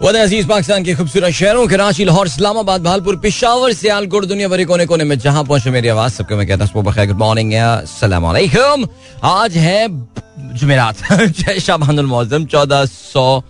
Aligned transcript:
वद 0.00 0.16
अज़ीज़ 0.16 0.46
पाकिस्तान 0.48 0.84
के 0.84 0.94
खूबसूरत 0.94 1.32
शहरों, 1.32 1.66
कराची, 1.68 2.04
लाहौर, 2.04 2.26
इस्लामाबाद, 2.26 2.82
भालपुर, 2.82 3.16
पिशावर, 3.16 3.72
सियालकोट, 3.72 4.24
दुनिया 4.26 4.48
भरी 4.48 4.64
कोने 4.66 4.86
कोने 4.86 5.04
में 5.04 5.18
जहाँ 5.18 5.44
पहुँचे 5.44 5.70
मेरी 5.70 5.88
आवाज़, 5.88 6.12
सबको 6.12 6.36
मैं 6.36 6.46
कहता 6.46 6.64
हूँ 6.64 6.82
गुड 6.82 7.10
मॉर्निंग 7.14 7.52
वालेकुम 7.54 8.86
आज 9.22 9.56
है 9.56 9.86
जुमेरात, 10.58 10.96
जय 11.12 11.60
शाबानुल 11.60 12.06
मौजम 12.06 12.46
चौदह 12.46 12.84
सौ 12.86 13.42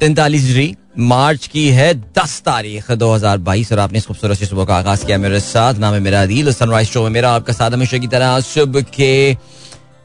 तैंतालीस 0.00 0.46
डिग्री 0.46 0.74
मार्च 0.98 1.46
की 1.46 1.68
है 1.70 1.94
दस 1.94 2.40
तारीख 2.44 2.90
दो 2.92 3.12
हज़ार 3.14 3.38
बाईस, 3.38 3.72
और 3.72 3.78
आपने 3.78 3.98
इस 3.98 4.06
खूबसूरत 4.06 4.42
सुबह 4.44 4.64
का 4.64 4.76
आगाज़ 4.76 5.06
किया 5.06 5.18
मेरे 5.18 5.40
साथ। 5.40 5.74
नाम 5.74 5.94
है 5.94 6.00
मेरा 6.00 6.22
अदील 6.22 6.52
सनराइज 6.52 6.88
शो 6.88 7.02
में 7.02 7.10
मेरा 7.10 7.30
आपका 7.32 7.52
साथ 7.52 7.70
हमेशा 7.70 7.98
की 7.98 8.06
तरह, 8.08 8.40
सुबह 8.42 8.80
के 8.90 9.12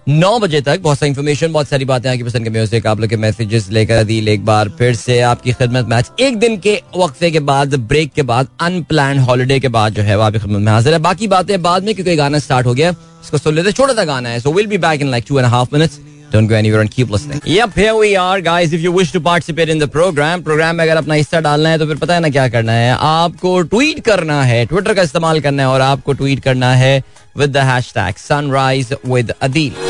नौ 0.10 0.38
बजे 0.40 0.60
तक 0.62 0.80
बहुत 0.82 0.98
सारी 0.98 1.10
इन्फॉर्मेशन 1.10 1.52
बहुत 1.54 1.68
सारी 1.68 1.86
बातें 1.86 2.10
आपकी 2.10 2.24
पसंद 2.24 2.44
के 2.44 2.50
म्यूज़िक 2.50 2.86
आप 2.88 3.00
लोग 3.00 3.10
के 3.10 3.18
मैसेजेस 3.18 3.68
लेकर 3.72 4.04
दिल 4.04 4.28
एक 4.30 4.46
बार 4.46 4.70
फिर 4.78 4.96
से 4.96 5.20
आपकी 5.30 5.52
खिदमत 5.54 5.88
मैच 5.90 6.12
एक 6.20 6.38
दिन 6.40 6.58
के 6.58 6.76
वक्फे 6.98 7.32
के 7.32 7.40
बाद 7.50 7.76
ब्रेक 7.90 8.14
के 8.14 8.22
बाद 8.32 8.48
अनप्लान 8.62 9.20
हॉलीडे 9.20 9.60
के 9.60 9.68
बाद 9.68 9.94
जो 9.94 10.04
है 10.04 10.16
वो 10.18 10.24
आपकी 10.24 10.40
खिदमत 10.40 10.60
में 10.60 10.72
हाजिर 10.72 10.94
है। 10.94 11.00
बाकी 11.00 11.28
बातें 11.28 11.62
बाद 11.62 11.84
में 11.84 11.94
क्योंकि 11.96 12.16
गाना 12.16 12.40
स्टार्ट 12.40 12.68
हो 12.68 12.74
गया 12.74 12.90
इसको 13.24 13.38
सुन 13.38 13.56
लेते 13.56 13.72
छोटा 13.72 13.94
सा 13.94 14.04
गाना 14.06 14.30
है 14.30 14.40
so 14.40 14.54
will 14.54 14.68
be 14.68 14.78
back 14.78 15.02
in 15.02 15.12
like 15.12 15.26
two 15.28 15.40
and 15.40 15.48
half 15.48 15.70
minutes 15.74 16.00
Don't 16.32 16.50
go 16.52 16.56
anywhere 16.56 16.80
and 16.84 16.92
keep 16.94 17.12
listening. 17.12 17.42
Yep, 17.50 17.76
here 17.82 17.92
we 17.98 18.08
are, 18.22 18.40
guys. 18.46 18.74
If 18.78 18.82
you 18.86 18.92
wish 18.96 19.12
to 19.12 19.20
participate 19.28 19.70
in 19.74 19.82
the 19.82 19.88
program, 19.92 20.42
program 20.48 20.74
में 20.76 20.84
अगर 20.84 20.98
अपना 20.98 21.14
हिस्सा 21.16 21.40
डालना 21.42 21.70
है 21.70 21.78
तो 21.80 21.86
फिर 21.88 21.98
पता 21.98 22.14
है 22.14 22.20
ना 22.20 22.30
क्या 22.30 22.48
करना 22.56 22.72
है। 22.72 22.98
आपको 23.00 23.62
ट्वीट 23.74 24.00
करना 24.06 24.42
है 24.44 24.66
ट्विटर 24.66 24.94
का 24.94 25.02
इस्तेमाल 25.02 25.40
करना 25.42 25.64
है 25.64 25.70
और 25.70 25.82
आपको 25.82 26.14
ट्वीट 26.14 26.40
करना 26.44 26.74
है। 26.76 27.00
With 27.38 27.52
the 27.52 27.68
hashtag 27.72 28.16
sunrise 28.28 28.94
with 29.06 29.34
Adeel 29.42 29.86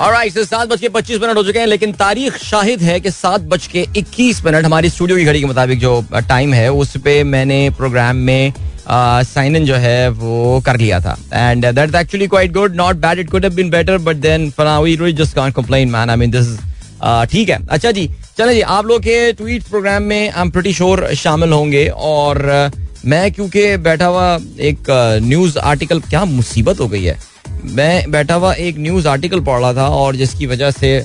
Alright, 0.00 0.32
so 0.32 0.44
सात 0.46 0.68
बज 0.68 0.80
के 0.80 0.88
पच्चीस 0.88 1.20
मिनट 1.20 1.36
हो 1.36 1.42
चुके 1.44 1.58
हैं 1.58 1.66
लेकिन 1.66 1.92
तारीख 1.92 2.36
शाहिद 2.38 2.82
है 2.82 2.98
कि 3.00 3.10
सात 3.10 3.40
बज 3.52 3.66
के 3.66 3.80
इक्कीस 3.96 4.44
मिनट 4.44 4.64
हमारी 4.64 4.90
स्टूडियो 4.90 5.16
की 5.18 5.24
घड़ी 5.24 5.40
के 5.40 5.46
मुताबिक 5.46 5.78
जो 5.80 6.04
टाइम 6.28 6.52
है 6.54 6.70
उस 6.72 6.96
पर 7.06 7.24
मैंने 7.24 7.58
प्रोग्राम 7.78 8.16
में 8.28 8.52
साइन 8.90 9.56
इन 9.56 9.64
जो 9.66 9.74
है 9.74 10.08
वो 10.20 10.60
कर 10.66 10.76
लिया 10.80 11.00
था। 11.00 11.16
And 11.34 11.66
that 11.66 11.94
actually 11.94 12.26
quite 12.26 12.52
good 12.52 12.76
not 12.76 12.96
bad 13.06 13.18
it 13.18 13.30
could 13.30 13.44
have 13.44 13.54
been 13.54 13.70
better 13.70 13.98
but 14.06 14.16
then 14.26 14.50
for 14.56 14.66
now 14.66 14.84
really 14.84 15.12
just 15.22 15.34
can't 15.36 15.54
complain 15.54 15.90
man 15.90 16.10
I 16.10 16.16
mean 16.16 16.30
this 16.30 16.56
ठीक 17.02 17.48
है। 17.48 17.58
अच्छा 17.70 17.90
जी, 17.92 18.08
चले 18.38 18.54
जी, 18.54 18.60
आप 18.60 18.86
लोग 18.86 19.00
के 19.02 19.32
ट्वीट 19.32 19.62
प्रोग्राम 19.62 20.02
में 20.02 20.30
आई 20.30 20.42
एम 20.42 20.50
प्रटी 20.50 20.72
श्योर 20.72 21.06
शामिल 21.14 21.52
होंगे 21.52 21.86
और 21.88 22.70
मैं 23.06 23.30
क्योंकि 23.32 23.76
बैठा 23.76 24.06
हुआ 24.06 24.38
एक 24.60 24.90
न्यूज़ 25.22 25.58
आर्टिकल 25.58 26.00
क्या 26.00 26.24
मुसीबत 26.24 26.80
हो 26.80 26.88
गई 26.88 27.02
है? 27.04 27.16
मैं 27.64 28.10
बैठा 28.10 28.34
हुआ 28.34 28.52
एक 28.54 28.78
न्यूज़ 28.78 29.08
आर्टिकल 29.08 29.40
पढ़ 29.40 29.60
रहा 29.60 29.72
था 29.74 29.86
और 29.96 30.16
जिसकी 30.16 30.46
वजह 30.46 30.70
से 30.70 30.96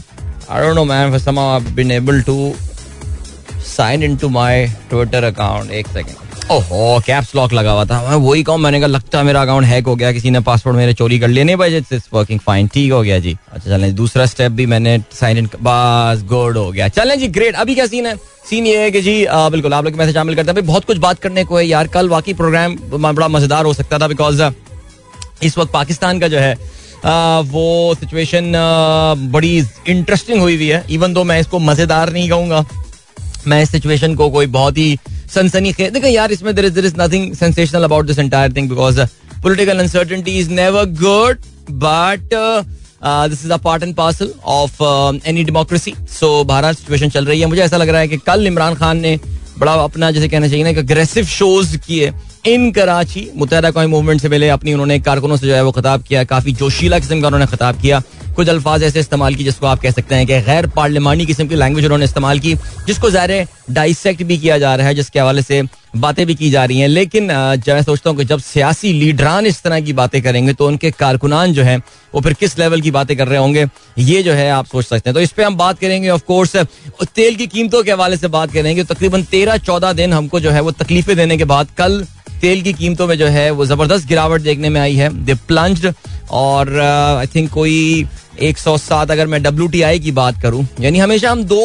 I 0.49 0.61
don't 0.61 0.75
know 0.75 0.85
man 0.85 1.09
for 1.11 1.19
some 1.19 1.39
been 1.75 1.91
able 1.91 2.21
able 2.21 2.53
to 3.63 3.69
sign 3.69 4.03
into 4.03 4.29
my 4.29 4.67
Twitter 4.89 5.21
account 5.25 5.71
एक 5.71 5.87
सेकंड 5.87 6.51
ओहो 6.51 6.99
कैप्स 7.05 7.35
लॉक 7.35 7.53
लगा 7.53 7.71
हुआ 7.71 7.83
था। 7.85 8.01
मैं 8.01 8.15
वही 8.23 8.41
कहूँ 8.43 8.57
मैंने 8.59 8.79
कहा 8.79 8.87
लगता 8.87 9.17
है 9.17 9.23
मेरा 9.23 9.41
अकाउंट 9.41 9.65
हैक 9.65 9.85
हो 9.87 9.95
गया 9.95 10.11
किसी 10.11 10.31
ने 10.31 10.39
पासवर्ड 10.39 10.77
मेरे 10.77 10.93
चोरी 10.93 11.19
कर 11.19 11.27
लिया 11.27 11.45
नहीं 11.45 11.55
भाई 11.55 11.75
इट्स 11.77 12.09
वर्किंग 12.13 12.39
फाइन 12.39 12.67
ठीक 12.73 12.91
हो 12.91 13.01
गया 13.01 13.19
जी। 13.19 13.35
अच्छा 13.51 13.69
चलें 13.69 13.93
दूसरा 13.95 14.25
स्टेप 14.25 14.51
भी 14.51 14.65
मैंने 14.65 14.97
साइन 15.13 15.37
इन 15.37 15.49
बस 15.61 16.23
गुड 16.29 16.57
हो 16.57 16.71
गया। 16.71 16.87
चलें 16.89 17.17
जी 17.19 17.27
ग्रेट 17.29 17.55
अभी 17.55 17.75
क्या 17.75 17.85
सीन 17.87 18.05
है? 18.07 18.15
सीन 18.49 18.67
ये 18.67 18.81
है 18.81 18.91
कि 18.91 19.01
जी 19.01 19.23
आ, 19.25 19.49
बिल्कुल 19.49 19.73
आप 19.73 19.85
लोग 19.85 19.95
मैसेज 19.95 20.13
शामिल 20.15 20.35
करते 20.35 20.51
हैं। 20.51 20.55
भाई 20.55 20.67
बहुत 20.67 20.85
कुछ 20.85 20.97
बात 20.97 21.19
करने 21.19 21.43
को 21.43 21.57
है 21.57 21.65
यार। 21.65 21.87
कल 21.87 22.09
वाकई 22.09 22.33
प्रोग्राम 22.33 22.77
बड़ा 22.91 23.27
मज़ेदार 23.29 23.65
हो 23.65 23.73
सकता 23.73 23.99
था 23.99 24.07
बिकॉज़ 24.07 24.43
इस 25.43 25.57
वक्त 25.57 25.71
पाकिस्तान 25.73 26.19
का 26.19 26.27
जो 26.27 26.39
है 26.39 26.53
आ, 27.05 27.39
वो 27.39 27.95
सिचुएशन 27.95 28.51
बड़ी 29.31 29.57
इंटरेस्टिंग 29.87 30.41
हुई 30.41 30.55
हुई 30.55 30.67
है। 30.67 30.85
इवन 30.91 31.13
दो 31.13 31.23
मैं 31.23 31.39
इसको 31.39 31.59
मज़ेदार 31.61 32.13
नहीं 32.13 32.29
कहूँगा 32.29 32.65
मैं 33.47 33.61
इस 33.63 33.71
सिचुएशन 33.71 34.15
को 34.15 34.29
कोई 34.29 34.45
बहुत 34.47 34.77
ही 34.77 34.97
सनसनी 35.33 35.73
देखो 35.73 36.07
यार, 36.07 36.31
इसमें 36.31 36.53
there 36.55 36.65
is 36.65 36.73
there 36.73 36.85
is 36.85 36.95
nothing 36.99 37.33
sensational 37.35 37.83
about 37.83 38.05
this 38.07 38.19
entire 38.19 38.53
thing 38.53 38.69
because 38.69 38.99
political 39.43 39.79
uncertainty 39.79 40.37
is 40.39 40.49
never 40.51 40.85
good 41.01 41.37
but 41.71 42.33
this 43.29 43.45
is 43.45 43.51
a 43.51 43.57
part 43.59 43.83
and 43.83 43.95
parcel 43.95 44.33
of 44.45 44.83
any 45.27 45.43
democracy 45.43 45.93
so 46.11 46.43
Bharat 46.45 46.77
situation 46.77 47.09
चल 47.09 47.25
रही 47.25 47.39
है। 47.39 47.45
मुझे 47.45 47.61
ऐसा 47.61 47.77
लग 47.77 47.89
रहा 47.89 48.01
है 48.01 48.07
कि 48.07 48.17
कल 48.27 48.47
इमरान 48.47 48.75
खान 48.75 48.99
ने 48.99 49.19
बड़ा 49.59 49.73
अपना 49.73 50.09
जैसे 50.11 50.27
कहना 50.27 50.47
चाहिए 50.47 50.63
ना, 50.63 50.69
एक 50.69 50.77
अग्रेसिव 50.77 51.25
शोज़ 51.27 51.77
किए 51.77 52.11
इन 52.47 52.71
कराची 52.71 53.29
मुतहदा 53.35 53.71
कौमी 53.71 53.87
मूवमेंट 53.87 54.21
से 54.21 54.29
पहले 54.29 54.49
अपनी 54.49 54.73
उन्होंने 54.73 54.99
कारकुनों 54.99 55.37
से 55.37 55.47
जो 55.47 55.53
है 55.55 55.63
वो 55.63 55.71
खिताब 55.71 56.03
किया। 56.03 56.23
काफ़ी 56.23 56.51
जोशीला 56.53 56.99
किस्म 56.99 57.21
का 57.21 57.27
उन्होंने 57.27 57.45
खिताब 57.47 57.79
किया। 57.81 58.01
कुछ 58.35 58.49
अल्फाज 58.49 58.83
ऐसे 58.83 58.99
इस्तेमाल 58.99 59.35
की 59.35 59.43
जिसको 59.43 59.67
आप 59.67 59.79
कह 59.81 59.91
सकते 59.91 60.15
हैं 60.15 60.25
कि 60.27 60.39
गैर 60.41 60.67
पार्लिमानी 60.75 61.25
किस्म 61.25 61.47
की 61.47 61.55
लैंग्वेज 61.55 61.85
उन्होंने 61.85 62.05
इस्तेमाल 62.05 62.39
की, 62.39 62.53
जिसको 62.87 63.09
ज़ाहिर 63.11 63.47
डाइसेक्ट 63.71 64.23
भी 64.23 64.37
किया 64.37 64.57
जा 64.57 64.75
रहा 64.75 64.87
है, 64.87 64.95
जिसके 64.95 65.19
हवाले 65.19 65.41
से 65.41 65.61
बातें 65.95 66.25
भी 66.25 66.35
की 66.35 66.49
जा 66.51 66.63
रही 66.65 66.79
हैं। 66.79 66.87
लेकिन 66.87 67.23
मैं 67.25 67.81
सोचता 67.83 68.09
हूँ 68.09 68.17
कि 68.17 68.25
जब 68.25 68.39
सियासी 68.41 68.91
लीडरान 68.93 69.45
इस 69.45 69.61
तरह 69.63 69.79
की 69.81 69.93
बातें 69.93 70.21
करेंगे 70.21 70.53
तो 70.53 70.67
उनके 70.67 70.91
कारकुनान 70.93 71.53
जो 71.53 71.63
है, 71.63 71.77
वो 72.13 72.21
फिर 72.21 72.33
किस 72.33 72.57
लेवल 72.59 72.81
की 72.81 72.91
बातें 72.91 73.15
कर 73.17 73.27
रहे 73.27 73.39
होंगे? 73.39 73.65
ये 73.99 74.23
जो 74.23 74.33
है 74.33 74.49
आप 74.51 74.65
सोच 74.67 74.85
सकते 74.85 75.09
हैं। 75.09 75.13
तो 75.13 75.21
इस 75.21 75.31
पर 75.31 75.43
हम 75.43 75.55
बात 75.57 75.79
करेंगे 75.79 76.09
ऑफ़ 76.09 76.23
कोर्स 76.27 76.55
तेल 77.05 77.35
की 77.35 77.47
कीमतों 77.47 77.83
के 77.83 77.91
हवाले 77.91 78.17
से 78.17 78.27
बात 78.29 78.51
करेंगे। 78.53 78.83
तकरीबन 78.85 79.23
तेरह 79.31 79.57
चौदह 79.59 79.93
दिन 79.93 80.13
हमको 80.13 80.39
जो 80.39 80.51
है 80.51 80.61
वो 80.61 80.71
तकलीफें 80.73 81.15
देने 81.15 81.37
के 81.37 81.45
बाद 81.45 81.67
कल 81.77 82.05
तेल 82.41 82.61
की 82.61 82.73
कीमतों 82.73 83.07
में 83.07 83.17
जो 83.17 83.27
है 83.27 83.49
वो 83.51 83.65
ज़बरदस्त 83.65 84.07
गिरावट 84.07 84.41
देखने 84.41 84.69
में 84.69 84.79
आई 84.81 84.95
है। 84.95 85.09
दे 85.25 85.33
प्लंज्ड 85.47 85.93
और 86.31 86.79
आई 86.79 87.27
थिंक 87.27 87.49
कोई 87.51 88.05
107 88.41 89.11
अगर 89.11 89.27
मैं 89.27 89.41
डब्ल्यू 89.43 89.67
टी 89.67 89.81
आई 89.81 89.99
की 89.99 90.11
बात 90.11 90.41
करूँ 90.41 90.67
यानी 90.81 90.99
हमेशा 90.99 91.31
हम 91.31 91.43
दो 91.43 91.61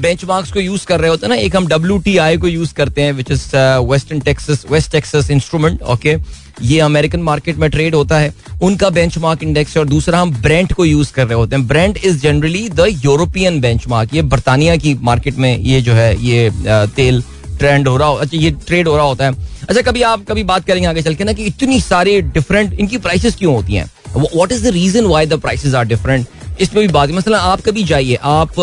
बेंच 0.00 0.24
को 0.24 0.60
यूज़ 0.60 0.86
कर 0.86 1.00
रहे 1.00 1.10
होते 1.10 1.26
हैं 1.26 1.34
ना 1.34 1.40
एक 1.40 1.56
हम 1.56 1.66
डब्ल्यू 1.66 1.98
टी 1.98 2.16
आई 2.18 2.36
को 2.36 2.48
यूज़ 2.48 2.74
करते 2.74 3.02
हैं 3.02 3.12
which 3.12 3.30
is 3.30 3.44
western 3.90 4.20
Texas 4.20 4.64
west 4.70 4.92
Texas 4.92 5.30
instrument 5.30 5.82
okay 5.82 6.16
ये 6.62 6.78
अमेरिकन 6.80 7.20
मार्केट 7.22 7.56
में 7.56 7.68
ट्रेड 7.70 7.94
होता 7.94 8.18
है 8.18 8.32
उनका 8.62 8.90
बेंच 8.90 9.18
मार्क 9.18 9.42
इंडेक्स 9.42 9.76
है 9.76 9.80
और 9.82 9.88
दूसरा 9.88 10.20
हम 10.20 10.32
ब्रेंट 10.42 10.72
को 10.72 10.84
यूज़ 10.84 11.12
कर 11.12 11.26
रहे 11.26 11.34
होते 11.34 11.56
हैं। 11.56 11.66
Brent 11.66 11.98
is 11.98 12.18
generally 12.22 12.68
the 12.68 12.86
European 13.04 13.60
benchmark 13.88 14.14
ये 14.14 14.22
बर्तानिया 14.22 14.76
की 14.76 14.94
मार्केट 15.02 15.36
में 15.36 15.56
ये 15.58 15.80
जो 15.80 15.92
है 15.92 16.16
ये 16.24 16.50
uh, 16.50 16.88
तेल 16.96 17.22
ट्रेंड 17.58 17.88
हो 17.88 17.96
रहा 17.96 18.08
अच्छा 18.08 18.38
ये 18.38 18.50
ट्रेड 18.66 18.88
हो 18.88 18.96
रहा 18.96 19.06
होता 19.06 19.24
है। 19.24 19.48
अच्छा 19.68 19.82
कभी 19.82 20.02
आप 20.02 20.24
कभी 20.28 20.42
बात 20.44 20.64
करेंगे 20.66 20.88
आगे 20.88 21.02
चल 21.02 21.14
के 21.14 21.24
ना 21.24 21.32
कि 21.32 21.44
इतनी 21.44 21.80
सारी 21.80 22.20
डिफरेंट 22.36 22.72
इनकी 22.72 22.98
प्राइसेस 22.98 23.36
क्यों 23.36 23.54
होती 23.54 23.74
हैं? 23.74 23.90
What 24.16 24.52
is 24.52 24.64
the 24.64 24.72
reason 24.72 25.04
why 25.06 25.26
the 25.26 25.40
prices 25.40 25.74
are 25.74 25.84
different 25.86 26.26
इसमें 26.60 26.86
भी 26.86 26.92
बात 26.92 27.10
मतलब 27.10 27.36
आप 27.36 27.60
कभी 27.60 27.84
जाइए, 27.84 28.18
आप 28.22 28.58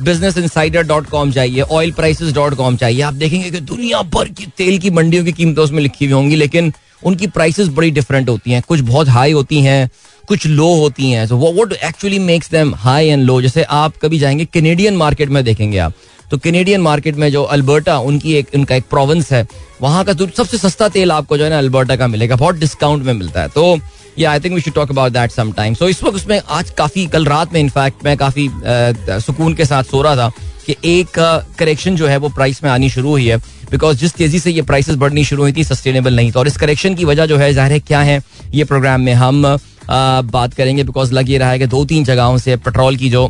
बिज़नेस 0.00 0.36
इंसाइडर 0.38 0.82
डॉट 0.82 1.06
कॉम 1.06 1.30
जाइए 1.30 1.60
ऑयल 1.60 1.92
प्राइसेस 1.92 2.32
डॉट 2.34 2.54
कॉम 2.54 2.76
जाइए, 2.76 3.00
आप 3.00 3.14
देखेंगे 3.14 3.50
कि 3.50 3.60
दुनिया 3.62 4.02
भर 4.14 4.28
की 4.28 4.46
तेल 4.56 4.78
की 4.78 4.90
मंडियों 4.90 5.24
की 5.24 5.32
कीमतें 5.32 5.62
उसमें 5.62 5.80
लिखी 5.82 6.04
हुई 6.04 6.12
होंगी, 6.12 6.36
लेकिन 6.36 6.72
उनकी 7.02 7.26
प्राइसेस 7.28 7.68
बड़ी 7.68 7.90
डिफरेंट 7.90 8.28
होती 8.28 8.50
हैं। 8.50 8.62
कुछ 8.68 8.80
बहुत 8.80 9.08
हाई 9.08 9.32
होती 9.32 9.60
हैं, 9.60 9.88
कुछ 10.28 10.46
लो 10.46 10.74
होती 10.74 11.10
हैं। 11.10 11.26
So 11.26 11.36
what 11.38 11.72
actually 11.84 12.18
makes 12.18 12.50
them 12.50 12.74
high 12.76 13.08
and 13.08 13.24
low 13.24 13.40
जैसे 13.42 13.62
आप 13.62 13.96
कभी 14.02 14.18
जाएँगे 14.18 14.44
कैनेडियन 14.44 14.96
मार्केट 14.96 15.28
में 15.28 15.42
देखेंगे 15.44 15.78
आप 15.78 15.92
तो 16.30 16.38
कैनेडियन 16.38 16.80
मार्केट 16.80 17.16
में 17.16 17.30
जो 17.32 17.42
अल्बर्टा 17.44 17.98
उनकी 17.98 18.34
एक, 18.34 18.48
उनका 18.54 18.74
एक 18.74 18.84
प्रोविंस 18.90 19.32
है, 19.32 19.46
वहाँ 19.82 20.04
का 20.04 20.12
सबसे 20.12 20.58
सस्ता 20.58 20.88
तेल 20.88 21.12
आपको 21.12 21.38
जो 21.38 21.44
है 21.44 21.50
ना 21.50 21.58
अल्बर्टा 21.58 21.96
का 21.96 22.06
मिलेगा, 22.06 22.36
बहुत 22.36 22.54
डिस्काउंट 22.56 23.04
में 23.04 23.12
मिलता 23.12 23.42
है। 23.42 23.48
तो 23.48 23.78
या 24.18 24.30
I 24.30 24.40
think 24.40 24.54
we 24.54 24.60
should 24.60 24.74
talk 24.74 24.90
about 24.90 25.12
that 25.12 25.30
some 25.30 25.52
time 25.52 25.74
so 25.74 25.88
इस 25.88 26.02
वक्त 26.04 26.16
उसमें 26.16 26.40
आज 26.40 26.70
काफ़ी, 26.78 27.06
कल 27.06 27.24
रात 27.26 27.52
में 27.52 27.60
इनफैक्ट 27.60 28.04
मैं 28.04 28.16
काफ़ी 28.16 28.48
सुकून 29.20 29.54
के 29.54 29.64
साथ 29.64 29.84
सो 29.84 30.02
रहा 30.02 30.16
था 30.16 30.30
कि 30.66 30.76
एक 30.84 31.18
करेक्शन 31.58 31.96
जो 31.96 32.06
है 32.06 32.16
वो 32.16 32.28
प्राइस 32.30 32.62
में 32.64 32.70
आनी 32.70 32.90
शुरू 32.90 33.10
हुई 33.10 33.26
है 33.26 33.36
बिकॉज़ 33.70 33.96
जिस 33.98 34.14
तेज़ी 34.14 34.38
से 34.40 34.50
ये 34.50 34.62
प्राइसेस 34.62 34.96
बढ़नी 34.96 35.24
शुरू 35.24 35.42
हुई 35.42 35.52
थी 35.52 35.64
सस्टेनेबल 35.64 36.14
नहीं 36.16 36.30
था। 36.32 36.38
और 36.38 36.46
इस 36.48 36.56
करेक्शन 36.56 36.94
की 36.94 37.04
वजह 37.04 37.26
जो 37.26 37.36
है, 37.38 37.52
ज़ाहिर 37.52 37.72
है 37.72 37.78
क्या 37.80 38.00
है, 38.00 38.20
ये 38.54 38.64
प्रोग्राम 38.64 39.00
में 39.00 39.12
हम 39.14 39.42
बात 40.32 40.54
करेंगे 40.54 40.84
बिकॉज़ 40.84 41.12
लग 41.12 41.30
ये 41.30 41.38
रहा 41.38 41.50
है 41.50 41.58
कि 41.58 41.66
दो 41.66 41.84
तीन 41.84 42.04
जगहों 42.04 42.38
से 42.38 42.56
पेट्रोल 42.58 42.96
की 42.96 43.10
जो 43.10 43.26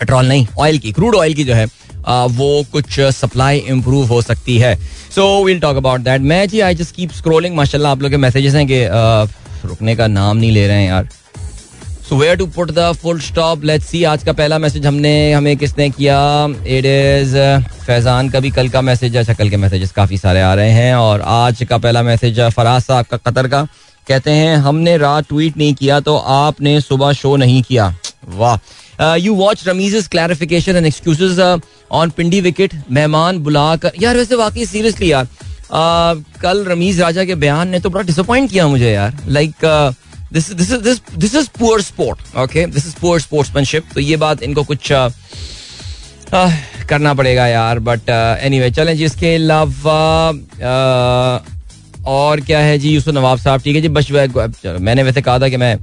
पेट्रोल 0.00 0.26
नहीं 0.26 0.46
ऑयल 0.58 0.78
की 0.78 0.92
क्रूड 0.92 1.14
ऑयल 1.14 1.34
की 1.34 1.44
जो 1.44 1.54
है 1.54 1.66
वो 2.06 2.64
कुछ 2.72 3.00
सप्लाई 3.12 3.58
इम्प्रूव 3.68 4.06
हो 4.06 4.20
सकती 4.22 4.56
है। 4.58 4.74
So 5.14 5.44
will 5.44 5.60
talk 5.60 5.76
about 5.76 6.00
that 6.00 6.20
मैं 6.22 6.46
जी 6.48 6.60
आई 6.60 6.74
जस्ट 6.74 6.94
कीप 6.96 7.12
स्क्रोलिंग 7.12 7.56
माशाल्लाह 7.56 7.92
आप 7.92 8.02
लोग 8.02 8.10
के 8.10 8.16
मैसेजेस 8.18 8.54
हैं 8.54 8.66
कि 8.66 8.84
रुकने 9.64 9.96
का 9.96 10.06
नाम 10.08 10.36
नहीं 10.36 10.52
ले 10.52 10.66
रहे 10.66 10.82
हैं 10.82 10.88
यार। 10.88 11.08
So 12.08 12.16
where 12.16 12.36
to 12.36 12.46
put 12.46 12.70
the 12.70 12.92
full 13.02 13.20
stop 13.20 13.64
let's 13.64 13.86
see 13.86 14.02
आज 14.04 14.22
का 14.24 14.32
पहला 14.32 14.58
मैसेज 14.58 14.86
हमने 14.86 15.32
हमें 15.32 15.56
किसने 15.56 15.88
किया? 15.90 16.18
इट 16.68 16.86
इज़ 16.86 17.36
फैजान 17.86 18.28
का 18.30 18.40
भी 18.40 18.50
कल 18.50 18.68
का 18.68 18.80
मैसेज 18.82 19.16
अच्छा 19.16 19.34
कल 19.34 19.50
के 19.50 19.56
मैसेजेस 19.56 19.92
काफ़ी 19.92 20.18
सारे 20.18 20.40
आ 20.40 20.52
रहे 20.54 20.70
हैं 20.70 20.94
और 20.94 21.20
आज 21.20 21.62
का 21.70 21.78
पहला 21.78 22.02
मैसेज 22.02 22.40
फराज 22.56 22.82
साहब 22.82 23.06
का 23.06 23.16
कतर 23.16 23.48
का। 23.48 23.62
कहते 24.06 24.30
हैं 24.30 24.56
हमने 24.58 24.96
रात 24.98 25.28
ट्वीट 25.28 25.56
नहीं 25.56 25.74
किया 25.74 26.00
तो 26.00 26.16
आपने 26.16 26.80
सुबह 26.80 27.12
शो 27.12 27.36
नहीं 27.36 27.62
किया। 27.62 27.94
वाह। 28.28 29.14
You 29.16 29.34
watch 29.34 29.66
Rameez 29.68 30.06
clarification 30.08 30.76
and 30.76 30.86
excuse 30.86 31.40
on 31.92 32.10
Pindi 32.10 32.40
wicket 32.40 32.74
मेहमान 32.90 33.38
बुलाकर 33.38 33.92
यार 34.02 34.16
वैसे 34.16 34.34
वाकई 34.34 34.66
सीरियसली 34.66 35.10
यार 35.12 35.24
uh, 35.24 35.51
कल 35.74 36.64
रमीज 36.64 37.00
राजा 37.00 37.24
के 37.24 37.34
बयान 37.34 37.68
ने 37.68 37.80
तो 37.80 37.90
बड़ा 37.90 38.02
डिसअपॉइंट 38.02 38.50
किया 38.50 38.66
मुझे 38.68 38.90
यार। 38.92 39.18
Like 39.28 39.54
this 40.32 40.50
is 41.34 41.48
poor 41.58 41.80
sport 41.82 42.36
okay 42.38 42.66
this 42.66 42.86
is 42.86 42.94
poor 43.00 43.20
sportsmanship 43.20 43.84
तो 43.94 44.00
ये 44.00 44.16
बात 44.16 44.42
इनको 44.42 44.62
कुछ 44.64 44.92
करना 46.88 47.14
पड़ेगा 47.14 47.46
यार। 47.46 47.78
बट 47.80 48.10
एनी 48.10 48.60
वे 48.60 48.70
चलें 48.70 48.94
अलावा 49.34 50.00
और 52.08 52.40
क्या 52.40 52.58
है 52.58 52.78
जी? 52.78 52.90
यूसुफ 52.90 53.14
नवाब 53.14 53.38
साहब, 53.38 53.60
ठीक 53.60 53.76
है 53.76 53.82
जी? 53.82 53.88
बस 53.88 54.10
मैंने 54.80 55.02
वैसे 55.02 55.22
कहा 55.22 55.38
था 55.38 55.48
कि 55.48 55.56
मैं 55.56 55.76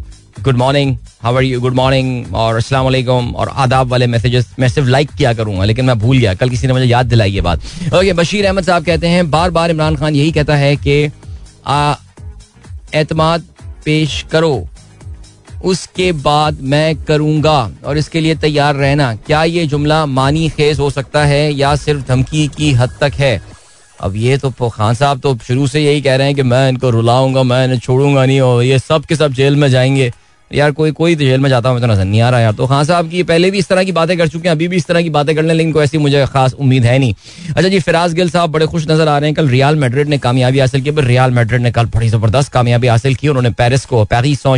good 0.44 0.58
morning 0.58 0.96
how 1.24 1.36
are 1.36 1.44
you 1.44 1.60
good 1.62 1.74
morning 1.76 2.36
और 2.36 2.56
अस्सलाम 2.56 2.84
वालेकुम। 2.86 3.34
और 3.36 3.50
आदाब 3.56 3.88
वाले 3.88 4.08
मैसेजेस 4.08 4.50
मैं 4.60 4.70
सिर्फ़ 4.70 4.90
लाइक 4.90 5.12
किया 5.12 5.34
करूँगा 5.34 5.66
लेकिन 5.66 5.86
मैं 5.86 5.98
भूल 6.00 6.18
गया। 6.18 6.34
कल 6.34 6.50
किसी 6.50 6.68
ने 6.68 6.74
मुझे 6.74 6.86
याद 6.86 7.06
दिलाई 7.06 7.32
ये 7.32 7.42
बात। 7.42 7.60
ओके 7.60 7.98
okay, 7.98 8.18
बशीर 8.18 8.46
अहमद 8.46 8.64
साहब 8.64 8.86
कहते 8.86 9.08
हैं 9.08 9.30
बार 9.32 9.50
बार 9.50 9.72
इमरान 9.72 9.96
खान 9.96 10.16
यही 10.16 10.32
कहता 10.32 10.56
है 10.56 10.76
कि 10.78 11.04
एतमाद 12.94 13.44
पेश 13.86 14.24
करो। 14.32 14.68
उसके 15.66 16.12
बाद 16.14 16.58
मैं 16.62 16.96
करूँगा। 16.98 17.72
और 17.86 17.98
इसके 17.98 18.20
लिए 18.20 18.36
तैयार 18.38 18.76
रहना। 18.76 19.14
क्या 19.18 19.44
ये 19.44 19.66
जुमला 19.68 20.06
मानी 20.06 20.50
खेज 20.50 20.80
हो 20.80 20.90
सकता 20.90 21.26
है 21.26 21.52
या 21.54 21.76
सिर्फ़ 21.76 22.08
धमकी 22.08 22.48
की 22.48 22.72
हद 22.74 22.98
तक 23.02 23.14
है? 23.20 23.42
अब 24.00 24.16
ये 24.16 24.38
तो 24.38 24.70
खान 24.70 24.94
साहब 24.96 25.20
तो 25.20 25.38
शुरू 25.38 25.68
से 25.68 25.80
यही 25.82 26.02
कह 26.02 26.16
रहे 26.16 26.28
हैं 26.28 26.36
कि 26.36 26.44
मैं 26.44 26.68
इनको 26.70 26.90
रुलाऊँगा 26.90 27.44
मैं 27.44 27.64
इन्हें 27.66 27.80
छोड़ूँगा 27.80 28.26
नहीं 28.26 28.40
और 28.42 28.64
ये 28.64 28.80
सब 28.80 29.06
के 29.06 29.16
सब 29.16 29.34
जेल 29.34 29.56
में 29.56 29.68
जाएँगे। 29.70 30.12
यार, 30.52 30.72
कोई 30.72 30.92
कोई 30.92 31.16
तो 31.16 31.24
जेल 31.24 31.40
में 31.40 31.50
जाता 31.50 31.70
हूँ 31.70 31.80
तो 31.82 31.88
नज़र 31.88 32.06
नहीं 32.06 32.22
आ 32.22 32.30
रहा 32.30 32.40
यार। 32.40 32.54
तो 32.54 32.68
खान 32.68 32.84
साहब 32.86 33.10
की 33.10 33.24
पहले 33.24 33.52
भी 33.52 33.58
इस 33.58 33.68
तरह 33.68 33.84
की 33.84 33.92
बातें 33.92 34.18
कर 34.18 34.28
चुके 34.28 34.48
हैं, 34.48 34.56
अभी 34.56 34.68
भी 34.68 34.78
इस 34.78 34.86
तरह 34.88 35.02
की 35.02 35.10
बातें 35.10 35.36
कर 35.36 35.44
लें, 35.44 35.54
लेकिन 35.54 35.74
कोई 35.74 35.84
ऐसी 35.84 35.98
मुझे 35.98 36.26
खास 36.28 36.54
उम्मीद 36.56 36.86
है 36.86 36.98
नहीं। 37.00 37.14
अच्छा 37.50 37.70
जी, 37.70 37.80
फिराज 37.80 38.14
गिल 38.14 38.30
साहब 38.30 38.52
बड़े 38.52 38.66
खुश 38.66 38.88
नज़र 38.90 39.08
आ 39.08 39.18
रहे 39.18 39.30
हैं। 39.30 39.36
कल 39.36 39.48
रियाल 39.50 39.76
मेड्रिड 39.76 40.10
ने 40.10 40.18
कामयाबी 40.20 40.60
हासिल 40.60 40.82
की, 40.82 40.92
पर 40.92 41.04
रियाल 41.04 41.32
मेड्रिड 41.32 41.62
ने 41.62 41.72
कल 41.72 41.86
बड़ी 41.96 42.10
ज़बरदस्त 42.10 42.52
कामयाबी 42.54 42.88
हासिल 42.88 43.16
की। 43.16 43.28
उन्होंने 43.28 43.50
पेरिस 43.52 43.86
को 43.86 44.04
पेरिस 44.06 44.42
सो 44.42 44.56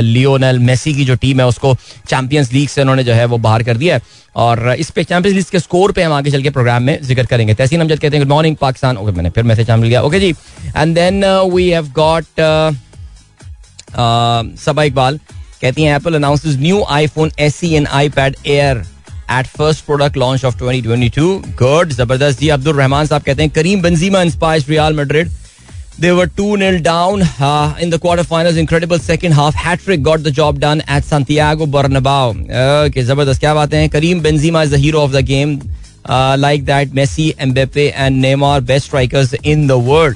लियोनल 0.00 0.58
मेसी 0.60 0.94
की 0.94 1.04
जो 1.04 1.14
टीम 1.16 1.40
है, 1.40 1.46
उसको 1.46 1.74
चैंपियंस 2.08 2.52
लीग 2.52 2.68
से 2.68 2.80
उन्होंने 2.80 3.04
जो 3.04 3.12
है 3.12 3.24
वो 3.24 3.38
बाहर 3.38 3.62
कर 3.62 3.76
दिया 3.76 3.94
है। 3.94 4.02
और 4.36 4.74
इस 4.78 4.90
पे 4.90 5.04
चैंपियंस 5.04 5.36
लीग 5.36 5.44
के 5.52 5.58
स्कोर 5.58 5.92
पे 5.92 6.02
हम 6.02 6.12
आगे 6.12 6.30
चल 6.30 6.42
के 6.42 6.50
प्रोग्राम 6.50 6.82
में 6.82 6.98
ज़िक्र 7.02 7.24
करेंगे। 7.26 7.54
तहसीन 7.54 7.80
अमजद 7.80 7.98
कहते 7.98 8.16
हैं 8.16 8.24
गुड 8.24 8.32
मॉर्निंग 8.32 8.56
पाकिस्तान. 8.56 8.96
ओके 8.96 9.12
मैंने 9.12 9.30
फिर 9.30 9.44
मैसेज 9.44 9.70
मिल 9.70 9.88
गया 9.88 10.02
okay 10.02 10.20
ji 10.20 10.30
and 10.76 10.94
then 10.94 11.24
we 11.54 11.68
have 11.70 11.90
got 11.96 12.40
सबा 14.65 14.83
इकबाल 14.83 15.19
कहती 15.61 15.83
हैं 15.83 15.95
Apple 15.95 16.15
announce 16.15 16.45
new 16.59 16.83
iPhone 16.97 17.31
S 17.39 17.55
C 17.55 17.73
and 17.75 17.87
iPad 18.17 18.35
Air 18.45 18.83
at 19.39 19.47
first 19.57 19.85
product 19.85 20.17
launch 20.17 20.45
of 20.45 20.61
2022 20.63 21.55
good 21.61 21.93
जबरदस्त 21.93 22.39
जी 22.39 22.49
अब्दुल 22.57 22.75
रहमान 22.77 23.05
साहब 23.07 23.23
कहते 23.23 23.43
हैं 23.43 23.51
Karim 23.55 23.81
Benzema 23.81 24.21
inspires 24.21 24.69
Real 24.69 24.93
Madrid 24.93 25.31
They 25.97 26.11
were 26.11 26.27
2 26.27 26.57
0 26.57 26.79
down 26.79 27.21
uh, 27.39 27.73
in 27.79 27.89
the 27.89 27.97
quarterfinals. 27.97 28.57
Incredible 28.57 28.99
second 28.99 29.31
half. 29.31 29.55
Hat 29.55 29.79
trick 29.79 30.01
got 30.01 30.23
the 30.23 30.31
job 30.31 30.59
done 30.59 30.81
at 30.87 31.05
Santiago 31.05 31.65
Bernabeu. 31.65 32.33
Okay, 32.87 33.03
जबरदस्त 33.09 33.39
क्या 33.39 33.53
बातें 33.55 33.77
हैं 33.77 33.89
Karim 33.89 34.21
Benzema 34.21 34.63
is 34.63 34.71
the 34.71 34.77
hero 34.77 35.03
of 35.03 35.13
the 35.13 35.23
game. 35.23 35.53
Uh, 36.05 36.35
like 36.37 36.65
that, 36.65 36.89
Messi, 36.89 37.33
Mbappe, 37.37 37.93
and 37.95 38.21
Neymar, 38.23 38.65
best 38.65 38.87
strikers 38.87 39.33
in 39.53 39.67
the 39.67 39.79
world. 39.79 40.15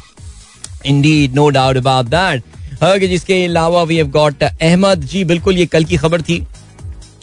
Indeed, 0.84 1.34
no 1.34 1.50
doubt 1.50 1.78
about 1.78 2.10
that. 2.10 2.44
Okay, 2.85 3.09
जिसके 3.09 3.45
अलावा 3.45 3.83
we 3.83 3.97
have 3.97 4.09
got 4.11 4.43
Ahmad. 4.43 5.05
जी 5.07 5.25
बिल्कुल 5.25 5.59
ये 5.59 5.67
कल 5.67 5.85
की 5.85 5.97
खबर 5.97 6.23
थी। 6.23 6.45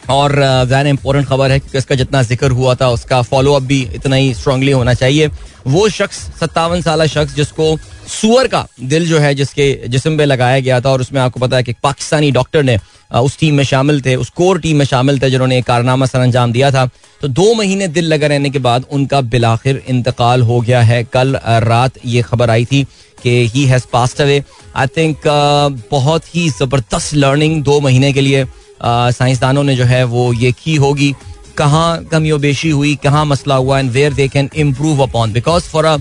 और 0.09 0.35
ज़्यादा 0.35 0.89
इंपॉर्टेंट 0.89 1.27
खबर 1.27 1.51
है 1.51 1.59
क्योंकि 1.59 1.77
इसका 1.77 1.95
जितना 1.95 2.21
ज़िक्र 2.23 2.51
हुआ 2.51 2.73
था 2.75 2.87
उसका 2.89 3.21
फॉलो 3.21 3.53
अप 3.53 3.63
भी 3.63 3.81
इतना 3.95 4.15
ही 4.15 4.33
स्ट्रांगली 4.33 4.71
होना 4.71 4.93
चाहिए। 4.93 5.27
वो 5.67 5.87
शख्स 5.89 6.17
सत्तावन 6.39 6.81
साल 6.81 7.05
शख्स 7.07 7.35
जिसको 7.35 7.75
सुअर 8.09 8.47
का 8.47 8.65
दिल 8.83 9.07
जो 9.07 9.19
है 9.19 9.33
जिसके 9.35 9.71
जिसम 9.87 10.17
पे 10.17 10.25
लगाया 10.25 10.59
गया 10.59 10.79
था 10.81 10.91
और 10.91 11.01
उसमें 11.01 11.21
आपको 11.21 11.39
पता 11.39 11.57
है 11.57 11.63
कि 11.63 11.73
पाकिस्तानी 11.83 12.31
डॉक्टर 12.31 12.63
ने 12.63 12.77
उस 13.13 13.37
टीम 13.39 13.55
में 13.55 13.63
शामिल 13.63 14.01
थे 14.01 14.15
उस 14.15 14.29
कोर 14.31 14.59
टीम 14.61 14.77
में 14.77 14.85
शामिल 14.85 15.19
थे 15.19 15.29
जिन्होंने 15.29 15.61
कारनामा 15.61 16.05
सर 16.05 16.19
अंजाम 16.19 16.51
दिया 16.51 16.71
था। 16.71 16.85
तो 17.21 17.27
दो 17.29 17.53
महीने 17.53 17.87
दिल 17.89 18.05
लगा 18.05 18.27
रहने 18.27 18.49
के 18.49 18.59
बाद 18.59 18.85
उनका 18.91 19.21
बिलाखिर 19.23 19.83
इंतकाल 19.89 20.41
हो 20.41 20.59
गया 20.61 20.81
है। 20.81 21.03
कल 21.13 21.35
रात 21.63 22.05
ये 22.05 22.21
खबर 22.23 22.49
आई 22.49 22.65
थी 22.65 22.85
कि 23.23 23.47
he 23.47 23.65
has 23.65 23.85
passed 23.93 24.21
away 24.21 24.43
I 24.75 24.87
think 24.87 25.21
बहुत 25.91 26.35
ही 26.35 26.47
ज़बरदस्त 26.49 27.13
लर्निंग 27.15 27.61
दो 27.63 27.79
महीने 27.81 28.13
के 28.13 28.21
लिए 28.21 28.45
साइंसदानों 28.83 29.63
ने 29.63 29.75
जो 29.75 29.83
है 29.83 30.03
वो 30.03 30.31
ये 30.33 30.51
की 30.63 30.75
होगी। 30.75 31.13
कहाँ 31.57 32.03
कमी 32.11 32.31
बेशी 32.39 32.69
हुई, 32.69 32.95
कहाँ 33.03 33.25
मसला 33.25 33.55
हुआ 33.55 33.79
and 33.79 33.91
where 33.91 34.13
they 34.13 34.27
can 34.27 34.49
improve 34.55 35.03
upon 35.03 35.33
because 35.33 35.63
for 35.63 35.85
a 35.85 35.97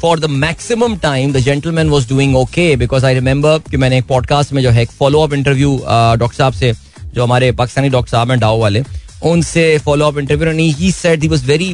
for 0.00 0.20
the 0.20 0.24
maximum 0.30 0.96
time 0.96 1.32
the 1.32 1.38
gentleman 1.40 1.88
was 1.90 2.08
doing 2.08 2.36
okay 2.36 2.74
because 2.76 3.06
I 3.06 3.14
remember 3.14 3.58
कि 3.70 3.76
मैंने 3.76 3.98
एक 3.98 4.06
पॉडकास्ट 4.06 4.52
में 4.52 4.62
जो 4.62 4.70
है 4.70 4.82
एक 4.82 4.90
फॉलो 4.90 5.20
अप 5.20 5.32
इंटरव्यू 5.32 5.76
डॉक्टर 5.88 6.36
साहब 6.36 6.52
से, 6.52 6.72
जो 7.14 7.22
हमारे 7.22 7.50
पाकिस्तानी 7.52 7.88
डॉक्टर 7.88 8.10
साहब 8.10 8.30
हैं 8.30 8.38
डाओ 8.40 8.58
वाले, 8.60 8.82
उनसे 9.24 9.78
follow 9.78 10.06
up 10.06 10.18
interview 10.18 10.74
he 10.78 10.90
said 10.92 11.22
he 11.22 11.28
was 11.28 11.44
very 11.46 11.70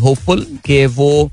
hopeful 0.00 0.46
कि 0.66 0.84
वो 0.88 1.30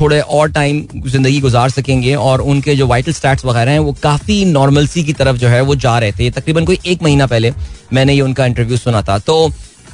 थोड़े 0.00 0.20
और 0.20 0.50
टाइम 0.52 0.82
ज़िंदगी 1.06 1.40
गुजार 1.40 1.70
सकेंगे 1.70 2.14
और 2.16 2.40
उनके 2.42 2.74
जो 2.76 2.86
वाइटल 2.86 3.12
स्टैट्स 3.12 3.44
वगैरह 3.44 3.70
हैं, 3.70 3.78
वो 3.78 3.92
काफ़ी 4.02 4.44
नॉर्मलसी 4.46 5.04
की 5.04 5.12
तरफ़ 5.14 5.36
जो 5.36 5.48
है 5.48 5.60
वो 5.62 5.74
जा 5.76 5.98
रहे 5.98 6.12
थे। 6.12 6.30
तकरीबन 6.32 6.64
कोई 6.64 6.78
एक 6.86 7.02
महीना 7.02 7.26
पहले 7.26 7.52
मैंने 7.92 8.14
ये 8.14 8.20
उनका 8.22 8.46
इंटरव्यू 8.46 8.76
सुना 8.76 9.02
था। 9.02 9.18
तो 9.20 9.50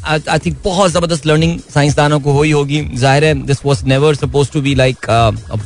आई 0.06 0.38
थिंक 0.38 0.56
बहुत 0.64 0.90
ज़बरदस्त 0.90 1.26
लर्निंग 1.26 1.58
साइंसदानों 1.70 2.20
को 2.20 2.32
हुई 2.32 2.50
होगी। 2.50 2.80
ज़ाहिर 2.94 3.24
है 3.24 3.34
this 3.46 3.64
was 3.64 3.84
never 3.86 4.14
suppose 4.16 4.50
to 4.52 4.60
be 4.60 4.74
like 4.74 5.10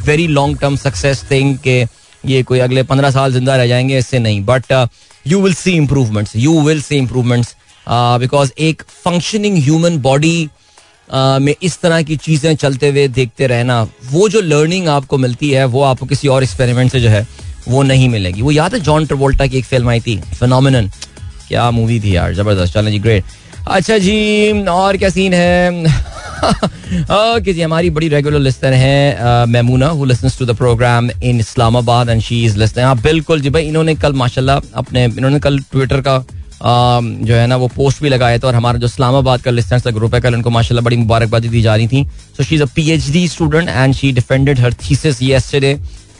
very 0.06 0.26
long 0.28 0.58
term 0.60 0.76
success 0.76 1.24
thing 1.30 1.56
के 1.58 1.84
ये 2.24 2.42
कोई 2.42 2.58
अगले 2.60 2.82
पंद्रह 2.84 3.10
साल 3.10 3.32
ज़िंदा 3.32 3.56
रह 3.56 3.66
जाएँगे, 3.66 3.98
इससे 3.98 4.18
नहीं। 4.18 4.44
But 4.44 4.72
you 5.26 5.40
will 5.42 5.54
see 5.54 5.72
improvements 5.72 6.36
you 6.36 6.60
will 6.62 6.80
see 6.82 6.96
improvements 6.96 7.54
because 7.86 8.50
एक 8.60 8.82
फंक्शनिंग 9.04 9.56
ह्यूमन 9.64 9.98
बॉडी 10.02 10.48
में 11.12 11.54
इस 11.62 11.80
तरह 11.80 12.02
की 12.02 12.16
चीज़ें 12.16 12.54
चलते 12.56 12.88
हुए 12.88 13.06
देखते 13.08 13.46
रहना, 13.46 13.82
वो 14.10 14.28
जो 14.28 14.40
लर्निंग 14.40 14.88
आपको 14.88 15.18
मिलती 15.18 15.50
है, 15.50 15.64
वो 15.66 15.82
आपको 15.82 16.06
किसी 16.06 16.28
और 16.28 16.42
एक्सपेरिमेंट 16.42 16.92
से 16.92 17.00
जो 17.00 17.08
है, 17.08 17.26
वो 17.68 17.82
नहीं 17.82 18.08
मिलेगी। 18.08 18.42
वो 18.42 18.50
याद 18.50 18.74
है 18.74 18.80
जॉन 18.80 19.06
ट्रवोल्टा 19.06 19.46
की 19.46 19.58
एक 19.58 19.64
फ़िल्म 19.64 19.88
आई 19.88 20.00
थी 20.00 20.20
फिनोमिनन 20.38 20.90
क्या 21.48 21.70
मूवी 21.70 22.00
थी 22.00 22.16
यार, 22.16 22.34
ज़बरदस्त, 22.34 22.74
चलें 22.74 22.90
जी 22.92 22.98
ग्रेट 22.98 23.24
अच्छा 23.68 23.98
जी, 23.98 24.66
और 24.68 24.96
क्या 24.96 25.08
सीन 25.10 25.34
है? 25.34 25.84
ओके 26.44 27.52
जी, 27.52 27.60
हमारी 27.60 27.90
बड़ी 27.90 28.08
रेगुलर 28.08 28.38
लिस्टर 28.38 28.72
है 28.72 29.46
Maimoona 29.46 29.88
who 29.88 30.04
listens 30.04 30.38
to 30.38 30.46
the 30.46 30.56
programme 30.56 31.10
in 31.22 31.40
Islamabad 31.40 32.08
and 32.08 32.20
she 32.22 32.44
is 32.44 32.58
listener 32.58 32.82
हाँ 32.82 32.96
बिल्कुल 33.00 33.40
जी, 33.40 33.50
भाई, 33.50 33.66
इन्होंने 33.66 33.94
कल, 33.94 34.12
माशाल्लाह, 34.12 34.60
अपने, 34.74 35.04
इन्होंने 35.04 35.40
कल 35.40 35.58
ट्विटर 35.72 36.00
का 36.00 36.18
जो 36.66 37.34
है 37.34 37.46
ना, 37.46 37.56
वो 37.56 37.68
पोस्ट 37.68 38.02
भी 38.02 38.08
लगाए 38.08 38.38
थे 38.38 38.46
और 38.46 38.54
हमारा 38.54 38.78
जो 38.78 38.86
इस्लामाबाद 38.86 39.42
का 39.42 39.50
लिस्टर्स 39.50 39.82
का 39.82 39.90
ग्रुप 39.90 40.14
है 40.14 40.20
कल 40.20 40.34
उनको 40.34 40.50
माशाल्लाह 40.50 40.84
बड़ी 40.84 40.96
मुबारकबादी 40.96 41.48
दी 41.48 41.62
जा 41.62 41.74
रही 41.76 41.88
थी। 41.88 42.04
So 42.36 42.42
she 42.44 42.54
is 42.54 42.62
a 42.62 42.66
PhD 42.76 43.26
student 43.28 43.68
and 43.68 43.94
she 43.94 44.12
defended 44.12 44.60
her 44.60 44.74
thesis 44.84 45.22
yesterday 45.22 45.70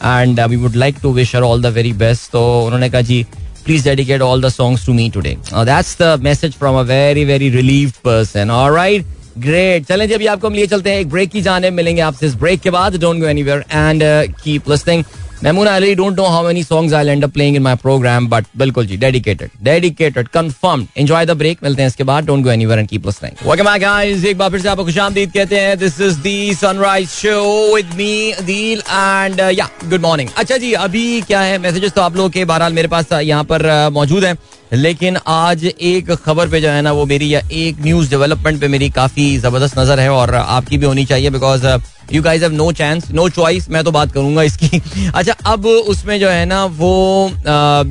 and 0.03 0.39
we 0.41 0.55
would 0.55 0.75
like 0.75 0.95
to 1.01 1.11
wish 1.13 1.35
her 1.35 1.41
all 1.43 1.61
the 1.61 1.73
very 1.73 1.93
best 1.95 2.31
तो 2.31 2.43
उन्होंने 2.65 2.89
कहा, 2.89 3.01
जी 3.01 3.25
please 3.65 3.83
dedicate 3.85 4.21
all 4.21 4.41
the 4.41 4.49
songs 4.49 4.85
to 4.85 4.93
me 4.93 5.09
today 5.09 5.37
that's 5.55 5.97
the 6.01 6.19
message 6.23 6.53
from 6.53 6.79
a 6.79 6.81
very 6.85 7.25
very 7.25 7.49
relieved 7.51 7.93
person 8.05 8.51
alright 8.51 9.05
great 9.37 9.85
चलें 9.85 10.07
जी, 10.07 10.13
अभी 10.13 10.25
आपको 10.27 10.47
हम 10.47 10.53
लिए 10.53 10.67
चलते 10.67 10.89
हैं 10.89 10.99
एक 10.99 11.09
ब्रेक 11.09 11.29
की 11.29 11.41
जाने 11.41 11.69
मिलेंगे 11.71 12.01
आपसे 12.01 12.25
इस 12.25 12.35
ब्रेक 12.35 12.59
के 12.61 12.69
बाद. 12.71 12.95
Don't 12.97 13.19
go 13.21 13.27
anywhere 13.27 13.65
and 13.71 14.03
keep 14.43 14.69
listening 14.71 15.03
I 15.43 15.51
really 15.51 15.95
don't 15.95 16.15
know 16.15 16.29
how 16.29 16.43
many 16.43 16.63
songs 16.63 16.93
I'll 16.93 17.09
end 17.09 17.23
up 17.23 17.33
playing 17.33 17.55
in 17.55 17.63
my 17.63 17.75
program, 17.75 18.27
but 18.27 18.45
बिल्कुल 18.57 18.85
जी 18.87 18.97
dedicated, 18.97 19.51
dedicated, 19.61 20.31
confirmed. 20.31 20.87
Enjoy 20.95 21.25
the 21.25 21.35
break. 21.35 21.63
मिलते 21.63 21.81
हैं 21.81 21.87
इसके 21.87 22.03
बाद. 22.03 22.25
Don't 22.25 22.41
go 22.41 22.49
anywhere 22.49 22.79
and 22.79 22.87
keep 22.87 23.05
listening. 23.05 23.35
Welcome 23.45 23.65
back, 23.65 23.81
guys. 23.81 24.25
एक 24.25 24.37
बार 24.37 24.49
फिर 24.49 24.61
से 24.61 24.69
आपको 24.69 24.85
खुशामदीद 24.85 25.31
कहते 25.31 25.59
हैं. 25.59 25.75
Is 25.77 26.17
the 26.23 26.53
Sunrise 26.53 27.13
Show 27.19 27.73
with 27.73 27.95
me, 27.97 28.33
Adil, 28.33 28.81
and 28.89 29.39
uh, 29.39 29.51
yeah, 29.59 29.69
good 29.89 30.01
morning. 30.01 30.29
अच्छा 30.37 30.57
जी, 30.57 30.73
अभी 30.87 31.21
क्या 31.27 31.41
है 31.41 31.57
मैसेजेस 31.57 31.91
तो 31.93 32.01
आप 32.01 32.15
लोगों 32.15 32.29
के 32.29 32.45
बहरहाल 32.45 32.73
मेरे 32.73 32.87
पास 32.87 33.11
यहाँ 33.11 33.43
पर 33.43 33.61
uh, 33.61 33.91
मौजूद 33.93 34.25
हैं 34.25 34.37
लेकिन 34.73 35.17
आज 35.27 35.65
एक 35.65 36.11
खबर 36.15 36.49
पे 36.49 36.59
जो 36.61 36.69
है 36.69 36.81
ना, 36.81 36.91
वो 36.91 37.05
मेरी 37.05 37.33
या 37.33 37.41
एक 37.53 37.79
न्यूज़ 37.81 38.09
डेवलपमेंट 38.09 38.59
पे 38.61 38.67
मेरी 38.67 38.89
काफ़ी 38.89 39.37
ज़बरदस्त 39.37 39.77
नज़र 39.79 39.99
है 39.99 40.09
और 40.11 40.33
आपकी 40.35 40.77
भी 40.77 40.85
होनी 40.85 41.05
चाहिए 41.05 41.29
because 41.29 41.65
you 42.13 42.21
guys 42.23 42.43
have 42.43 42.53
no 42.53 42.71
chance 42.71 43.09
no 43.11 43.27
choice 43.29 43.69
मैं 43.69 43.83
तो 43.83 43.91
बात 43.91 44.11
करूँगा 44.11 44.43
इसकी। 44.43 44.81
अच्छा 45.15 45.33
अब 45.45 45.65
उसमें 45.65 46.19
जो 46.19 46.29
है 46.29 46.45
ना, 46.45 46.63
वो 46.65 47.29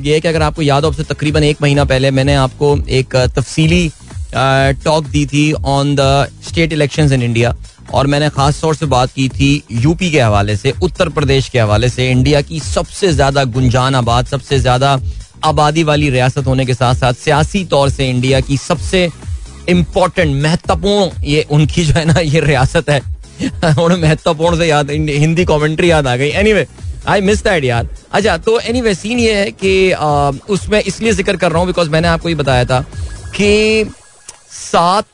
ये 0.03 0.19
कि 0.19 0.27
अगर 0.27 0.41
आपको 0.41 0.61
याद 0.61 0.83
हो, 0.83 0.89
अब 0.89 0.95
से 0.95 1.03
तकरीबन 1.03 1.43
एक 1.43 1.61
महीना 1.61 1.85
पहले 1.85 2.11
मैंने 2.11 2.35
आपको 2.35 2.77
एक 2.91 3.15
तफसीली 3.15 3.89
टॉक 4.35 5.05
दी 5.07 5.25
थी 5.25 5.51
on 5.53 5.95
the 5.95 6.27
state 6.47 6.73
elections 6.73 7.11
in 7.11 7.21
India 7.23 7.55
और 7.93 8.07
मैंने 8.07 8.29
खास 8.29 8.61
तौर 8.61 8.75
से 8.75 8.85
बात 8.87 9.11
की 9.11 9.27
थी 9.29 9.63
यूपी 9.71 10.09
के 10.11 10.19
हवाले 10.21 10.55
से, 10.57 10.73
उत्तर 10.83 11.09
प्रदेश 11.09 11.49
के 11.49 11.59
हवाले 11.59 11.89
से 11.89 12.09
इंडिया 12.11 12.41
की 12.41 12.59
सबसे 12.59 13.11
ज़्यादा 13.13 13.43
गुंजान 13.45 13.95
आबाद, 13.95 14.25
सबसे 14.27 14.59
ज़्यादा 14.59 14.99
आबादी 15.45 15.83
वाली 15.83 16.09
रियासत 16.09 16.47
होने 16.47 16.65
के 16.65 16.73
साथ 16.73 16.95
साथ 16.95 17.13
सियासी 17.15 17.63
तौर 17.65 17.89
से 17.89 18.09
इंडिया 18.09 18.39
की 18.41 18.57
सबसे 18.57 19.09
इम्पोर्टेंट 19.69 20.41
महत्वपूर्ण 20.43 21.23
ये 21.25 21.45
उनकी 21.51 21.85
जो 21.85 21.93
है 21.93 22.05
ना, 22.05 22.19
ये 22.19 22.39
रियासत 22.41 22.89
है। 22.89 23.01
महत्वपूर्ण 23.41 24.57
से 24.57 24.65
याद, 24.67 24.91
हिंदी 24.91 25.45
कमेंट्री 25.45 25.89
याद 25.91 26.07
आ 26.07 26.15
गई। 26.15 26.29
एनीवे 26.41 26.65
आई 27.07 27.21
मिस 27.21 27.43
दैट 27.43 27.63
यार। 27.63 27.87
अच्छा 28.11 28.37
तो 28.37 28.59
एनी 28.59 28.81
वे 28.81 28.93
सीन 28.95 29.19
ये 29.19 29.33
है 29.35 29.51
कि 29.53 29.93
उसमें 30.53 30.81
इसलिए 30.81 31.11
ज़िक्र 31.13 31.35
कर 31.37 31.51
रहा 31.51 31.59
हूँ 31.59 31.67
बिकॉज़ 31.67 31.89
मैंने 31.89 32.07
आपको 32.07 32.29
ये 32.29 32.35
बताया 32.35 32.65
था 32.65 32.79
कि 33.35 33.85
सात 34.51 35.05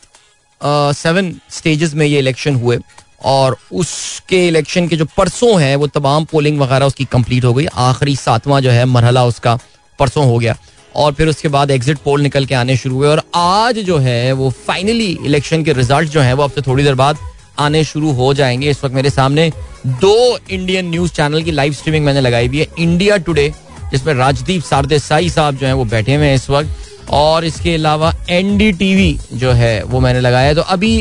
सेवन 0.95 1.33
स्टेजेस 1.51 1.93
में 1.93 2.05
ये 2.05 2.19
इलेक्शन 2.19 2.55
हुए 2.55 2.77
और 3.25 3.57
उसके 3.71 4.47
इलेक्शन 4.47 4.87
के 4.87 4.95
जो 4.97 5.05
परसों 5.17 5.61
है, 5.61 5.75
वो 5.75 5.87
तमाम 5.87 6.25
पोलिंग 6.25 6.59
वगैरह 6.59 6.85
उसकी 6.85 7.05
कंप्लीट 7.05 7.45
हो 7.45 7.53
गई। 7.53 7.65
आखिरी 7.65 8.15
सातवां 8.15 8.61
जो 8.61 8.71
है, 8.71 8.85
मरहला 8.85 9.25
उसका। 9.25 9.57
परसों 9.99 10.25
हो 10.25 10.37
गया। 10.37 10.57
और 10.95 11.13
फिर 11.13 11.27
उसके 11.27 11.47
बाद 11.47 11.71
एग्जिट 11.71 11.97
पोल 11.97 12.21
निकल 12.21 12.45
के 12.45 12.55
आने 12.55 12.75
शुरू 12.77 12.95
हुए 12.95 13.07
और 13.07 13.21
आज 13.35 13.79
जो 13.79 13.97
है 13.97 14.31
वो 14.33 14.49
फाइनली 14.67 15.17
इलेक्शन 15.25 15.63
के 15.63 15.73
रिज़ल्ट 15.73 16.09
जो 16.09 16.21
है 16.21 16.33
वो 16.33 16.43
अब 16.43 16.51
से 16.51 16.61
थोड़ी 16.61 16.83
देर 16.83 16.95
बाद 16.95 17.17
आने 17.59 17.83
शुरू 17.83 18.11
हो 18.13 18.33
जाएँगे। 18.33 18.69
इस 18.69 18.83
वक्त 18.83 18.95
मेरे 18.95 19.09
सामने 19.09 19.51
दो 19.87 20.37
इंडियन 20.51 20.89
न्यूज़ 20.89 21.11
चैनल 21.13 21.43
की 21.43 21.51
लाइव 21.51 21.73
स्ट्रीमिंग 21.73 22.05
मैंने 22.05 22.21
लगाई 22.21 22.47
हुई 22.47 22.59
है। 22.59 22.67
इंडिया 22.79 23.17
टुडे 23.19 23.51
जिसमें 23.91 24.13
राजदीप 24.13 24.63
सारदेसाई 24.63 25.29
साहब 25.29 25.57
जो 25.57 25.67
है 25.67 25.73
वो 25.73 25.85
बैठे 25.85 26.15
हुए 26.15 26.25
हैं 26.25 26.35
इस 26.35 26.49
वक्त। 26.49 26.77
और 27.11 27.45
इसके 27.45 27.73
अलावा 27.75 28.13
एनडीटीवी 28.29 29.19
जो 29.33 29.51
है 29.51 29.83
वो 29.83 29.99
मैंने 29.99 30.19
लगाया 30.19 30.47
है। 30.47 30.55
तो 30.55 30.61
अभी 30.61 30.97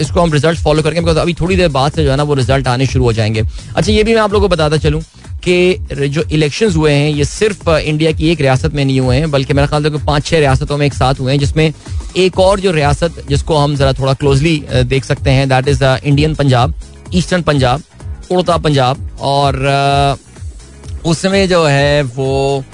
इसको 0.00 0.20
हम 0.20 0.32
रिज़ल्ट 0.32 0.58
फॉलो 0.58 0.82
करेंगे 0.82 1.00
बिकॉज़ 1.00 1.18
अभी 1.18 1.34
थोड़ी 1.34 1.56
देर 1.56 1.68
बाद 1.68 1.92
से 1.92 2.04
जो 2.04 2.10
है 2.10 2.16
ना 2.16 2.22
वो 2.22 2.34
रिज़ल्ट 2.34 2.68
आने 2.68 2.86
शुरू 2.86 3.04
हो 3.04 3.12
जाएँगे। 3.12 3.42
अच्छा 3.76 3.90
ये 3.92 4.02
भी 4.02 4.14
मैं 4.14 4.20
आप 4.20 4.32
लोगों 4.32 4.48
को 4.48 4.54
बताता 4.54 4.76
चलूँ। 4.78 5.02
कि 5.48 6.08
जो 6.08 6.22
इलेक्शंस 6.32 6.76
हुए 6.76 6.92
हैं, 6.92 7.10
ये 7.10 7.24
सिर्फ़ 7.24 7.68
इंडिया 7.70 8.12
की 8.12 8.30
एक 8.30 8.40
रियासत 8.40 8.74
में 8.74 8.84
नहीं 8.84 9.00
हुए 9.00 9.16
हैं, 9.16 9.30
बल्कि 9.30 9.54
मेरा 9.54 9.66
ख्याल 9.66 9.86
है 9.86 10.04
पाँच 10.06 10.24
छह 10.26 10.38
रियासतों 10.38 10.76
में 10.76 10.86
एक 10.86 10.94
साथ 10.94 11.20
हुए 11.20 11.32
हैं, 11.32 11.38
जिसमें 11.40 11.72
एक 12.18 12.38
और 12.40 12.60
जो 12.60 12.70
रियासत, 12.72 13.24
जिसको 13.28 13.56
हम 13.56 13.76
जरा 13.76 13.92
थोड़ा 13.92 14.14
क्लोजली 14.14 14.56
देख 14.84 15.04
सकते 15.04 15.30
हैं 15.30 15.48
that 15.48 15.68
is 15.68 15.84
Indian 15.84 16.34
Punjab 16.34 16.74
eastern 17.14 17.42
Punjab 17.42 17.82
Udta 18.32 18.56
Punjab 18.58 19.08
और 19.22 20.18
उसमें 21.06 21.48
जो 21.48 21.64
है 21.64 22.02
वो 22.04 22.64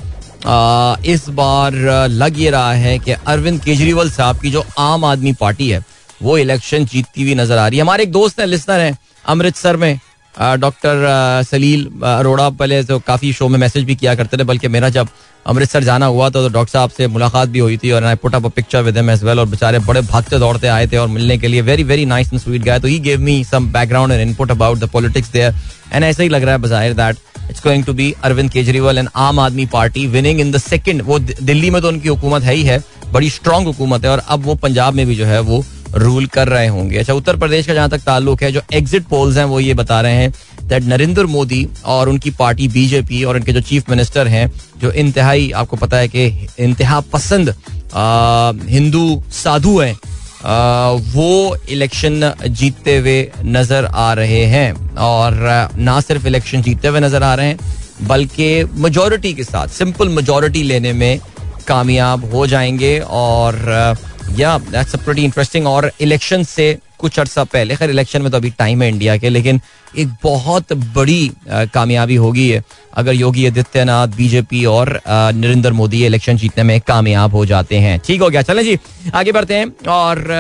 इस 1.07 1.29
बार 1.31 1.75
लग 2.11 2.39
ये 2.41 2.51
रहा 2.51 2.73
है 2.75 2.99
कि 2.99 3.13
अरविंद 3.13 3.61
केजरीवाल 3.65 4.11
साहब 4.11 4.39
की 4.41 4.51
जो 4.51 4.65
आम 4.79 5.05
आदमी 5.05 5.33
पार्टी 5.41 5.69
है, 5.71 5.83
वो 6.23 6.39
इलेक्शन 6.39 6.85
जीतती 6.85 7.23
हुई 7.23 7.35
नज़र 7.35 7.59
आ 7.59 7.67
रही 7.69 7.79
है। 7.79 7.83
हमारे 7.83 8.03
एक 8.03 8.13
दोस्त 8.13 8.41
है 8.41 8.47
लिस्टर 8.47 8.81
हैं, 8.81 8.97
अमृतसर 9.27 9.77
में। 9.77 9.99
डॉक्टर 10.37 11.43
सलील 11.51 11.85
अरोड़ा 12.05 12.49
पहले 12.51 12.83
तो 12.85 12.99
काफ़ी 12.99 13.33
शो 13.33 13.49
में 13.49 13.59
मैसेज 13.59 13.85
भी 13.85 13.95
किया 13.95 14.15
करते 14.15 14.37
थे, 14.37 14.45
बल्कि 14.45 14.69
मेरा 14.69 14.89
जब 14.89 15.09
अमृतसर 15.47 15.85
जाना 15.85 16.07
हुआ 16.07 16.27
था 16.27 16.41
तो 16.43 16.49
डॉक्टर 16.49 16.73
साहब 16.73 16.91
से 16.91 17.07
मुलाकात 17.07 17.49
भी 17.49 17.59
हुई 17.59 17.77
थी 17.77 17.91
और 17.91 18.05
I 18.05 18.15
put 18.15 18.35
up 18.35 18.45
a 18.47 18.49
picture 18.49 18.83
with 18.83 18.97
as 18.97 19.23
well 19.25 19.41
और 19.41 19.47
बेचारे 19.47 19.79
बड़े 19.79 20.01
भागते 20.01 20.39
दौड़ते 20.39 20.67
आए 20.67 20.87
थे 20.87 20.97
और 20.97 21.09
मिलने 21.09 21.39
के 21.39 21.49
लिए। 21.49 21.61
Very 21.61 21.83
very 21.83 22.05
nice 22.07 22.33
and 22.33 22.41
sweet 22.41 22.63
गए 22.63 22.79
तो 22.79 22.89
he 22.89 22.99
gave 22.99 23.21
me 23.21 23.43
some 23.45 23.67
background 23.73 24.13
and 24.13 24.21
input 24.21 24.51
about 24.51 24.79
the 24.79 24.89
politics 24.89 25.31
there 25.33 25.55
and 25.93 26.05
ऐसा 26.05 26.23
ही 26.23 26.29
लग 26.29 26.43
रहा 26.43 26.55
है 26.55 26.61
बाहिर 26.61 26.93
that 26.93 27.17
it's 27.51 27.63
going 27.65 27.85
to 27.85 27.93
be 27.93 28.15
Arvind 28.25 28.51
Kejriwal 28.51 28.99
and 28.99 29.09
Aam 29.17 29.39
Aadmi 29.41 29.67
Party 29.67 30.07
winning 30.07 30.41
in 30.41 30.53
the 30.53 30.59
second 30.59 31.03
वो 31.03 31.19
दिल्ली 31.19 31.71
में 31.71 31.83
तो 31.83 31.89
उनकी 31.89 32.09
हुकूमत 32.09 32.43
है 32.43 32.55
ही 32.55 32.63
है, 32.63 32.83
बड़ी 33.13 33.31
स्ट्रांग 33.31 33.67
हुकूमत 33.67 34.05
है 34.05 34.11
और 34.11 34.23
अब 34.29 34.45
वो 34.45 34.55
पंजाब 34.55 34.95
में 34.95 35.07
भी 35.07 35.17
जो 35.17 35.25
है 35.25 35.41
वो 35.41 35.65
रूल 35.95 36.27
कर 36.27 36.49
रहे 36.49 36.67
होंगे। 36.67 36.99
अच्छा 36.99 37.15
उत्तर 37.15 37.37
प्रदेश 37.37 37.67
का 37.67 37.75
जहाँ 37.75 37.89
तक 37.91 38.03
ताल्लुक 38.03 38.43
है, 38.43 38.53
जो 38.53 38.61
एग्जिट 38.73 39.05
पोल्स 39.07 39.37
हैं, 39.37 39.45
वो 39.45 39.61
ये 39.61 39.75
बता 39.75 40.01
रहे 40.01 40.15
हैं 40.15 40.33
दैट 40.63 40.83
नरेंद्र 40.85 41.27
मोदी 41.27 41.67
और 41.87 42.09
उनकी 42.09 42.31
पार्टी 42.33 42.69
बीजेपी 42.69 43.23
और 43.25 43.37
उनके 43.37 43.53
जो 43.53 43.61
चीफ 43.63 43.91
मिनिस्टर 43.91 44.29
हैं, 44.29 44.51
जो 44.81 44.91
इंतहाई, 44.93 45.51
आपको 45.53 45.77
पता 45.77 45.97
है 45.97 46.09
कि 46.09 46.49
इंतहा 46.59 47.01
पसंद 47.13 47.55
हिंदू 48.69 49.23
साधु 49.33 49.79
हैं 49.81 49.97
वो 51.13 51.57
इलेक्शन 51.71 52.33
जीतते 52.43 52.97
हुए 52.97 53.21
नज़र 53.47 53.85
आ 53.87 54.13
रहे 54.13 54.45
हैं। 54.47 54.97
और 54.97 55.35
ना 55.79 56.01
सिर्फ़ 56.01 56.27
इलेक्शन 56.27 56.63
जीतते 56.63 56.89
हुए 56.89 57.01
नज़र 57.01 57.23
आ 57.23 57.35
रहे 57.35 57.47
हैं, 57.47 57.59
बल्कि 58.03 58.65
मेजोरिटी 58.65 59.33
के 59.35 59.45
साथ 59.45 59.69
सिंपल 59.71 60.09
मजॉरिटी 60.09 60.63
लेने 60.63 60.93
में 60.93 61.21
कामयाब 61.69 62.25
हो 62.33 62.47
जाएँगे 62.47 62.99
और 63.01 63.55
या 64.39 64.57
दैट्स 64.71 64.97
प्रीटी 64.97 65.25
इंटरेस्टिंग 65.25 65.67
और 65.67 65.91
इलेक्शन 66.01 66.43
से 66.45 66.67
कुछ 66.99 67.19
अर्सा 67.19 67.45
पहले 67.45 67.77
खैर 67.77 67.91
इलेक्शन 67.91 68.23
में 68.23 68.31
तो 68.31 68.37
अभी 68.37 68.51
टाइम 68.51 68.83
है 68.83 68.89
इंडिया 68.89 69.17
के 69.17 69.29
लेकिन 69.29 69.61
एक 69.99 70.09
बहुत 70.23 70.73
बड़ी 70.73 71.31
कामयाबी 71.49 72.15
होगी 72.17 72.49
है 72.51 72.63
अगर 72.95 73.15
योगी 73.15 73.47
आदित्यनाथ 73.47 74.09
बीजेपी 74.17 74.65
और 74.65 75.01
नरेंद्र 75.09 75.73
मोदी 75.73 76.05
इलेक्शन 76.07 76.37
जीतने 76.37 76.65
में 76.65 76.81
कामयाब 76.81 77.35
हो 77.35 77.45
जाते 77.47 77.79
हैं। 77.79 77.99
ठीक 78.07 78.21
हो 78.23 78.29
गया 78.31 78.43
चलें 78.43 78.63
जी 78.65 78.79
आगे 79.15 79.33
बढ़ते 79.33 79.55
हैं। 79.55 79.67
और 79.89 80.19
आ, 80.31 80.33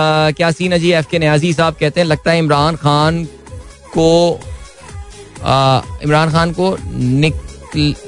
आ, 0.00 0.30
क्या 0.30 0.50
सीन 0.50 0.72
है 0.72 0.78
जी? 0.78 0.92
एफ़ 0.92 1.08
के 1.10 1.18
न्याजी 1.18 1.52
साहब 1.52 1.76
कहते 1.80 2.00
हैं 2.00 2.06
लगता 2.08 2.30
है 2.30 2.38
इमरान 2.38 2.76
खान 2.76 3.24
को 3.96 4.40
इमरान 6.04 6.30
खान 6.32 6.52
को 6.52 6.76
निक, 6.94 7.34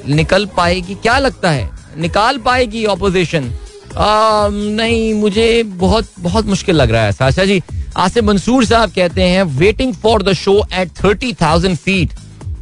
निकल 0.09 0.45
पाएगी। 0.57 0.95
क्या 0.95 1.17
लगता 1.19 1.51
है? 1.51 1.69
निकाल 1.97 2.37
पाएगी 2.37 2.85
ऑपोजिशन 2.85 3.51
नहीं, 3.97 5.13
मुझे 5.13 5.63
बहुत 5.77 6.07
बहुत 6.19 6.45
मुश्किल 6.45 6.75
लग 6.75 6.91
रहा 6.91 7.03
है, 7.03 7.11
साशा 7.11 7.45
जी। 7.45 7.61
आसिफ 7.97 8.23
मंसूर 8.23 8.65
साहब 8.65 8.91
कहते 8.91 9.23
हैं 9.23 9.43
waiting 9.57 9.93
for 9.95 10.23
the 10.23 10.33
show 10.35 10.57
at 10.73 10.89
thirty 11.03 11.33
thousand 11.41 11.77
feet 11.77 12.09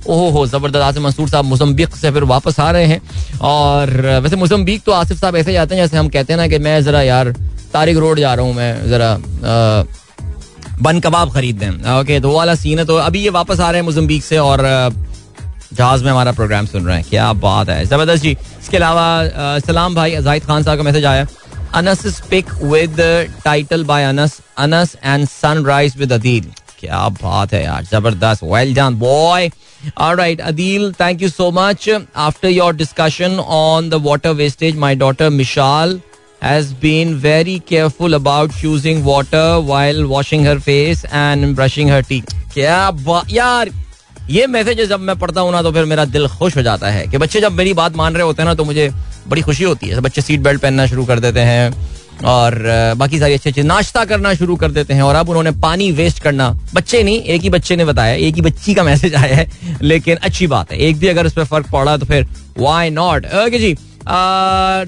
ओहो 0.08 0.30
हो 0.30 0.46
ज़बरदस्त, 0.48 0.76
आसिफ 0.78 1.04
मंसूर 1.04 1.30
साहब 1.30 1.46
मोजम्बिक 1.46 1.96
से 1.96 2.12
फिर 2.12 2.24
वापस 2.26 2.60
आ 2.60 2.70
रहे 2.72 2.86
हैं। 2.86 3.02
और, 3.42 3.90
वैसे 4.24 4.36
मोजम्बिक 4.36 4.82
तो 4.84 4.92
आसिफ 4.92 5.20
साहब 5.20 5.36
ऐसे 5.36 5.54
जाते 5.54 5.76
हैं 5.76 5.82
जैसे 5.84 5.98
हम 5.98 6.10
कहते 6.10 6.34
हैं 6.34 6.38
ना 6.38 6.48
कि 6.48 6.58
मैं 6.60 6.82
जरा 6.84 7.02
यार, 7.02 7.32
तारिक 7.74 7.98
रोड 7.98 8.20
जा 8.20 8.34
रहा 8.34 8.46
हूँ, 8.46 8.54
मैं 8.54 8.90
जरा 8.90 9.18
बन 10.82 11.00
कबाब 11.00 11.32
खरीद 11.34 11.56
दें। 11.56 12.00
ओके 12.00 12.20
तो 12.20 12.32
वाला 12.32 12.56
सीन 12.56 12.80
है 12.80 12.86
तो 12.86 12.96
अभी 12.98 13.22
ये 13.24 13.30
वापस 13.32 13.60
आ 13.60 13.70
रहे 13.72 13.80
हैं 13.80 13.86
मोजम्बिक 13.86 14.24
से 14.24 14.38
और 14.40 14.60
जहाज़ 15.74 16.04
में 16.04 16.12
हमारा 16.12 16.32
प्रोग्राम 16.32 16.66
सुन 16.66 16.86
रहे 16.86 16.96
हैं 16.96 17.06
क्या 17.10 17.32
बात 17.46 17.70
है 17.70 17.86
ज़बरदस्त 17.86 18.24
जी 18.24 18.32
इसके 18.32 18.78
अलावा 18.78 19.60
सलाम 19.68 19.96
भाई 19.96 20.22
जाहिद 20.22 20.44
खान 20.46 20.64
साहब 20.64 20.78
का 20.78 20.84
मैसेज 20.84 21.06
आया 21.06 21.26
Anas 21.76 22.22
pic 22.30 22.52
with 22.64 23.02
title 23.46 23.84
by 23.86 24.04
Anas 24.04 24.40
Anas 24.60 24.96
and 25.04 25.28
Sunrise 25.28 25.98
with 25.98 26.14
Adeel 26.14 26.52
क्या 26.80 27.08
बात 27.24 27.54
है 27.54 27.64
यार 27.64 27.84
ज़बरदस्त 27.92 28.44
well 28.44 28.74
done 28.76 28.96
boy 29.00 29.50
Alright, 29.98 30.38
Adil, 30.40 30.84
thank 30.96 31.22
you 31.22 31.28
so 31.28 31.52
much. 31.52 31.86
After 32.16 32.50
your 32.50 32.72
discussion 32.72 33.40
on 33.40 33.90
the 33.90 33.98
water 34.00 34.34
wastage, 34.34 34.76
my 34.76 34.94
daughter 34.94 35.30
Mishal 35.32 36.02
has 36.42 36.72
been 36.74 37.16
very 37.16 37.60
careful 37.62 38.14
about 38.14 38.52
choosing 38.52 39.04
water 39.04 39.60
while 39.60 40.08
washing 40.08 40.44
her 40.44 40.60
face 40.60 41.04
and 41.06 41.56
brushing 41.56 41.88
her 41.88 42.02
teeth. 42.04 42.36
क्या 42.54 43.24
यार 43.30 43.70
ये 44.32 44.46
message 44.48 44.82
जब 44.90 45.00
मैं 45.00 45.18
पढ़ता 45.20 45.42
हूँ 45.42 45.52
ना 45.52 45.62
तो 45.62 45.72
फिर 45.72 45.86
मेरा 45.86 46.04
दिल 46.08 46.28
खुश 46.30 46.56
हो 46.58 46.62
जाता 46.62 46.90
है 46.90 47.08
कि 47.08 47.18
बच्चे 47.18 47.40
जब 47.42 47.52
मेरी 47.54 47.74
बात 47.74 47.96
मान 47.96 48.14
रहे 48.14 48.24
होते 48.24 48.42
हैं 48.42 48.48
ना 48.50 48.54
तो 48.56 48.64
मुझे 48.66 48.90
बड़ी 49.28 49.42
खुशी 49.42 49.64
होती 49.64 49.88
है। 49.88 50.00
बच्चे 50.02 50.22
सीट 50.22 50.40
बेल्ट 50.42 50.62
पहनना 50.62 50.86
शुरू 50.88 51.06
कर 51.06 51.20
देते 51.20 51.40
हैं 51.40 51.74
और 52.28 52.56
बाकी 52.98 53.20
सारी 53.20 53.34
अच्छे 53.34 53.50
अच्छे 53.50 53.64
नाश्ता 53.64 54.04
करना 54.06 54.34
शुरू 54.34 54.56
कर 54.56 54.72
देते 54.72 54.94
हैं 54.94 55.02
और 55.02 55.16
अब 55.16 55.30
उन्होंने 55.30 55.52
पानी 55.62 55.92
वेस्ट 55.92 56.20
करना, 56.24 56.50
बच्चे 56.74 57.02
नहीं, 57.04 57.22
एक 57.24 57.42
ही 57.42 57.50
बच्चे 57.50 57.76
ने 57.76 57.86
बताया, 57.86 58.14
एक 58.16 58.36
ही 58.36 58.42
बच्ची 58.42 58.74
का 58.74 58.84
मैसेज 58.84 59.16
आया 59.16 59.36
है, 59.36 59.48
लेकिन 59.82 60.18
अच्छी 60.18 60.48
बात 60.48 60.72
है। 60.72 60.78
एक 60.80 60.98
भी 60.98 61.08
अगर 61.08 61.26
उस 61.26 61.34
पर 61.34 61.46
फ़र्क 61.46 61.72
पड़ा 61.72 61.98
तो 61.98 62.06
फिर 62.06 62.28
why 62.58 62.90
not 62.92 63.26
okay 63.26 63.60
ji 63.60 63.74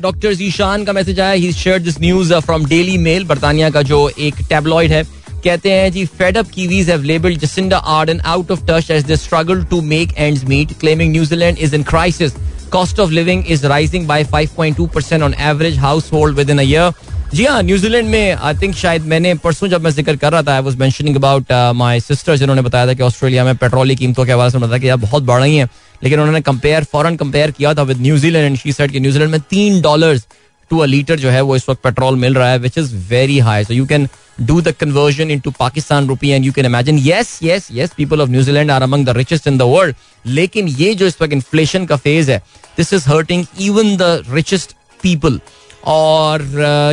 doctor 0.02 0.34
Zeeshan 0.34 0.84
का 0.86 0.94
मैसेज 0.94 1.20
आया 1.20 1.32
he 1.32 1.52
share 1.54 1.80
this 1.80 2.00
news 2.02 2.34
from 2.36 2.66
Daily 2.66 2.98
Mail 3.00 3.26
बर्तानिया 3.26 3.70
का 3.70 3.82
जो 3.84 4.08
एक 4.20 4.36
टेबलॉइड 4.50 4.92
है 4.92 5.04
कहते 5.44 5.72
हैं 5.72 5.92
जी 5.92 6.06
fed 6.18 6.38
up 6.38 6.50
Kiwis 6.50 6.90
have 6.90 7.04
labelled 7.04 7.40
Jacinda 7.40 7.78
Ardern 7.98 8.20
out 8.34 8.52
of 8.52 8.66
touch 8.68 8.92
as 8.92 9.04
they 9.06 9.16
struggle 9.18 9.64
to 9.66 9.82
make 9.84 10.14
ends 10.18 10.44
meet 10.46 10.74
claiming 10.80 11.12
New Zealand 11.12 11.58
is 11.58 11.76
in 11.76 11.84
crisis 11.84 12.34
cost 12.72 13.00
of 13.00 13.12
living 13.12 13.44
is 13.48 13.66
rising 13.68 14.08
by 14.08 14.26
5.2 14.26 14.88
percent 14.94 15.24
on 15.24 15.34
average 15.42 15.78
household 16.14 16.38
within 16.50 16.60
a 16.60 16.92
जी 17.34 17.46
हाँ 17.46 17.62
New Zealand 17.64 18.10
में 18.10 18.34
I 18.34 18.54
think 18.54 18.76
शायद 18.76 19.06
मैंने 19.08 19.34
परसों 19.44 19.68
जब 19.68 19.82
मैं 19.82 19.92
ज़िक्र 19.92 20.16
कर 20.16 20.32
रहा 20.32 20.42
था 20.44 20.56
I 20.56 20.62
was 20.62 20.76
mentioning 20.76 21.16
about 21.16 21.52
my 21.76 22.00
sister 22.00 22.36
जिन्होंने 22.38 22.62
बताया 22.62 22.88
था 22.88 22.94
कि 22.94 23.04
ऑस्ट्रेलिया 23.04 23.46
में 23.46 23.56
पेट्रोल 23.58 23.90
की 23.90 23.96
कीमतों 23.96 24.26
के 24.26 24.32
हवाले 24.32 24.52
से 24.52 24.58
बताया 24.58 24.80
कि 24.80 24.90
यार 24.90 24.98
बहुत 24.98 25.24
बढ़ 25.24 25.40
रही 25.42 25.56
हैं। 25.56 25.68
लेकिन 26.04 26.20
उन्होंने 26.20 26.42
कंपेयर 26.42 26.84
फॉरन 26.84 27.16
कंपेयर 27.16 27.52
किया 27.52 27.74
था 27.74 27.84
with 27.84 28.02
New Zealand 28.02 28.46
and 28.46 28.58
she 28.58 28.74
said 28.74 28.92
कि 28.92 29.00
न्यूजीलैंड 29.00 29.32
में 29.32 29.40
तीन 29.50 29.82
डॉलर्स 29.82 30.28
टू 30.72 30.80
अ 30.80 30.86
लीटर 30.86 31.20
जो 31.20 31.30
है 31.30 31.42
वो 31.42 31.56
इस 31.56 31.70
वक्त 31.70 31.82
पेट्रोल 31.84 32.16
मिल 32.16 32.34
रहा 32.34 32.50
है 32.52 32.60
which 32.60 32.78
is 32.78 32.96
very 33.10 33.40
high 33.40 33.64
so 33.64 33.74
you 33.74 33.86
can 33.86 34.08
do 34.38 34.60
the 34.62 34.72
conversion 34.80 35.32
into 35.40 35.52
Pakistan 35.52 36.08
rupee 36.08 36.30
and 36.30 36.46
you 36.46 36.52
can 36.52 36.66
imagine 36.66 36.98
yes 37.00 37.38
yes 37.44 37.68
yes 37.72 37.94
people 37.98 38.22
of 38.22 38.30
New Zealand 38.30 38.72
are 38.72 38.84
among 38.84 39.06
the 39.06 39.18
richest 39.18 39.48
in 39.48 39.58
the 39.58 39.62
world 39.68 39.96
लेकिन 40.26 40.68
ये 40.80 40.94
जो 40.94 41.08
इस 41.08 41.22
वक्त 41.22 41.34
inflation 41.34 41.86
का 41.86 41.96
phase 41.98 42.32
है 42.32 42.42
this 42.78 42.94
is 42.94 43.10
hurting 43.10 43.46
even 43.62 43.96
the 43.98 44.24
richest 44.30 44.76
people 45.04 45.40
और 45.88 46.42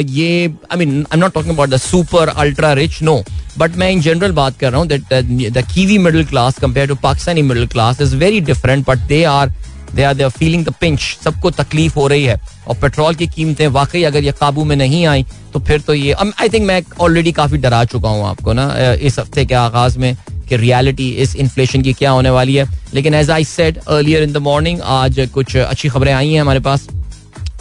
ये 0.09 0.47
I 0.73 0.79
mean 0.79 0.95
I 0.95 1.15
am 1.15 1.21
not 1.21 1.33
talking 1.35 1.55
about 1.55 1.69
the 1.69 1.77
super 1.79 2.29
ultra 2.29 2.73
rich 2.73 3.03
no 3.03 3.23
but 3.59 3.77
मैं 3.77 3.91
इन 3.91 4.01
जनरल 4.01 4.33
बात 4.33 4.59
कर 4.59 4.71
रहा 4.71 4.81
हूँ 4.81 4.89
that 4.89 5.53
the 5.53 5.65
Kiwi 5.75 5.99
middle 5.99 6.25
class 6.27 6.59
compare 6.59 6.89
to 6.89 6.95
Pakistani 7.03 7.43
middle 7.43 7.67
class 7.69 8.01
is 8.01 8.17
very 8.17 8.41
different 8.43 8.87
but 8.87 9.07
they 9.09 9.23
are 9.27 9.53
they 9.95 10.03
are 10.03 10.15
they 10.15 10.23
are 10.25 10.31
feeling 10.31 10.65
the 10.65 10.73
pinch 10.81 11.01
सबको 11.25 11.51
तकलीफ़ 11.53 11.95
हो 11.95 12.07
रही 12.07 12.25
है। 12.25 12.41
और 12.69 12.77
पेट्रोल 12.77 13.15
की 13.15 13.27
कीमतें 13.27 13.67
वाकई 13.69 14.03
अगर 14.05 14.25
ये 14.25 14.33
काबू 14.41 14.65
में 14.65 14.77
नहीं 14.77 15.05
आई 15.07 15.25
तो 15.53 15.61
फिर 15.61 15.81
तो 15.81 15.95
ये 15.95 16.13
आई 16.13 16.49
थिंक 16.49 16.67
मैं 16.67 16.83
ऑलरेडी 17.01 17.33
काफ़ी 17.33 17.59
डरा 17.59 17.85
चुका 17.87 18.09
हूँ 18.09 18.27
आपको 18.27 18.53
ना 18.53 18.73
इस 18.95 19.19
हफ़्ते 19.19 19.45
के 19.47 19.55
आगाज़ 19.57 19.99
में 19.99 20.17
कि 20.49 20.57
रियलिटी 20.57 21.09
इस 21.23 21.35
इन्फ्लेशन 21.37 21.83
की 21.83 21.93
क्या 21.93 22.11
होने 22.11 22.31
वाली 22.31 22.55
है। 22.55 22.67
लेकिन 22.95 23.15
as 23.15 23.31
I 23.31 23.45
said 23.47 23.79
earlier 23.79 24.23
in 24.23 24.33
the 24.33 24.37
morning 24.39 24.81
आज 24.83 25.29
कुछ 25.35 25.57
अच्छी 25.57 25.89
खबरें 25.89 26.13
आई 26.13 26.33
हैं 26.33 26.41
हमारे 26.41 26.61
पास 26.61 26.89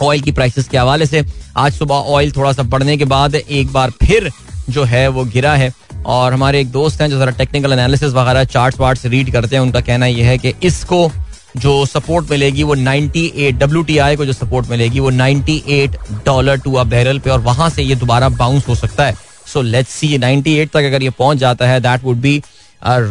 ऑयल 0.02 0.20
की 0.20 0.32
प्राइसेस 0.32 0.68
के 0.68 0.78
हवाले 0.78 1.06
से। 1.06 1.24
आज 1.56 1.72
सुबह 1.72 1.94
ऑयल 1.94 2.30
थोड़ा 2.32 2.52
सा 2.52 2.62
बढ़ने 2.64 2.96
के 2.96 3.04
बाद 3.06 3.34
एक 3.34 3.72
बार 3.72 3.90
फिर 4.02 4.30
जो 4.70 4.84
है 4.84 5.06
वो 5.08 5.24
गिरा 5.26 5.54
है। 5.54 5.72
और 6.06 6.32
हमारे 6.32 6.60
एक 6.60 6.70
दोस्त 6.72 7.00
हैं 7.00 7.08
जो 7.10 7.18
जरा 7.18 7.30
टेक्निकल 7.38 7.72
एनालिसिस 7.72 8.12
वगैरह 8.12 8.44
चार्ट 8.46 8.78
वार्ट 8.80 9.06
रीड 9.06 9.32
करते 9.32 9.56
हैं, 9.56 9.62
उनका 9.62 9.80
कहना 9.80 10.06
यह 10.06 10.26
है 10.26 10.36
कि 10.38 10.52
इसको 10.62 11.10
जो 11.56 11.86
सपोर्ट 11.86 12.30
मिलेगी 12.30 12.62
वो 12.62 12.76
98 12.76 13.52
डब्ल्यू 13.60 13.84
को 14.16 14.24
जो 14.24 14.32
सपोर्ट 14.32 14.68
मिलेगी 14.70 15.00
वो 15.00 15.10
98 15.10 15.96
डॉलर 16.26 16.56
टू 16.56 16.74
अ 16.74 16.84
बैरल 16.84 17.18
पे 17.18 17.30
और 17.30 17.40
वहाँ 17.40 17.70
से 17.70 17.82
ये 17.82 17.94
दोबारा 17.94 18.28
बाउंस 18.28 18.68
हो 18.68 18.74
सकता 18.74 19.06
है। 19.06 19.16
सो 19.52 19.62
लेट्स 19.62 19.90
सी 19.90 20.18
98 20.18 20.72
तक 20.72 20.84
अगर 20.84 21.02
ये 21.02 21.10
पहुँच 21.10 21.38
जाता 21.38 21.68
है 21.68 21.80
that 21.80 22.04
would 22.04 22.16
be 22.16 22.42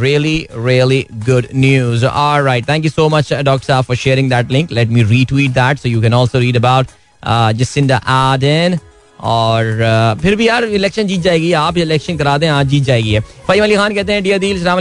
really 0.01 0.47
really 0.67 0.99
good 1.25 1.47
news. 1.53 2.03
All 2.03 2.41
right 2.41 2.65
thank 2.65 2.83
you 2.83 2.89
so 2.89 3.07
much 3.07 3.27
dr 3.29 3.65
Saab, 3.65 3.85
for 3.85 3.95
sharing 3.95 4.29
that 4.29 4.49
link. 4.49 4.71
Let 4.71 4.89
me 4.89 5.03
retweet 5.03 5.53
that 5.53 5.79
so 5.79 5.87
you 5.87 6.01
can 6.01 6.13
also 6.13 6.39
read 6.39 6.55
about 6.55 6.87
uh, 7.23 7.53
Jacinda 7.53 7.99
Ardern. 8.03 8.79
और 9.19 9.63
uh, 9.83 10.21
फिर 10.21 10.35
भी 10.35 10.47
यार 10.47 10.63
election 10.63 11.07
जीत 11.07 11.21
जाएगी। 11.21 11.51
आप 11.53 11.77
election 11.77 12.17
करा 12.17 12.37
दें 12.37 12.47
आज 12.49 12.67
जीत 12.67 12.83
जाएगी 12.83 13.19
फहीम 13.19 13.63
अली 13.63 13.75
खान 13.75 13.95
कहते 13.95 14.13
हैं 14.13 14.23
डियर 14.23 14.39
दिल 14.39 14.59
सलाम 14.63 14.79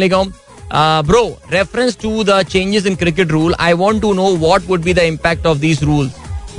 bro 0.72 1.24
reference 1.52 1.98
to 2.02 2.22
the 2.24 2.42
changes 2.50 2.86
in 2.86 2.94
cricket 2.96 3.30
rule 3.30 3.54
I 3.60 3.72
want 3.74 4.00
to 4.02 4.12
know 4.14 4.34
what 4.36 4.68
would 4.68 4.82
be 4.82 4.94
the 4.94 4.98
impact 5.08 5.46
of 5.46 5.58
this 5.58 5.82
rule 5.82 6.10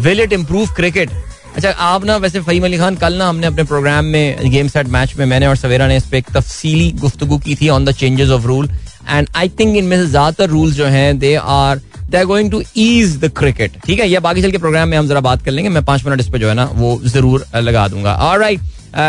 will 0.01 0.21
it 0.21 0.33
improve 0.33 0.73
cricket 0.75 1.09
अच्छा 1.55 1.69
आप 1.69 2.03
ना 2.05 2.15
वैसे 2.17 2.39
फहीम 2.39 2.63
अली 2.65 2.77
खान, 2.77 2.95
कल 2.95 3.13
ना 3.13 3.27
हमने 3.27 3.47
अपने 3.47 3.63
प्रोग्राम 3.63 4.05
में 4.05 4.51
गेम 4.51 4.67
सेट 4.67 4.87
मैच 4.87 5.15
में 5.17 5.25
मैंने 5.25 5.47
और 5.47 5.55
सवेरा 5.57 5.87
ने 5.87 5.97
इस 5.97 6.05
पर 6.05 6.17
एक 6.17 6.25
तफसीली 6.33 6.91
गुफ्तु 7.01 7.37
की 7.37 7.55
थी 7.55 7.69
on 7.69 7.85
the 7.85 7.91
changes 7.93 8.29
of 8.29 8.45
rule 8.47 8.69
and 9.09 9.27
I 9.35 9.49
think 9.59 9.75
इनमें 9.77 9.97
से 9.97 10.05
ज़्यादातर 10.07 10.49
रूल 10.49 10.71
जो 10.73 10.85
हैं 10.85 11.17
they 11.19 11.33
are 11.35 11.81
they 12.09 12.17
are 12.17 12.25
going 12.25 12.51
to 12.51 12.61
ease 12.77 13.17
the 13.19 13.31
cricket 13.37 13.71
ठीक 13.85 13.99
है, 13.99 14.09
ये 14.09 14.19
बाकी 14.19 14.41
चल 14.41 14.51
के 14.51 14.57
प्रोग्राम 14.57 14.89
में 14.89 14.97
हम 14.97 15.07
जरा 15.07 15.19
बात 15.21 15.43
कर 15.45 15.51
लेंगे। 15.51 15.69
मैं 15.69 15.83
पाँच 15.85 16.05
मिनट 16.05 16.19
इस 16.19 16.27
पर 16.29 16.37
जो 16.37 16.47
है 16.49 16.53
ना, 16.55 16.65
वो 16.65 16.99
ज़रूर 17.05 17.45
लगा 17.55 17.87
दूँगा। 17.87 18.13
और 18.15 18.39
राइट 18.39 18.59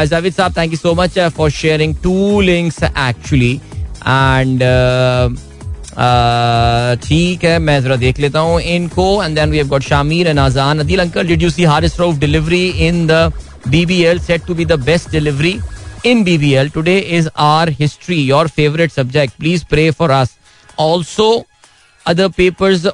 जावेद 0.09 0.33
साहब 0.35 0.57
thank 0.57 0.73
you 0.73 0.79
so 0.79 0.95
much 0.95 1.19
for 1.37 1.51
sharing 1.51 1.95
two 2.03 2.41
links 2.41 2.83
actually 2.83 3.61
and 4.07 4.63
ठीक 7.03 7.45
है, 7.45 7.59
मैं 7.59 7.83
जरा 7.83 7.97
देख 7.97 8.19
लेता 8.21 8.39
हूँ 8.41 8.61
इनको। 8.61 9.23
And 9.25 9.39
then 9.39 9.69
got 9.69 9.83
Shamir 9.83 10.29
and 10.29 10.39
Azan 10.39 10.79
Adil 10.81 11.01
uncle 11.01 11.27
did 11.27 11.43
you 11.43 11.51
see 11.51 11.65
Haris 11.65 11.99
Rauf 12.01 12.17
delivery 12.19 12.67
in 12.87 13.07
the 13.07 13.33
BBL 13.69 14.19
set 14.21 14.47
to 14.47 14.55
be 14.55 14.65
the 14.65 14.79
best 14.85 15.11
delivery 15.11 15.59
in 16.07 16.23
BBL 16.25 16.69
today 16.71 16.99
is 17.19 17.29
our 17.39 17.71
history 17.81 18.21
your 18.23 18.49
favourite 18.49 18.93
subject 18.93 19.35
please 19.39 19.65
pray 19.71 19.91
for 19.91 20.11
us 20.11 20.37
also 20.81 21.31
other 22.07 22.29
papers 22.37 22.87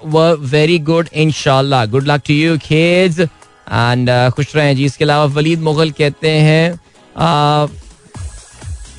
very 0.52 0.78
good 0.88 1.08
इन 1.14 1.30
शाह 1.32 1.84
good 1.86 2.06
luck 2.08 2.22
to 2.26 2.34
you 2.34 2.56
खेज 2.58 3.20
and 3.20 4.10
खुश 4.34 4.54
रहे 4.56 4.66
हैं 4.66 4.76
जी। 4.76 4.84
इसके 4.84 5.04
अलावा 5.04 5.24
वलीद 5.34 5.60
मुगल 5.62 5.90
कहते 5.98 6.30
हैं 6.40 6.78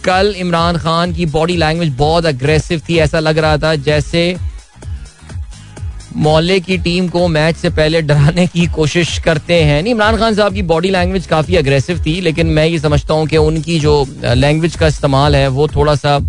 कल 0.06 0.34
इमरान 0.38 0.78
खान 0.78 1.14
की 1.14 1.26
बॉडी 1.28 1.58
लैंग्वेज 1.58 1.96
बहुत 1.98 2.26
अग्रेसिव 2.26 2.82
थी, 2.90 2.98
ऐसा 2.98 3.20
लग 3.20 3.38
रहा 3.38 3.58
था 3.58 3.76
जैसे 3.78 4.36
मोहल्ले 6.18 6.60
की 6.60 6.78
टीम 6.80 7.08
को 7.08 7.28
मैच 7.28 7.56
से 7.56 7.70
पहले 7.70 8.02
डराने 8.02 8.46
की 8.48 8.66
कोशिश 8.68 9.18
करते 9.26 9.54
हैं। 9.54 9.82
नहीं, 9.82 9.94
इमरान 9.94 10.18
खान 10.18 10.36
साहब 10.36 10.54
की 10.54 10.62
बॉडी 10.64 10.90
लैंग्वेज 10.90 11.26
काफ़ी 11.28 11.56
अग्रेसिव 11.56 12.02
थी, 12.06 12.20
लेकिन 12.22 12.48
मैं 12.48 12.66
ये 12.66 12.80
समझता 12.80 13.14
हूँ 13.14 13.28
कि 13.28 13.38
उनकी 13.40 13.80
जो 13.80 14.06
लैंग्वेज 14.26 14.76
का 14.76 14.88
इस्तेमाल 14.88 15.36
है, 15.36 15.48
वो 15.50 15.68
थोड़ा 15.68 15.96
सा 15.96 16.20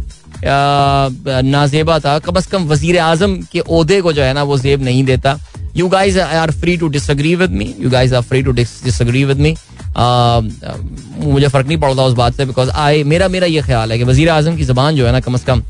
नाजेबा 0.45 1.99
था। 1.99 2.19
कम 2.19 2.37
अज 2.37 2.47
कम 2.47 2.67
वज़ीर 2.69 2.99
आज़म 3.01 3.37
के 3.53 3.61
अहदे 3.61 4.01
को 4.01 4.13
जो 4.13 4.23
है 4.23 4.33
ना, 4.35 4.43
वो 4.43 4.59
जेब 4.59 4.83
नहीं 4.83 5.05
देता। 5.05 5.39
You 5.77 5.89
guys 5.89 6.19
are 6.21 6.51
free 6.51 6.77
to 6.77 6.89
disagree 6.89 7.35
with 7.37 7.51
me 7.53 7.75
you 7.79 7.91
guys 7.91 8.15
are 8.15 8.23
free 8.23 8.43
to 8.43 8.53
disagree 8.53 9.25
with 9.25 9.39
me 9.39 9.55
मुझे 9.99 11.49
फ़र्क 11.49 11.67
नहीं 11.67 11.79
पड़ता 11.79 12.05
उस 12.05 12.15
बात 12.15 12.35
से 12.35 12.45
बिकॉज़ 12.47 12.71
आई 12.71 13.05
मेरा 13.05 13.29
मेरा 13.29 13.47
ये 13.47 13.63
ख्याल 13.63 13.93
है 13.93 13.99
कि 13.99 14.05
वजी 14.05 14.27
अजम 14.27 14.57
की 14.57 14.65
जबान 14.65 14.97
जो 14.97 15.07
है 15.07 15.13
ना, 15.13 15.21
कम 15.21 15.35
अज 15.35 15.43
कम 15.45 15.63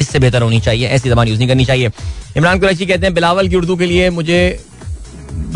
इससे 0.00 0.18
बेहतर 0.18 0.42
होनी 0.42 0.60
चाहिए, 0.60 0.88
ऐसी 0.88 1.08
जबान 1.10 1.28
यूज़ 1.28 1.38
नहीं 1.38 1.48
करनी 1.48 1.64
चाहिए। 1.64 1.90
इमरान 2.36 2.58
कुरैशी 2.60 2.86
कहते 2.86 3.06
हैं, 3.06 3.14
बिलावल 3.14 3.48
की 3.48 3.56
उर्दू 3.56 3.76
के 3.76 3.86
लिए 3.86 4.10
मुझे 4.10 4.40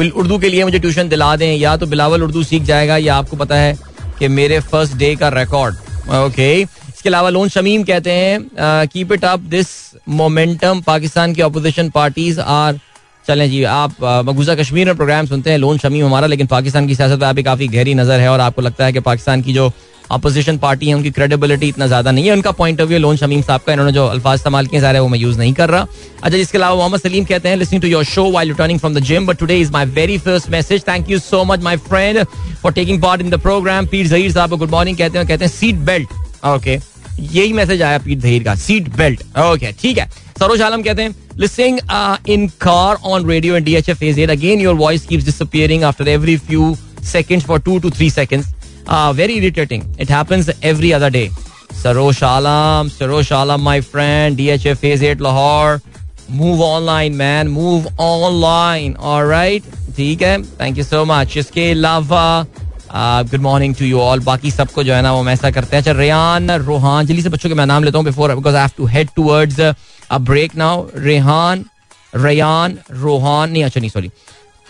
उर्दू 0.01 0.39
के 0.39 0.49
लिए 0.49 0.65
मुझे 0.65 0.79
ट्यूशन 0.79 1.09
दिला 1.09 1.35
दें, 1.37 1.55
या 1.55 1.77
तो 1.77 1.87
बिलावल 1.87 2.23
उर्दू 2.23 2.43
सीख 2.45 2.63
जाएगा, 2.63 2.97
या 2.99 3.17
आपको 3.17 3.37
पता 3.37 3.57
है 3.57 3.77
कि 4.19 4.29
मेरे 4.31 4.61
फ़र्स्ट 4.63 4.97
डे 4.97 5.15
का 5.17 5.29
रिकॉर्ड 5.31 5.75
ओके 6.17 6.53
इसके 6.61 7.09
अलावा 7.09 7.29
लोन 7.31 7.49
शमीम 7.49 7.83
कहते 7.85 8.13
हैं 8.13 8.87
keep 8.89 9.13
it 9.13 9.25
up 9.25 9.41
this 9.51 9.69
momentum 10.11 10.81
Pakistan 10.87 11.35
की 11.35 11.43
अपोजिशन 11.43 11.91
पार्टीज़ 11.91 12.41
आर 12.41 12.79
चलें 13.25 13.49
जी, 13.51 13.63
आप 13.65 13.95
मकबूजा 14.01 14.55
कश्मीर 14.55 14.87
में 14.87 14.97
प्रोग्राम 14.97 15.27
सुनते 15.27 15.51
हैं, 15.51 15.59
लोन 15.59 15.79
शमीम 15.79 16.05
हमारा, 16.07 16.27
लेकिन 16.27 16.47
पाकिस्तान 16.47 16.87
की 16.89 16.95
सियासत 16.95 17.21
पर 17.21 17.27
आपकी 17.27 17.43
काफ़ी 17.43 17.69
गहरी 17.69 17.95
नज़र 17.95 18.21
है 18.21 18.29
और 18.29 18.41
आपको 18.41 18.63
लगता 18.63 18.85
है 18.85 18.93
कि 18.93 19.01
पाकिस्तान 19.03 19.43
की 19.43 19.53
जो 19.53 19.71
अपोजिशन 20.11 20.57
पार्टी 20.59 20.89
है, 20.89 20.95
उनकी 20.95 21.11
क्रेडिबिलिटी 21.11 21.69
इतना 21.69 21.87
ज़्यादा 21.87 22.11
नहीं 22.11 22.27
है। 22.27 22.33
उनका 22.33 22.51
point 22.53 22.81
of 22.81 22.89
view 22.89 22.99
Lone 22.99 23.17
Shamim 23.17 23.43
साहब 23.43 23.61
का, 23.67 23.73
इन्होंने 23.73 23.93
जो 23.93 24.07
अल्फाज 24.07 24.39
इस्तेमाल 24.39 24.67
किए 24.67 24.81
सारे 24.81 24.99
वो 24.99 25.09
मैं 25.09 25.19
यूज़ 25.19 25.39
नहीं 25.39 25.53
कर 25.55 25.71
रहा। 25.71 25.87
अच्छा 26.23 26.39
इसके 26.39 26.59
अलावा 26.59 26.77
मोहम्मद 26.77 27.01
सलीम 27.01 27.25
कहते 27.25 27.49
हैं 27.49 27.57
listening 27.57 27.83
to 27.83 27.89
your 27.89 28.05
show 28.05 28.31
while 28.31 28.49
returning 28.49 28.79
from 28.81 28.95
the 28.95 29.01
gym 29.03 29.27
but 29.27 29.39
today 29.39 29.59
is 29.61 29.71
my 29.73 29.85
very 29.99 30.19
first 30.19 30.51
message 30.51 30.83
thank 30.89 31.11
you 31.11 31.19
so 31.21 31.45
much 31.45 31.63
my 31.63 31.77
friend 31.89 32.25
for 32.63 32.73
taking 32.73 33.03
part 33.03 33.21
in 33.21 33.31
the 33.31 33.41
programme 33.41 33.87
Pir 33.87 34.07
Zaheer 34.07 34.33
साहब 34.33 34.57
good 34.57 34.71
morning 34.71 34.97
कहते 34.97 35.19
हैं 35.19 35.27
कहते 35.29 35.45
हैं 35.45 35.53
seat 35.53 35.77
belt 35.87 36.09
okay 36.47 36.79
यही 37.21 37.53
message 37.53 37.83
आया 37.83 37.99
पीर 37.99 38.19
जहीर 38.19 38.45
का 38.45 38.55
seat 38.57 38.89
belt 38.97 39.23
okay 39.39 39.73
ठीक 39.81 39.99
है। 39.99 40.09
सरोज 40.41 40.63
आलम 40.63 40.83
कहते 40.83 41.03
हैं 41.03 41.15
listening 41.41 41.81
uh, 41.89 42.19
in 42.27 42.51
car 42.63 42.99
on 43.03 43.25
radio 43.25 43.55
and 43.55 43.65
DHF 43.65 43.97
phase 43.97 44.19
8 44.19 44.29
again 44.29 44.61
your 44.61 44.75
voice 44.75 45.07
keeps 45.07 45.25
disappearing 45.25 45.85
after 45.85 46.07
every 46.07 46.37
few 46.37 46.75
seconds 47.03 47.47
for 47.51 47.59
2 47.59 47.81
to 47.81 47.91
3 47.91 48.09
seconds 48.11 48.49
uh, 48.87 49.11
very 49.15 49.37
irritating 49.37 49.87
it 49.99 50.11
happens 50.11 50.51
every 50.63 50.93
other 50.93 51.09
day 51.09 51.29
Sarosh 51.83 52.21
Alam 52.31 52.91
Sarosh 52.91 53.31
Alam 53.33 53.63
my 53.63 53.81
friend 53.81 54.37
DHF 54.37 54.77
phase 54.77 55.03
8 55.03 55.23
Lahore 55.23 55.81
move 56.29 56.61
online 56.61 57.17
man 57.17 57.49
move 57.49 57.89
online 58.11 58.97
all 58.99 59.25
right 59.25 59.65
ठीक 59.97 60.23
है 60.23 60.37
thank 60.61 60.79
you 60.79 60.85
so 60.85 61.05
much 61.05 61.37
इसके 61.39 61.71
अलावा 61.71 62.25
good 63.31 63.41
morning 63.41 63.75
to 63.75 63.85
you 63.85 64.01
all 64.01 64.21
बाकी 64.25 64.51
सबको 64.51 64.83
जो 64.85 64.95
है 64.95 65.01
ना 65.03 65.13
वो 65.13 65.23
मैं 65.23 65.33
ऐसा 65.33 65.51
करते 65.51 65.77
हैं 65.77 65.83
अच्छा 65.83 66.57
रोहान 66.67 67.07
जल्दी 67.07 67.23
से 67.23 67.29
बच्चों 67.29 67.49
के 67.49 67.55
मैं 67.55 67.67
नाम 67.67 67.85
लेता 67.85 67.99
हूँ 67.99 68.05
before 68.05 68.35
because 68.35 68.57
I 68.57 68.61
have 68.61 68.71
to 68.77 68.87
head 68.95 69.09
towards 69.17 69.61
a 70.11 70.19
break 70.21 70.57
now 70.57 70.87
Rehan 70.97 71.65
Rayan 72.17 72.79
Rohan 72.93 73.51
नहीं 73.51 73.65
अच्छा 73.65 73.81
नहीं 73.81 73.91
sorry 73.91 74.11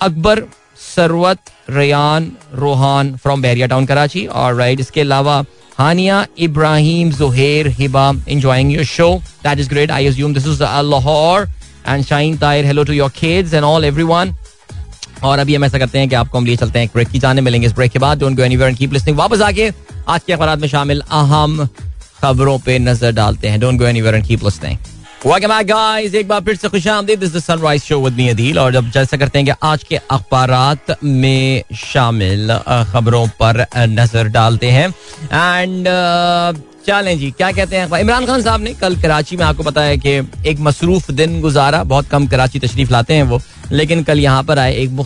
Akbar 0.01 0.43
Sarwat 0.87 1.39
Rayan 1.71 2.31
Rohan 2.55 3.15
from 3.17 3.43
Bahria 3.43 3.67
Town 3.67 3.87
Karachi 3.87 4.25
और 4.27 4.55
राइट 4.55 4.81
इसके 4.81 5.01
अलावा 5.01 5.45
Hania 5.79 6.25
Ibrahim 6.39 7.11
Zuhair 7.13 7.69
Hiba 7.79 8.11
enjoying 8.29 8.73
your 8.73 8.85
show 8.85 9.11
that 9.45 9.59
is 9.59 9.69
great 9.69 9.91
I 9.91 10.07
assume 10.07 10.35
this 10.35 10.47
is 10.47 10.63
Lahore 10.63 11.49
and 11.87 12.05
Shine 12.05 12.37
Tahir 12.39 12.67
hello 12.67 12.85
to 12.85 12.93
your 12.93 13.11
kids 13.21 13.55
and 13.55 13.65
all 13.65 13.85
everyone 13.85 14.35
और 15.25 15.39
अभी 15.39 15.55
हम 15.55 15.65
ऐसा 15.65 15.79
करते 15.79 15.99
हैं 15.99 16.09
कि 16.09 16.15
आपको 16.15 16.39
हम 16.39 16.47
लिए 16.47 16.57
चलते 16.57 16.79
हैं 16.79 16.87
एक 16.87 16.93
ब्रेक 16.95 17.09
की 17.09 17.19
जाने, 17.19 17.41
मिलेंगे 17.41 17.67
इस 17.67 17.73
ब्रेक 17.75 17.93
के 17.93 17.99
बाद। 17.99 18.19
Don't 18.19 18.37
go 18.37 18.43
anywhere 18.43 18.69
and 18.69 18.79
keep 18.79 18.93
listening 18.93 19.17
वापस 19.19 19.41
आके 19.43 19.71
आज 20.09 20.21
के 20.27 20.33
अखबार 20.33 20.57
में 20.59 20.69
शामिल 20.69 21.01
अहम 21.01 21.67
खबरों 22.23 22.59
पे 22.59 22.79
नज़र 22.79 23.13
डालते 23.13 23.49
हैं। 23.49 23.61
Don't 23.61 23.79
go 23.79 23.87
anywhere 23.87 24.15
and 24.15 24.27
keep 24.27 24.45
listening 24.45 24.77
एक 26.15 26.29
बार 26.29 26.41
फिर 26.41 26.57
से 26.57 26.69
खुशामदीद 26.69 27.19
this 27.21 27.33
Sunrise 27.37 27.83
show 27.83 27.99
with 28.01 28.13
me 28.13 28.29
और 28.59 28.73
जैसा 28.85 29.17
करते 29.17 29.39
हैं 29.39 29.47
कि 29.47 29.53
आज 29.63 29.83
के 29.85 29.97
में 31.05 31.63
शामिल 31.77 32.53
खबरों 32.93 33.27
पर 33.43 33.65
नज़र 33.79 34.29
डालते 34.29 34.71
हैं। 34.71 34.89
एंड 34.89 35.87
चलें 36.87 37.19
जी, 37.19 37.31
क्या 37.31 37.51
कहते 37.53 37.77
हैं? 37.77 37.99
इमरान 37.99 38.27
खान 38.27 38.43
साहब 38.43 38.61
ने 38.61 38.73
कल 38.75 38.97
कराची 38.97 39.37
में, 39.37 39.45
आपको 39.45 39.63
है 39.83 39.99
कि 39.99 40.11
एक 40.47 40.61
मसरूफ 40.61 41.11
दिन 41.11 41.41
गुजारा। 41.41 41.83
बहुत 41.85 42.09
कम 42.09 42.27
कराची 42.27 42.59
तशरीफ़ 42.59 42.93
लाते 42.93 43.15
हैं 43.15 43.23
वो। 43.23 43.41
लेकिन 43.73 44.03
कल 44.03 44.19
यहाँ 44.19 44.43
पर 44.43 44.59
आए 44.59 44.75
एक 44.75 44.97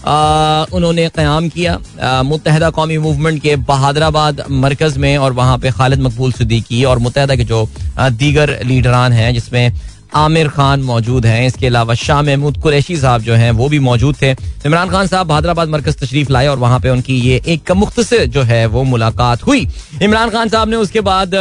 मुख्तसर 0.00 0.76
उन्होंने 0.76 1.08
क्याम 1.08 1.48
किया। 1.48 2.22
मुतहदा 2.22 2.70
कौमी 2.70 2.98
मूवमेंट 2.98 3.42
के 3.42 3.56
बहादराबाद 3.58 4.42
मरकज 4.50 4.96
में 4.96 5.16
और 5.18 5.32
वहाँ 5.32 5.58
पे 5.58 5.70
खालिद 5.70 6.00
मकबूल 6.00 6.32
सिद्दीकी 6.32 6.84
और 6.84 6.98
मुतहदा 6.98 7.36
के 7.36 7.44
जो 7.44 7.68
दीगर 7.98 8.58
लीडरान 8.64 9.12
हैं, 9.12 9.32
जिसमें 9.34 9.72
आमिर 10.14 10.48
खान 10.48 10.80
मौजूद 10.82 11.26
हैं। 11.26 11.46
इसके 11.46 11.66
अलावा 11.66 11.94
शाह 11.94 12.22
महमूद 12.22 12.56
कुरैशी 12.62 12.96
साहब 12.96 13.22
जो 13.22 13.34
हैं, 13.34 13.50
वो 13.52 13.68
भी 13.68 13.78
मौजूद 13.78 14.16
थे। 14.22 14.30
इमरान 14.66 14.90
खान 14.90 15.06
साहब 15.06 15.26
बहादराबाद 15.26 15.68
मरकज 15.68 15.96
तशरीफ़ 15.96 16.32
लाए 16.32 16.46
और 16.46 16.58
वहाँ 16.58 16.80
पे 16.80 16.90
उनकी 16.90 17.20
ये 17.20 17.40
एक 17.46 17.72
मुख्तर 17.72 18.24
जो 18.26 18.42
है, 18.42 18.66
वो 18.66 18.82
मुलाकात 18.84 19.46
हुई। 19.46 19.66
इमरान 20.02 20.30
खान 20.30 20.48
साहब 20.48 20.68
ने 20.68 20.76
उसके 20.76 21.00
बाद 21.00 21.34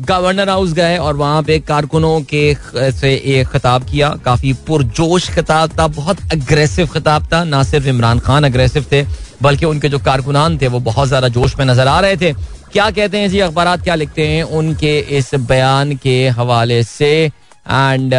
गवर्नर 0.00 0.48
हाउस 0.48 0.72
गए 0.72 0.96
और 0.98 1.16
वहाँ 1.16 1.42
पे 1.42 1.58
कारकुनों 1.60 2.20
के 2.24 2.54
से 2.92 3.14
एक 3.14 3.48
खिताब 3.48 3.84
किया। 3.84 4.08
काफ़ी 4.24 4.52
पुरजोश 4.66 5.28
खिताब 5.30 5.70
था, 5.78 5.86
बहुत 5.88 6.18
अग्रेसिव 6.32 6.86
खिताब 6.86 7.26
था। 7.32 7.42
ना 7.44 7.62
सिर्फ़ 7.62 7.88
इमरान 7.88 8.18
खान 8.20 8.44
अग्रेसिव 8.44 8.86
थे, 8.92 9.04
बल्कि 9.42 9.66
उनके 9.66 9.88
जो 9.88 9.98
कारकुनान 10.00 10.58
थे, 10.58 10.68
वो 10.68 10.80
बहुत 10.80 11.08
ज़्यादा 11.08 11.28
जोश 11.30 11.58
में 11.58 11.64
नज़र 11.66 11.88
आ 11.88 11.98
रहे 12.00 12.16
थे। 12.16 12.32
क्या 12.72 12.90
कहते 12.90 13.18
हैं 13.18 13.28
जी 13.30 13.40
अखबार 13.40 13.76
क्या 13.78 13.94
लिखते 13.94 14.26
हैं? 14.26 14.42
उनके 14.44 14.98
इस 15.18 15.34
बयान 15.36 15.96
के 15.96 16.28
हवाले 16.30 16.82
से। 16.84 17.30
एंड 17.66 18.14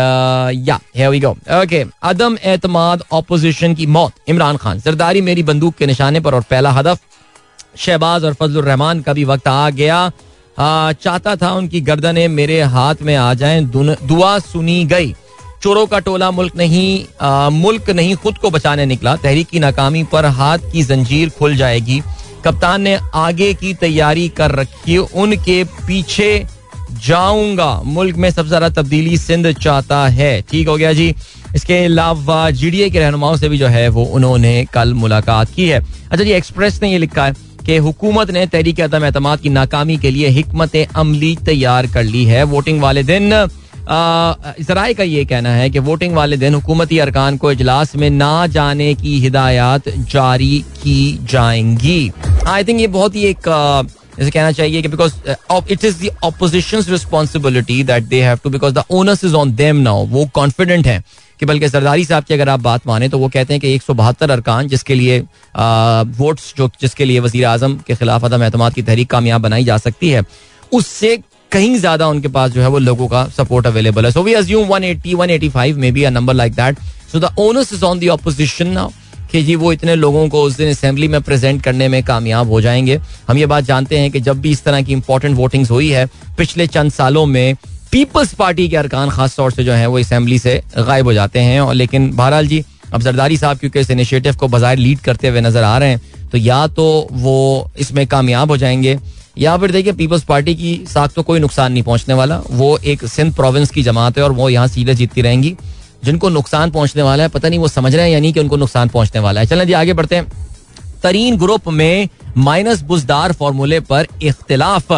वी 0.97 1.19
गो 1.19 1.29
ओके 1.53 1.83
अदम 2.03 2.37
एतमाद 2.45 3.03
ऑपोजिशन 3.11 3.73
की 3.75 3.85
मौत। 3.87 4.29
इमरान 4.29 4.57
खान, 4.57 4.79
सरदारी 4.79 5.21
मेरी 5.21 5.43
बंदूक 5.43 5.75
के 5.75 5.85
निशाने 5.85 6.19
पर 6.19 6.35
और 6.35 6.41
पहला 6.49 6.71
हदफ। 6.71 6.99
शहबाज 7.77 8.23
और 8.25 8.33
फजल 8.33 8.61
रहमान 8.61 9.01
का 9.01 9.13
भी 9.13 9.23
वक्त 9.25 9.47
आ 9.47 9.69
गया। 9.71 10.11
चाहता 10.93 11.35
था 11.35 11.51
उनकी 11.53 11.81
गर्दनें 11.81 12.27
मेरे 12.29 12.61
हाथ 12.69 13.01
में 13.01 13.15
आ 13.15 13.33
जाएँ 13.33 13.61
दुआ 13.63 14.37
सुनी 14.41 14.83
गई। 14.85 15.13
चोरों 15.63 15.85
का 15.87 15.99
टोला 15.99 16.29
मुल्क 16.31 16.55
नहीं 16.57 17.03
आ, 17.21 17.49
मुल्क 17.49 17.89
नहीं 17.89 18.15
खुद 18.15 18.37
को 18.37 18.49
बचाने 18.49 18.85
निकला। 18.85 19.15
तहरीक 19.17 19.47
की 19.47 19.59
नाकामी 19.59 20.03
पर 20.03 20.25
हाथ 20.27 20.71
की 20.71 20.83
जंजीर 20.83 21.29
खुल 21.29 21.55
जाएगी। 21.55 22.01
कप्तान 22.45 22.81
ने 22.81 22.97
आगे 23.15 23.53
की 23.53 23.73
तैयारी 23.75 24.27
कर 24.29 24.51
रखी 24.51 24.97
उनके 24.97 25.63
पीछे 25.63 26.45
जाऊँगा। 27.05 27.73
मुल्क 27.85 28.15
में 28.15 28.29
सबसे 28.29 28.47
ज़्यादा 28.47 28.69
तब्दीली 28.71 29.17
सिंध 29.17 29.51
चाहता 29.53 30.07
है। 30.09 30.41
ठीक 30.41 30.67
हो 30.67 30.75
गया 30.77 30.93
जी। 30.93 31.13
इसके 31.55 31.77
अलावा 31.85 32.49
जीडीए 32.51 32.89
के 32.89 32.99
रहनुमाओं 32.99 33.35
से 33.37 33.49
भी 33.49 33.57
जो 33.57 33.67
है 33.67 33.87
वो 33.89 34.03
उन्होंने 34.07 34.53
कल 34.73 34.93
मुलाकात 34.93 35.49
की 35.55 35.67
है। 35.69 35.79
अच्छा 35.79 36.23
जी 36.23 36.31
एक्सप्रेस 36.31 36.81
ने 36.81 36.91
ये 36.91 36.97
लिखा 36.97 37.25
है 37.25 37.33
कि 37.65 37.77
हुकूमत 37.77 38.31
ने 38.31 38.45
तहरीक 38.47 38.81
अदम 38.81 39.05
एतम 39.05 39.35
की 39.35 39.49
नाकामी 39.49 39.97
के 39.97 40.11
लिए 40.11 40.27
हिकमत 40.29 40.75
अमली 40.95 41.35
तैयार 41.45 41.87
कर 41.87 42.03
ली 42.03 42.23
है। 42.25 42.43
वोटिंग 42.45 42.81
वाले 42.81 43.03
दिन 43.03 43.33
इसराइल 44.59 44.93
का 44.93 45.03
ये 45.03 45.23
कहना 45.25 45.49
है 45.49 45.69
कि 45.69 45.79
वोटिंग 45.81 46.13
वाले 46.15 46.37
दिन 46.37 46.53
हुकूमती 46.53 46.97
अरकान 46.99 47.37
को 47.37 47.51
इजलास 47.51 47.95
में 47.95 48.09
ना 48.09 48.47
जाने 48.49 48.93
की 48.95 49.19
हिदायत 49.19 49.89
जारी 50.11 50.59
की 50.83 51.17
जाएँगी। 51.31 52.11
आई 52.47 52.63
थिंक 52.63 52.79
ये 52.79 52.87
बहुत 52.89 53.15
ही 53.15 53.23
एक 53.25 53.49
जैसे 54.17 54.31
कहना 54.31 54.51
चाहिए 54.51 54.81
कि 54.81 54.87
because 54.87 55.13
it 55.71 55.83
is 55.85 56.03
the 56.03 56.09
opposition 56.23 56.83
responsibility 56.89 57.83
that 57.83 58.03
they 58.03 58.21
have 58.23 58.39
to 58.43 58.49
because 58.49 58.73
the 58.73 58.83
onus 58.91 59.23
is 59.25 59.35
on 59.35 59.53
them 59.55 59.75
now 59.77 60.05
वो 60.07 60.25
कॉन्फिडेंट 60.33 60.87
हैं। 60.87 61.03
कि 61.41 61.45
बल्कि 61.45 61.67
सरदारी 61.69 62.03
साहब 62.05 62.23
की 62.23 62.33
अगर 62.33 62.49
आप 62.49 62.59
बात 62.59 62.85
माने 62.87 63.07
तो 63.09 63.17
वो 63.17 63.27
कहते 63.29 63.53
हैं 63.53 63.61
कि 63.61 63.73
एक 63.73 63.81
सौ 63.81 63.93
बहत्तर 63.95 64.31
अरकान 64.31 64.67
जिसके 64.67 64.95
लिए 64.95 65.19
वोट्स 66.17 66.53
जो, 66.57 66.69
जिसके 66.81 67.05
लिए 67.05 67.19
वजी 67.19 67.41
अजम 67.43 67.75
के 67.87 67.95
खिलाफ 67.95 68.25
अदम 68.25 68.43
एतम 68.43 68.69
की 68.69 68.81
तहरीक 68.81 69.09
कामयाब 69.09 69.41
बनाई 69.41 69.63
जा 69.63 69.77
सकती 69.79 70.09
है, 70.09 70.23
उससे 70.71 71.17
कहीं 71.51 71.75
ज़्यादा 71.77 72.07
उनके 72.07 72.27
पास 72.27 72.51
जो 72.51 72.61
है 72.61 72.67
वो 72.67 72.79
लोगों 72.79 73.07
का 73.07 73.25
सपोर्ट 73.37 73.67
अवेलेबल 73.67 74.05
है। 74.05 74.11
So 74.11 74.23
we 74.23 74.33
assume 74.33 74.67
180 74.69 75.15
185 75.15 75.73
maybe 75.91 76.03
a 76.03 76.09
number 76.09 76.33
like 76.33 76.53
that 76.53 76.79
so 77.11 77.19
the 77.19 77.33
onus 77.39 77.73
is 77.73 77.85
on 77.85 77.99
the 77.99 78.09
opposition 78.09 78.67
now 78.69 78.91
कि 79.31 79.43
जी 79.43 79.55
वो 79.55 79.73
इतने 79.73 79.95
लोगों 79.95 80.27
को 80.29 80.43
उस 80.43 80.57
दिन 80.57 80.69
असेंबली 80.71 81.07
में 81.07 81.21
प्रेजेंट 81.23 81.63
करने 81.63 81.87
में 81.87 82.01
कामयाब 82.03 82.49
हो 82.49 82.61
जाएँगे। 82.61 82.99
हम 83.29 83.37
ये 83.37 83.45
बात 83.45 83.63
जानते 83.63 83.99
हैं 83.99 84.11
कि 84.11 84.19
जब 84.21 84.41
भी 84.41 84.51
इस 84.51 84.63
तरह 84.63 84.81
की 84.81 84.93
इंपॉर्टेंट 84.93 85.35
वोटिंग 85.37 85.67
हुई 85.67 85.89
है, 85.89 86.05
पिछले 86.37 86.67
चंद 86.67 86.91
सालों 86.91 87.25
में 87.25 87.55
पीपल्स 87.91 88.33
पार्टी 88.33 88.67
के 88.69 88.75
अरकान 88.77 89.09
खास 89.09 89.35
तौर 89.35 89.51
से 89.51 89.63
जो 89.63 89.73
है 89.73 89.87
वो 89.87 89.99
असेंबली 89.99 90.37
से 90.39 90.61
गायब 90.77 91.05
हो 91.05 91.13
जाते 91.13 91.39
हैं 91.39 91.59
और 91.61 91.73
लेकिन 91.73 92.11
बहरहाल 92.11 92.47
जी, 92.47 92.63
अब 92.93 93.01
जरदारी 93.01 93.37
साहब 93.37 93.57
क्योंकि 93.57 93.79
इस 93.79 93.89
इनिशिएटिव 93.91 94.35
को 94.35 94.47
बाज़ार 94.47 94.77
लीड 94.77 94.99
करते 94.99 95.27
हुए 95.27 95.41
नज़र 95.41 95.63
आ 95.63 95.77
रहे 95.77 95.89
हैं 95.89 96.29
तो 96.31 96.37
या 96.37 96.65
तो 96.69 96.85
वो 97.13 97.71
इसमें 97.79 98.05
कामयाब 98.07 98.51
हो 98.51 98.57
जाएँगे, 98.57 98.97
या 99.37 99.57
फिर 99.57 99.71
देखिए 99.71 99.93
पीपल्स 99.93 100.23
पार्टी 100.23 100.55
की 100.55 100.75
साख 100.87 101.13
तो 101.13 101.23
कोई 101.23 101.39
नुकसान 101.39 101.71
नहीं 101.71 101.83
पहुँचने 101.83 102.13
वाला, 102.13 102.41
वो 102.49 102.77
एक 102.77 103.05
सिंध 103.07 103.33
प्रोविंस 103.35 103.71
की 103.71 103.83
जमात 103.83 104.17
है 104.17 104.23
और 104.23 104.31
वो 104.31 104.49
यहाँ 104.49 104.67
सीधे 104.69 104.93
जीतती 104.95 105.21
रहेंगी। 105.21 105.55
जिनको 106.03 106.29
नुकसान 106.29 106.71
पहुँचने 106.71 107.03
वाला 107.03 107.23
है, 107.23 107.29
पता 107.29 107.49
नहीं 107.49 107.59
वो 107.59 107.67
समझ 107.67 107.93
रहे 107.95 108.05
हैं 108.05 108.11
यानी 108.11 108.31
कि 108.33 108.39
उनको 108.39 108.57
नुकसान 108.57 108.89
पहुँचने 108.89 109.21
वाला 109.21 109.41
है। 109.41 109.47
चलें 109.47 109.65
जी, 109.67 109.73
आगे 109.73 109.93
बढ़ते 109.93 110.15
हैं। 110.15 110.31
तरीन 111.03 111.37
ग्रुप 111.37 111.67
में 111.69 112.09
माइनस 112.37 112.81
बुजदार 112.83 113.31
फॉर्मूले 113.33 113.79
पर 113.81 114.07
इख्तिलाफ। 114.23 114.91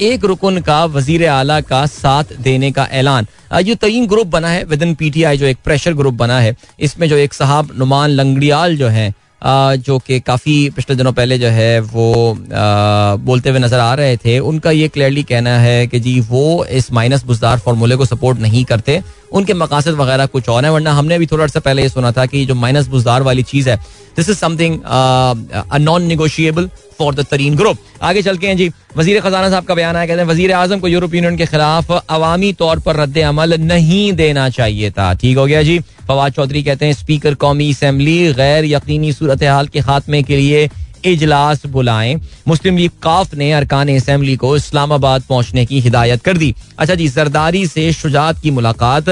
एक 0.00 0.24
रुकन 0.24 0.58
का 0.60 0.84
वज़ीर 0.86 1.26
आला 1.28 1.60
का 1.60 1.84
साथ 1.88 2.24
देने 2.40 2.70
का 2.72 2.86
ऐलान। 2.92 3.26
ये 3.58 3.74
तरीन 3.74 4.06
ग्रुप 4.06 4.26
बना 4.26 4.48
है 4.48 4.64
विद 4.64 4.82
इन 4.82 4.94
पीटीआई 4.94 5.38
जो 5.38 5.46
एक 5.46 5.58
प्रेशर 5.64 5.94
ग्रुप 5.94 6.14
बना 6.16 6.38
है। 6.40 6.54
इसमें 6.80 7.08
जो 7.08 7.16
एक 7.16 7.34
साहब 7.34 7.72
नुमान 7.78 8.10
लंगड़ियाल 8.10 8.76
जो 8.76 8.88
है 8.88 9.12
जो 9.44 9.98
कि 9.98 10.18
काफ़ी 10.20 10.54
पिछले 10.76 10.96
दिनों 10.96 11.12
पहले 11.12 11.38
जो 11.38 11.48
है 11.48 11.78
वो 11.80 12.36
बोलते 13.18 13.50
हुए 13.50 13.58
नज़र 13.58 13.78
आ 13.78 13.92
रहे 13.94 14.16
थे, 14.16 14.38
उनका 14.40 14.70
ये 14.70 14.88
क्लियरली 14.88 15.22
कहना 15.22 15.58
है 15.58 15.86
कि 15.86 16.00
जी 16.00 16.18
वो 16.20 16.64
इस 16.64 16.92
माइनस 16.92 17.24
बुजदार 17.24 17.58
फार्मूले 17.58 17.96
को 17.96 18.04
सपोर्ट 18.04 18.38
नहीं 18.38 18.64
करते। 18.64 19.00
उनके 19.32 19.54
मकासद 19.54 19.94
वगैरह 19.94 20.26
कुछ 20.26 20.48
और 20.48 20.64
है, 20.64 20.72
वरना 20.72 20.92
हमने 20.92 21.18
भी 21.18 21.26
थोड़ा 21.26 21.46
सा 21.46 21.60
पहले 21.60 21.82
ये 21.82 21.88
सुना 21.88 22.12
था 22.12 22.26
कि 22.26 22.44
जो 22.46 22.54
माइनस 22.56 22.86
बुजदार 22.88 23.22
वाली 23.22 23.42
चीज़ 23.44 23.68
है 23.70 23.76
this 24.16 24.28
is 24.30 24.36
something 24.36 24.78
non 25.80 26.02
negotiable 26.04 26.68
for 26.98 27.14
the 27.14 27.24
Tareen 27.30 27.56
group 27.56 27.78
आगे 28.02 28.22
चल 28.22 28.36
के 28.38 28.46
हैं 28.46 28.56
जी, 28.56 28.70
वज़ीर 28.96 29.20
खजाना 29.20 29.50
साहब 29.50 29.64
का 29.64 29.74
बयान 29.74 29.96
आया, 29.96 30.06
कहते 30.06 30.20
हैं, 30.20 30.28
वज़ीर 30.28 30.52
आज़म 30.52 30.80
को 30.80 30.88
यूरोपियन 30.88 31.24
यूनियन 31.24 31.38
के 31.38 31.46
खिलाफ 31.46 31.92
अवामी 31.92 32.52
तौर 32.58 32.78
पर 32.80 32.96
रद्द 32.96 33.18
अमल 33.18 33.54
नहीं 33.60 34.12
देना 34.12 34.48
चाहिए 34.50 34.90
था। 34.90 35.12
ठीक 35.14 35.36
हो 35.38 35.44
गया 35.46 35.62
जी। 35.62 35.78
फवाद 36.08 36.32
चौधरी 36.32 36.62
कहते 36.62 36.86
हैं 36.86 36.92
स्पीकर 36.94 37.34
कौमी 37.36 37.70
असम्बली 37.72 38.32
गैर 38.34 38.64
यकीनी 38.64 39.12
सूरत 39.12 39.42
हाल 39.44 39.66
के 39.68 39.80
खात्मे 39.80 40.22
के 40.22 40.36
लिए 40.36 40.68
इजलास 41.04 41.66
बुलाएँ। 41.66 42.14
मुस्लिम 42.48 42.76
लीग 42.76 42.90
काफ 43.02 43.34
ने 43.34 43.52
अरकान 43.52 43.96
असम्बली 43.96 44.36
को 44.36 44.56
इस्लामाबाद 44.56 45.22
पहुँचने 45.22 45.64
की 45.66 45.80
हिदायत 45.80 46.22
कर 46.22 46.36
दी। 46.36 46.54
अच्छा 46.78 46.94
जी 46.94 47.08
जरदारी 47.08 47.66
से 47.66 47.92
शुजात 47.92 48.40
की 48.40 48.50
मुलाकात। 48.50 49.08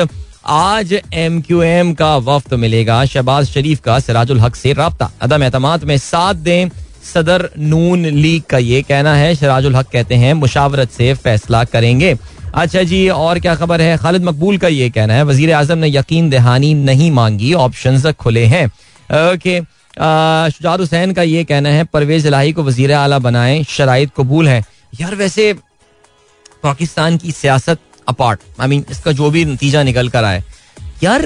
आज 0.46 0.92
एम 1.14 1.40
क्यू 1.40 1.62
एम 1.62 1.92
का 1.94 2.16
वफ्त 2.16 2.54
मिलेगा। 2.54 3.04
शहबाज 3.04 3.46
शरीफ 3.46 3.80
का 3.80 3.98
सिराजुल 4.00 4.40
हक 4.40 4.56
से 4.56 4.72
रबता। 4.72 5.10
अदम 5.20 5.42
एतमाद 5.42 5.84
में 5.84 5.96
साथ 5.98 6.34
दें 6.34 6.68
सदर 7.04 7.48
नून 7.58 8.06
लीग 8.06 8.42
का 8.42 8.58
ये 8.58 8.82
कहना 8.82 9.14
है। 9.14 9.34
शराजुल 9.34 9.76
हक 9.76 9.88
कहते 9.88 10.14
हैं, 10.14 10.32
मुशावरत 10.34 10.90
से 10.90 11.12
फैसला 11.14 11.64
करेंगे। 11.64 12.16
अच्छा 12.54 12.82
जी, 12.82 13.08
और 13.08 13.38
क्या 13.38 13.54
खबर 13.54 13.80
है? 13.80 13.96
खालिद 13.96 14.24
मकबूल 14.24 14.58
का 14.58 14.68
ये 14.68 14.88
कहना 14.90 15.14
है 15.14 15.24
वज़ीर 15.24 15.52
आज़म 15.52 15.78
ने 15.78 15.88
यकीन 15.88 16.30
दहानी 16.30 16.72
नहीं 16.74 17.10
मांगी 17.10 17.52
ऑप्शन 17.54 18.12
खुले 18.12 18.44
हैं। 18.44 18.66
ओके 18.66 19.60
शुजात 19.96 20.80
हुसैन 20.80 21.12
का 21.12 21.22
ये 21.22 21.44
कहना 21.44 21.68
है 21.68 21.84
परवेज 21.86 22.26
इलाही 22.26 22.52
को 22.52 22.62
वज़ीर 22.64 22.92
अला 22.94 23.18
बनाए 23.20 23.62
शराइ 23.68 24.06
कबूल 24.16 24.48
है। 24.48 24.62
यार 25.00 25.14
वैसे 25.14 25.52
पाकिस्तान 26.62 27.16
की 27.18 27.32
सियासत 27.32 27.78
अपार्ट 28.08 28.40
आई 28.60 28.68
मीन 28.68 28.84
इसका 28.90 29.12
जो 29.12 29.30
भी 29.30 29.44
नतीजा 29.44 29.82
निकल 29.82 30.08
कर 30.08 30.24
आए 30.24 30.42
यार 31.02 31.24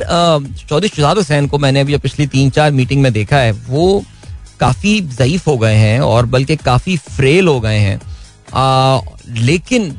चौधरी 0.69 0.89
शुजात 0.89 1.17
हुसैन 1.17 1.47
को 1.47 1.59
मैंने 1.59 1.81
अभी 1.81 1.97
पिछली 1.99 2.27
तीन 2.27 2.51
चार 2.51 2.71
मीटिंग 2.73 3.03
में 3.03 3.13
देखा 3.13 3.39
है 3.39 3.53
वो 3.69 4.03
काफ़ी 4.61 5.01
ज़यीफ 5.01 5.47
हो 5.47 5.57
गए 5.59 5.75
हैं 5.75 6.01
और 6.03 6.27
बल्कि 6.27 6.57
काफ़ी 6.59 6.97
फ्रेल 6.99 7.49
हो 7.49 7.61
गए 7.61 7.79
हैं। 7.79 8.01
लेकिन 9.41 9.95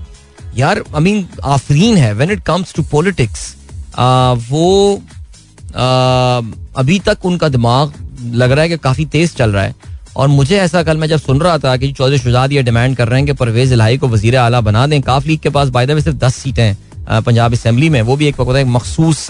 यार 0.55 0.83
आई 0.95 1.01
मीन 1.01 1.27
आफरीन 1.45 1.97
है 1.97 2.13
when 2.13 2.31
it 2.31 2.43
comes 2.45 2.73
to 2.75 2.83
politics 2.91 3.55
वो 4.49 5.01
आ, 5.75 6.41
अभी 6.77 6.99
तक 6.99 7.25
उनका 7.25 7.49
दिमाग 7.49 7.93
लग 8.23 8.51
रहा 8.51 8.61
है 8.61 8.69
कि 8.69 8.77
काफ़ी 8.79 9.05
तेज़ 9.07 9.35
चल 9.35 9.51
रहा 9.51 9.63
है। 9.63 9.75
और 10.13 10.27
मुझे 10.27 10.57
ऐसा 10.57 10.83
कल 10.83 10.97
मैं 10.97 11.07
जब 11.07 11.19
सुन 11.19 11.39
रहा 11.41 11.57
था 11.57 11.75
कि 11.77 11.91
चौधरी 11.93 12.17
शुजाद 12.19 12.51
ये 12.51 12.61
डिमांड 12.63 12.95
कर 12.97 13.07
रहे 13.07 13.19
हैं 13.19 13.27
कि 13.27 13.33
परवेज 13.35 13.73
इलाही 13.73 13.97
को 13.97 14.07
वज़ीर 14.09 14.35
आला 14.37 14.61
बना 14.61 14.85
दें, 14.87 15.01
काफ 15.01 15.27
लीग 15.27 15.39
के 15.39 15.49
पास 15.49 15.69
बायदा 15.69 15.93
में 15.93 16.01
सिर्फ़ 16.01 16.17
दस 16.19 16.35
सीटें 16.35 16.63
हैं 16.63 17.21
पंजाब 17.21 17.53
असम्बली 17.53 17.89
में। 17.89 18.01
वो 18.01 18.15
भी 18.15 18.27
एक 18.27 18.39
वक्त 18.39 18.57
एक 18.57 18.67
मखसूस 18.67 19.27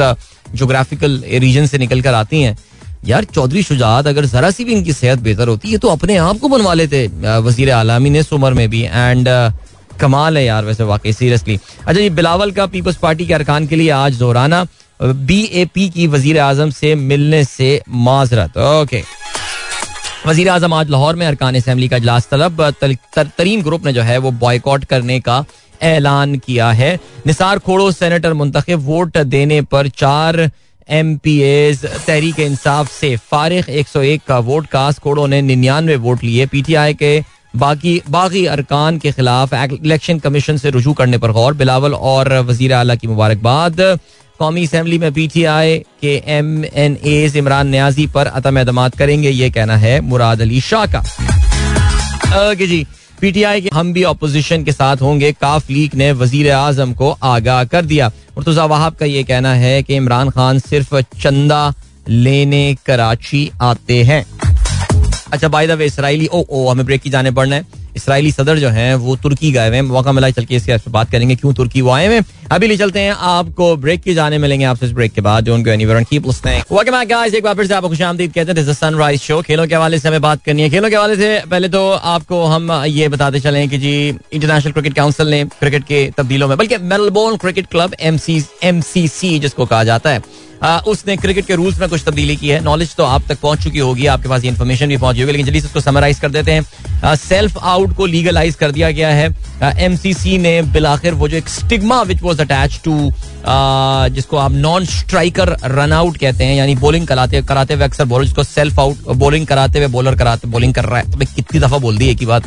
जोग्राफिकल 0.53 1.23
रीजन 1.35 1.65
से 1.65 1.77
निकल 1.77 2.01
कर 2.01 2.13
आती 2.15 2.41
हैं। 2.41 2.57
यार, 3.05 3.23
चौधरी 3.25 3.63
शुजात 3.63 4.07
अगर 4.07 4.25
जरा 4.27 4.49
सी 4.51 4.63
भी 4.65 4.73
इनकी 4.73 4.93
सेहत 4.93 5.19
बेहतर 5.19 5.47
होती 5.47 5.71
है 5.71 5.77
तो 5.77 5.87
अपने 5.89 6.17
आप 6.19 6.39
को 6.39 6.47
बनवा 6.49 6.73
लेते 6.73 7.07
वज़ीर 7.39 7.71
आलामी 7.71 8.17
इस 8.19 8.33
उम्र 8.33 8.53
में 8.53 8.69
भी। 8.69 8.81
एंड 8.83 9.29
कमाल 9.99 10.37
है 10.37 10.43
यार 10.45 10.65
वैसे 10.65 10.83
वाकई 10.83 11.13
सीरियसली 11.13 11.59
अच्छा 11.79 11.99
ये 12.01 12.09
बिलावल 12.11 12.51
का 12.51 12.65
पीपल्स 12.67 12.95
पार्टी 12.97 13.25
के 13.27 13.33
अरकान 13.33 13.67
के 13.67 13.75
लिए 13.75 13.89
आज 13.91 14.17
दोहराना। 14.19 14.65
बी 15.01 15.41
ए 15.43 15.65
पी 15.65 15.87
की 15.89 16.05
वज़ीर 16.07 16.39
आज़म 16.39 16.69
से 16.71 16.93
मिलने 16.95 17.43
से 17.43 17.81
माजरत। 17.89 18.57
ओके। 18.57 19.01
वज़ीर 20.27 20.49
आज़म 20.49 20.73
आज 20.73 20.89
लाहौर 20.89 21.15
में 21.15 21.25
अरकान 21.27 21.55
असम्बली 21.55 21.87
का 21.87 21.97
इजलास 21.97 22.27
तलब। 22.31 22.61
तरीन 23.15 23.61
ग्रुप 23.61 23.85
ने 23.85 23.93
जो 23.93 24.01
है 24.01 24.17
वो 24.17 24.31
बॉयकॉट 24.41 24.85
करने 24.85 25.19
का 25.19 25.43
ऐलान 25.83 26.35
किया 26.37 26.71
है। 26.71 26.93
निसार 27.27 27.59
खोड़ो 27.59 27.91
सेनेटर 27.91 28.33
मुंतखब 28.33 28.85
वोट 28.85 29.17
देने 29.17 29.61
पर 29.63 29.87
चार 29.89 30.49
M 30.89 31.15
P 31.17 31.37
as 31.41 31.85
Tehreek 31.85 32.39
Insaf 32.39 32.91
से 32.91 33.15
फारिग। 33.31 33.69
एक 33.71 33.87
सौ 33.87 34.01
एक 34.03 34.21
का 34.27 34.39
वोट 34.39 34.67
कास्ट 34.67 34.99
कोड़ों 35.01 35.27
ने 35.27 35.41
निन्यानवे 35.41 35.95
वोट 35.97 36.23
लिए 36.23 36.45
पी 36.45 36.61
टी 36.61 36.75
आई 36.75 36.93
के। 36.93 37.21
बाकी, 37.53 38.01
बागी 38.09 38.45
अरकान 38.47 38.97
के 38.99 39.11
खिलाफ 39.11 39.53
इलेक्शन 39.53 40.19
कमीशन 40.19 40.57
से 40.57 40.69
रुजू 40.69 40.93
करने 40.93 41.17
पर 41.17 41.31
गौर। 41.31 41.53
बिलावल 41.53 41.93
और 41.93 42.33
वज़ीर 42.41 42.73
अला 42.73 42.95
की 42.95 43.07
मुबारकबाद। 43.07 43.81
कौमी 44.41 44.63
असम्बली 44.65 44.97
में 44.97 45.11
पी 45.13 45.27
टी 45.27 45.43
आई 45.45 45.77
के 46.01 46.13
M 46.27 46.63
N 46.65 46.97
as 47.05 47.35
Imran 47.37 47.67
Niazi 47.69 48.05
पर 48.07 48.27
अतम 48.27 48.57
एतमाद 48.57 48.95
करेंगे, 48.95 49.29
ये 49.29 49.49
कहना 49.49 49.75
है 49.77 49.99
मुराद 50.01 50.41
अली 50.41 50.61
शाह 50.61 50.85
का। 50.85 51.03
जी, 52.55 52.85
पीटीआई 53.21 53.61
के 53.61 53.69
हम 53.73 53.91
भी 53.93 54.03
अपोजिशन 54.03 54.63
के 54.63 54.71
साथ 54.71 55.01
होंगे, 55.01 55.31
काफ 55.33 55.69
लीग 55.69 55.95
ने 55.95 56.11
वज़ीर 56.13 56.51
आज़म 56.51 56.93
को 56.93 57.09
आगाह 57.23 57.63
कर 57.65 57.85
दिया। 57.85 58.07
मुर्तजा 58.37 58.65
वहाब 58.65 58.95
का 58.95 59.05
ये 59.05 59.23
कहना 59.23 59.53
है 59.55 59.81
कि 59.83 59.95
इमरान 59.95 60.29
खान 60.29 60.59
सिर्फ़ 60.61 60.95
चंदा 61.19 61.73
लेने 62.09 62.63
कराची 62.85 63.49
आते 63.61 64.01
हैं। 64.03 64.25
अच्छा 65.33 65.47
बाय 65.47 65.67
द 65.67 65.71
वे 65.71 65.85
इसराइली, 65.85 66.27
ओ 66.27 66.43
ओ, 66.49 66.67
हमें 66.69 66.85
ब्रेक 66.85 67.01
की 67.01 67.09
जाने 67.09 67.31
पड़ना 67.31 67.55
है। 67.55 67.80
इसराइली 67.95 68.31
सदर 68.31 68.59
जो 68.59 68.69
हैं, 68.69 68.93
वो 68.95 69.15
तुर्की 69.15 69.51
गए 69.51 69.67
हुए 69.67 69.75
हैं। 69.75 69.83
मौका 69.83 70.11
मिला 70.11 70.29
चल 70.29 70.45
के 70.45 70.55
इसके 70.55 70.71
पर 70.77 70.91
बात 70.91 71.11
करेंगे, 71.11 71.35
क्यों 71.35 71.53
तुर्की 71.53 71.81
वो 71.81 71.91
आए 71.91 72.07
हुए 72.07 72.21
अभी 72.51 72.67
ले 72.67 72.77
चलते 72.77 72.99
हैं, 72.99 73.11
आपको 73.11 73.75
ब्रेक 73.77 74.01
की 74.01 74.13
जाने 74.13 74.37
मिलेंगे 74.37 74.65
आपसे 74.65 74.85
इस 74.85 74.91
ब्रेक 74.91 75.11
के 75.11 75.21
बाद, 75.21 75.45
जो 75.45 75.53
उनको 75.55 75.69
एक 77.35 77.43
बार 77.43 77.55
फिर 77.55 77.67
से 77.67 77.73
आपको 77.73 77.89
खुशामदीद 77.89 78.33
कहते 78.33 78.51
हैं 78.51 78.73
सनराइज 78.73 79.21
शो 79.21 79.41
खेलों 79.41 79.67
के 79.67 79.75
हवाले 79.75 79.99
से 79.99 80.07
हमें 80.07 80.21
बात 80.21 80.43
करनी 80.43 80.61
है। 80.61 80.69
खेलों 80.69 80.89
के 80.89 80.95
हवाले 80.95 81.15
से 81.15 81.41
पहले 81.51 81.69
तो 81.69 81.89
आपको 81.91 82.43
हम 82.45 82.71
ये 82.71 83.07
बताते 83.09 83.39
चलें 83.39 83.67
कि 83.69 83.77
जी 83.77 83.93
इंटरनेशनल 84.09 84.71
क्रिकेट 84.71 84.93
काउंसिल 84.93 85.27
ने 85.27 85.43
क्रिकेट 85.49 85.83
के 85.83 86.09
तब्दीलों 86.17 86.47
में, 86.47 86.57
बल्कि 86.57 86.77
Melbourne 86.77 87.37
cricket 87.37 87.67
club 87.67 87.95
MC 88.01 88.43
MCC 88.63 89.37
जिसको 89.39 89.65
कहा 89.65 89.83
जाता 89.83 90.09
है 90.09 90.23
उसने 90.63 91.15
क्रिकेट 91.17 91.45
के 91.45 91.55
रूल्स 91.55 91.79
में 91.79 91.87
कुछ 91.89 92.03
तब्दीली 92.05 92.35
की 92.35 92.49
है। 92.49 92.59
नॉलेज 92.63 92.95
तो 92.95 93.03
आप 93.03 93.23
तक 93.29 93.39
पहुँच 93.39 93.63
चुकी 93.63 93.79
होगी, 93.79 94.05
आपके 94.07 94.29
पास 94.29 94.43
इन्फॉर्मेशन 94.45 94.87
भी 94.87 94.97
पहुँची 94.97 95.21
होगी, 95.21 95.31
लेकिन 95.31 95.45
जल्दी 95.45 95.61
से 95.61 95.67
उसको 95.67 95.81
समराइज 95.81 96.19
कर 96.19 96.29
देते 96.29 96.51
हैं। 96.51 97.15
सेल्फ 97.17 97.57
आउट 97.57 97.95
को 97.95 98.05
लीगलाइज 98.05 98.55
कर 98.55 98.71
दिया 98.71 98.91
गया 98.91 99.09
है। 99.09 99.29
एमसीसी 99.75 100.37
ने 100.37 100.61
बिलाखिर 100.63 101.13
वो 101.13 101.27
जो 101.27 101.37
एक 101.37 101.49
stigma 101.49 102.01
which 102.01 102.21
was 102.21 102.41
attach 102.41 102.79
to 102.83 103.11
जिसको 104.15 104.37
आप 104.37 104.51
नॉन 104.53 104.85
स्ट्राइकर 104.87 105.55
रन 105.65 105.93
आउट 105.93 106.17
कहते 106.17 106.43
हैं, 106.43 106.55
यानी 106.55 106.75
बॉलिंग 106.77 107.07
कराते 107.07 107.41
कराते 107.41 107.73
हुए 107.73 107.83
अक्सर 107.83 108.05
बॉलर 108.05 108.25
जिसको 108.25 108.43
सेल्फ 108.43 108.79
आउट 108.79 109.07
बॉलिंग 109.15 109.47
कराते 109.47 109.79
हुए 109.79 109.87
बॉलर 109.89 110.15
कराते 110.15 110.47
बॉलिंग 110.47 110.73
कर 110.73 110.85
रहा 110.85 110.99
है। 110.99 111.11
तो 111.11 111.17
कितनी 111.17 111.59
दफ़ा 111.59 111.77
बोल 111.77 111.97
दी 111.97 112.09
एक 112.09 112.19
ही 112.19 112.25
बात। 112.25 112.43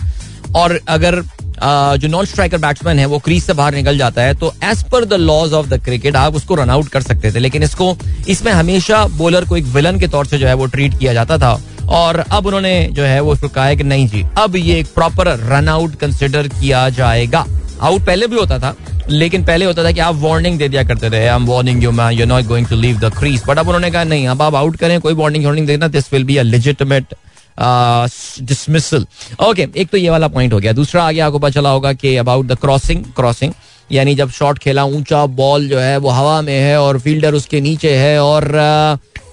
और 0.57 0.79
अगर 0.89 1.23
जो 1.59 2.09
नॉन 2.09 2.25
स्ट्राइकर 2.27 2.59
बैट्समैन 2.59 2.99
है, 2.99 3.07
वो 3.07 3.19
क्रीज 3.19 3.43
से 3.43 3.53
बाहर 3.53 3.75
निकल 3.75 3.99
जाता 3.99 4.23
है 4.23 4.35
तो 4.35 4.53
as 4.65 4.83
per 4.93 5.05
the 5.05 5.15
laws 5.15 5.53
of 5.53 5.69
the 5.69 5.83
cricket 5.85 6.17
आप 6.17 6.35
उसको 6.35 6.55
रन 6.55 6.71
आउट 6.71 6.89
कर 6.89 7.03
सकते 7.03 7.33
थे, 7.33 7.39
लेकिन 7.39 7.63
इसको, 7.63 7.97
इसमें 8.29 8.53
हमेशा 8.53 9.05
बॉलर 9.19 9.45
को 9.45 9.57
एक 9.57 9.65
विलन 9.75 9.99
के 10.01 10.09
तौर 10.09 10.27
से 10.27 10.39
जो 10.39 10.47
है 10.47 10.55
वो 10.55 10.67
ट्रीट 10.67 10.99
किया 10.99 11.13
जाता 11.15 11.39
था, 11.39 11.59
और 11.91 12.19
अब 12.21 12.47
उन्होंने 12.47 12.89
जो 12.93 13.03
है 13.05 13.21
वो 13.21 13.33
उसको 13.33 13.49
कहा 13.49 13.67
है 13.67 13.77
कि 13.77 13.85
नहीं 13.85 14.09
जी, 14.09 14.25
अब 14.39 14.57
ये 14.57 14.79
एक 14.81 14.95
प्रॉपर 14.95 15.29
रन 15.41 15.69
आउट 15.69 15.95
कंसिडर 15.97 16.49
किया 16.51 16.89
जाएगा। 16.91 17.45
आउट 17.81 18.05
पहले 18.07 18.27
भी 18.27 18.37
होता 18.37 18.59
था, 18.59 18.75
लेकिन 19.11 19.45
पहले 19.45 19.65
होता 19.65 19.85
था 19.85 19.91
कि 19.93 20.01
आप 20.01 20.15
वार्निंग 20.17 20.59
दे 20.59 20.69
दिया 20.69 20.83
करते 20.85 21.11
थे 21.11 21.17
I 21.19 21.35
am 21.35 21.47
warning 21.47 21.83
you 21.85 21.91
man 21.93 22.13
you 22.13 22.27
not 22.27 22.45
going 22.47 22.67
to 22.67 22.77
leave 22.77 22.99
the 22.99 23.13
crease 23.19 23.43
but 23.49 23.59
अब 23.59 23.69
उन्होंने 23.69 23.91
कहा, 23.91 24.05
नहीं, 24.05 24.29
अब 24.29 24.43
आप 24.43 24.55
आउट 24.55 24.77
करें, 24.77 25.01
कोई 25.01 25.15
वार्निंग 25.15 25.45
वार्निंग 25.45 25.67
देना 25.67 25.89
this 25.89 26.13
will 26.13 26.25
be 26.25 26.37
a 26.37 26.43
dismissal 27.59 29.07
okay 29.41 29.67
एक 29.77 29.89
तो 29.89 29.97
ये 29.97 30.11
वाला 30.11 30.29
पॉइंट 30.29 30.53
हो 30.53 30.59
गया। 30.59 30.73
दूसरा 30.73 31.05
आगे 31.05 31.21
आपको 31.21 31.39
पता 31.39 31.51
चला 31.51 31.71
होगा 31.71 31.93
कि 31.93 32.17
अबाउट 32.17 32.47
द 32.47 32.59
क्रॉसिंग 32.61 33.05
क्रॉसिंग 33.17 33.53
यानी 33.91 34.15
जब 34.15 34.31
शॉट 34.31 34.59
खेला, 34.59 34.85
ऊँचा 34.85 35.25
बॉल 35.27 35.69
जो 35.69 35.79
है, 35.79 35.97
वो 35.97 36.11
हवा 36.11 36.41
में 36.43 36.59
है 36.61 36.81
और 36.81 36.99
फील्डर 36.99 37.35
उसके 37.35 37.61
नीचे 37.61 37.95
है 37.97 38.23
और 38.23 38.57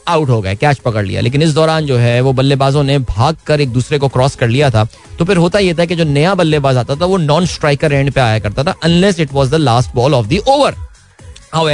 आउट 0.08 0.30
हो 0.30 0.42
गए 0.42 0.56
कैच 0.56 0.78
पकड़ 0.78 1.06
लिया। 1.06 1.22
लेकिन 1.22 1.42
इस 1.42 1.54
दौरान 1.54 1.86
जो 1.86 1.98
है, 1.98 2.20
वो 2.22 2.34
बल्लेबाजों 2.34 2.84
ने 2.84 2.98
भाग 3.00 3.38
कर 3.48 3.62
एक 3.62 3.70
दूसरे 3.70 4.00
को 4.00 4.08
क्रॉस 4.08 4.36
कर 4.36 4.48
लिया 4.48 4.70
था। 4.70 4.88
तो 5.20 5.26
फिर 5.26 5.38
होता 5.38 5.60
यह 5.60 5.76
था 5.80 5.86
कि 5.86 5.96
जो 5.96 6.04
नया 6.04 6.34
बल्लेबाज 6.36 6.78
आता 6.78 6.96
था, 6.96 7.06
वो 7.06 7.18
नॉन 7.18 7.46
स्ट्राइकर 7.46 7.94
एंड 7.94 8.12
पे 8.12 8.22
आया 8.22 8.40
करता 8.40 8.64
था 8.64 8.76
unless 8.84 9.20
it 9.20 9.34
was 9.34 9.52
the 9.52 9.56
last 9.56 9.96
ball 9.96 10.14
of 10.14 10.28
the 10.28 10.40
over 10.48 10.76
how 11.54 11.68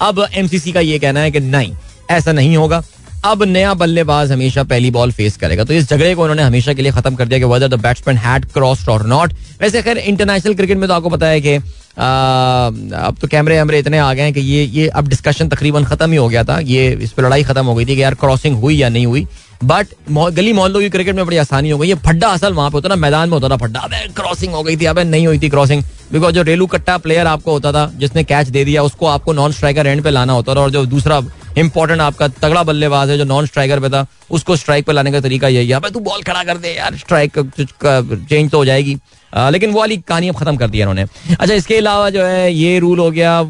अब 0.00 0.26
एमसीसी 0.34 0.72
का 0.72 0.80
ये 0.80 0.98
कहना 0.98 1.20
है 1.20 1.30
कि 1.30 1.40
नहीं, 1.40 1.74
ऐसा 2.10 2.32
नहीं 2.32 2.56
होगा। 2.56 2.82
अब 3.24 3.42
नया 3.42 3.72
बल्लेबाज 3.74 4.32
हमेशा 4.32 4.62
पहली 4.62 4.90
बॉल 4.90 5.12
फेस 5.12 5.36
करेगा। 5.36 5.64
तो 5.64 5.74
इस 5.74 5.88
झगड़े 5.90 6.14
को 6.14 6.22
उन्होंने 6.22 6.42
हमेशा 6.42 6.72
के 6.72 6.82
लिए 6.82 6.92
खत्म 6.92 7.14
कर 7.14 7.26
दिया 7.26 7.38
कि 7.38 7.44
whether 7.44 7.68
the 7.68 7.80
batsman 7.82 8.16
had 8.16 8.44
crossed 8.54 8.88
और 8.88 9.06
नॉट 9.06 9.32
वैसे 9.60 9.82
खैर 9.82 9.98
इंटरनेशनल 9.98 10.54
क्रिकेट 10.54 10.78
में 10.78 10.88
तो 10.88 10.94
आपको 10.94 11.10
पता 11.10 11.26
है 11.26 11.40
कि 11.40 11.54
अब 11.96 13.16
तो 13.20 13.28
कैमरे 13.28 13.56
वैमरे 13.56 13.78
इतने 13.78 13.98
आ 13.98 14.12
गए 14.14 14.22
हैं 14.22 14.32
कि 14.34 14.40
ये 14.40 14.64
ये 14.64 14.88
अब 14.88 15.08
डिस्कशन 15.08 15.48
तकरीबन 15.48 15.84
खत्म 15.84 16.10
ही 16.10 16.16
हो 16.16 16.28
गया 16.28 16.42
था। 16.44 16.58
ये, 16.58 16.90
इस 16.92 17.12
पर 17.12 17.24
लड़ाई 17.24 17.42
खत्म 17.42 17.64
हो 17.66 17.74
गई 17.74 17.84
थी 17.84 17.96
कि 17.96 18.02
यार 18.02 18.14
क्रॉसिंग 18.14 18.56
हुई 18.56 18.76
या 18.76 18.88
नहीं 18.88 19.06
हुई। 19.06 19.26
बट 19.64 19.86
गली 20.10 20.52
मोहल्लों 20.52 20.80
की 20.80 20.88
क्रिकेट 20.90 21.16
में 21.16 21.24
बड़ी 21.26 21.36
आसानी 21.36 21.70
हो 21.70 21.78
गई। 21.78 21.88
ये 21.88 21.94
फड्डा 22.06 22.28
असल 22.28 22.52
वहाँ 22.52 22.70
पे 22.70 22.76
होता 22.76 22.88
ना, 22.88 22.96
मैदान 22.96 23.28
में 23.28 23.38
होता 23.38 23.48
था 23.48 23.56
फड्डा, 23.56 23.80
अबे 23.80 24.06
क्रॉसिंग 24.16 24.54
हो 24.54 24.62
गई 24.62 24.76
थी, 24.76 24.84
अबे, 24.84 25.04
नहीं 25.04 25.26
हुई 25.26 25.38
थी 25.38 25.48
क्रॉसिंग 25.48 25.82
बिकॉज़ 26.12 26.34
जो 26.34 26.42
रेलू 26.42 26.66
कट्टा 26.66 26.96
प्लेयर 26.98 27.26
आपको 27.26 27.52
होता 27.52 27.72
था, 27.72 27.90
जिसने 27.96 28.24
कैच 28.24 28.48
दे 28.48 28.64
दिया, 28.64 28.82
उसको 28.82 29.06
आपको 29.06 29.32
नॉन 29.32 29.52
स्ट्राइकर 29.52 29.86
एंड 29.86 30.02
पे 30.02 30.10
लाना 30.10 30.32
होता 30.32 30.54
था। 30.54 30.60
और 30.60 30.70
जो 30.70 30.84
दूसरा 30.86 31.20
इंपॉर्टेंट 31.58 32.00
आपका 32.00 32.28
तगड़ा 32.30 32.62
बल्लेबाज 32.62 33.10
है 33.10 33.18
जो 33.18 33.24
नॉन 33.24 33.46
स्ट्राइकर 33.46 33.80
पे 33.80 33.88
था 33.88 34.06
उसको 34.30 34.56
स्ट्राइक 34.56 34.86
पर 34.86 34.92
लाने 34.92 35.12
का 35.12 35.20
तरीका 35.20 35.48
यही 35.48 35.68
है। 35.68 35.90
तू 35.90 36.00
बॉल 36.00 36.22
खड़ा 36.22 36.44
कर 36.44 36.58
दे 36.58 36.74
यार 36.74 36.96
स्ट्राइक 36.96 37.38
चेंज 37.60 38.50
तो 38.50 38.58
हो 38.58 38.64
जाएगी। 38.64 38.96
आ, 39.32 39.48
लेकिन 39.50 39.70
वो 39.70 39.80
वाली 39.80 39.96
कहानी 39.98 40.28
अब 40.28 40.36
खत्म 40.36 40.56
कर 40.56 40.68
दिया 40.70 40.88
उन्होंने 40.88 41.34
अच्छा 41.34 41.54
इसके 41.54 41.76
अलावा 41.76 42.10
जो 42.10 42.24
है 42.24 42.52
ये 42.52 42.78
रूल 42.78 42.98
हो 42.98 43.10
गया 43.10 43.40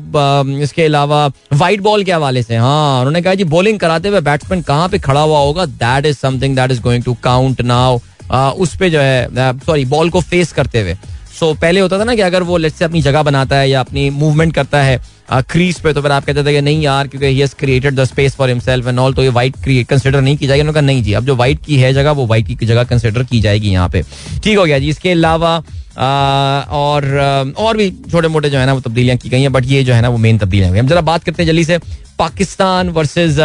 इसके 0.62 0.85
अलावा 0.85 1.27
वाइट 1.53 1.81
बॉल 1.81 2.05
के 2.05 2.12
हवाले 2.12 2.43
से। 2.43 2.57
हाँ 2.57 2.99
उन्होंने 2.99 3.23
कहा 3.23 3.35
जी 3.35 3.45
बॉलिंग 3.47 3.79
कराते 3.81 4.09
हुए 4.09 4.21
बैट्समैन 4.23 4.62
कहाँ 4.62 4.88
पे 4.88 4.99
खड़ा 4.99 5.21
हुआ 5.21 5.38
होगा? 5.38 5.67
That 5.67 6.07
is 6.07 6.17
something 6.19 6.57
that 6.57 6.71
is 6.71 6.81
going 6.83 7.05
to 7.05 7.14
count 7.25 7.61
now 7.62 7.99
उस 8.57 8.77
पर 8.77 8.88
जो 8.88 9.01
है 9.01 9.59
सॉरी 9.61 9.85
बॉल 9.87 10.11
को 10.11 10.21
फेस 10.23 10.53
करते 10.53 10.81
हुए। 10.81 10.97
सो 11.35 11.53
पहले 11.55 11.81
होता 11.81 11.99
था 11.99 12.05
ना 12.05 12.14
कि 12.14 12.20
अगर 12.23 12.42
वो 12.42 12.57
लेट्स 12.57 12.79
से 12.79 12.85
अपनी 12.85 13.03
जगह 13.03 13.23
बनाता 13.23 13.57
है 13.57 13.68
या 13.70 13.81
अपनी 13.81 14.09
मूवमेंट 14.12 14.55
करता 14.55 14.83
है 14.83 15.01
क्रीज 15.31 15.79
पे 15.81 15.92
तो 15.92 16.03
फिर 16.03 16.12
आप 16.12 16.25
कहते 16.25 16.44
थे 16.44 16.53
कि 16.53 16.61
नहीं 16.61 16.83
यार, 16.83 17.07
क्योंकि 17.07 17.27
he 17.27 17.47
created 17.59 17.94
the 17.94 18.05
space 18.05 18.35
for 18.37 18.49
himself 18.49 18.87
and 18.87 18.99
all 18.99 19.14
तो 19.14 19.23
ये 19.23 19.29
वाइट 19.31 19.55
कंसिडर 19.88 20.20
नहीं 20.20 20.37
की 20.37 20.47
जाएगी। 20.47 20.61
उन्होंने 20.61 20.75
कहा, 20.75 20.87
नहीं 20.87 21.03
जी, 21.03 21.12
अब 21.12 21.25
जो 21.25 21.37
वाइट 21.37 21.64
की 21.66 21.77
है 21.77 21.92
जगह, 21.94 22.11
वो 22.11 22.27
वाइट 22.27 22.47
की 22.49 22.66
जगह 22.66 22.85
कंसिडर 22.85 23.23
की 23.25 23.40
जाएगी 23.40 23.70
यहाँ 23.70 23.88
पे। 23.88 24.03
ठीक 24.44 24.59
हो 24.59 24.64
गया 24.64 24.79
जी। 24.79 24.88
इसके 24.88 25.11
अलावा 25.11 25.57
और 26.73 27.55
और 27.59 27.77
भी 27.77 27.90
छोटे 28.11 28.29
मोटे 28.29 28.51
जो 28.51 28.59
है 28.59 28.66
ना, 28.66 28.73
वो 28.73 28.81
तब्दीलियाँ 28.81 29.16
की 29.16 29.29
गई 29.29 29.40
हैं 29.40 29.53
बट 29.53 29.64
ये 29.66 29.83
जो 29.85 29.94
है 29.94 30.01
ना, 30.03 30.09
वो 30.09 30.18
मेन 30.18 30.38
तब्दीलियाँ 30.38 30.79
हम 30.79 30.88
जरा 30.88 31.01
बात 31.03 31.25
करते 31.25 31.42
हैं 31.42 31.47
जल्दी 31.47 31.64
से, 31.64 31.79
पाकिस्तान 32.18 32.88
वर्सेज 32.90 33.40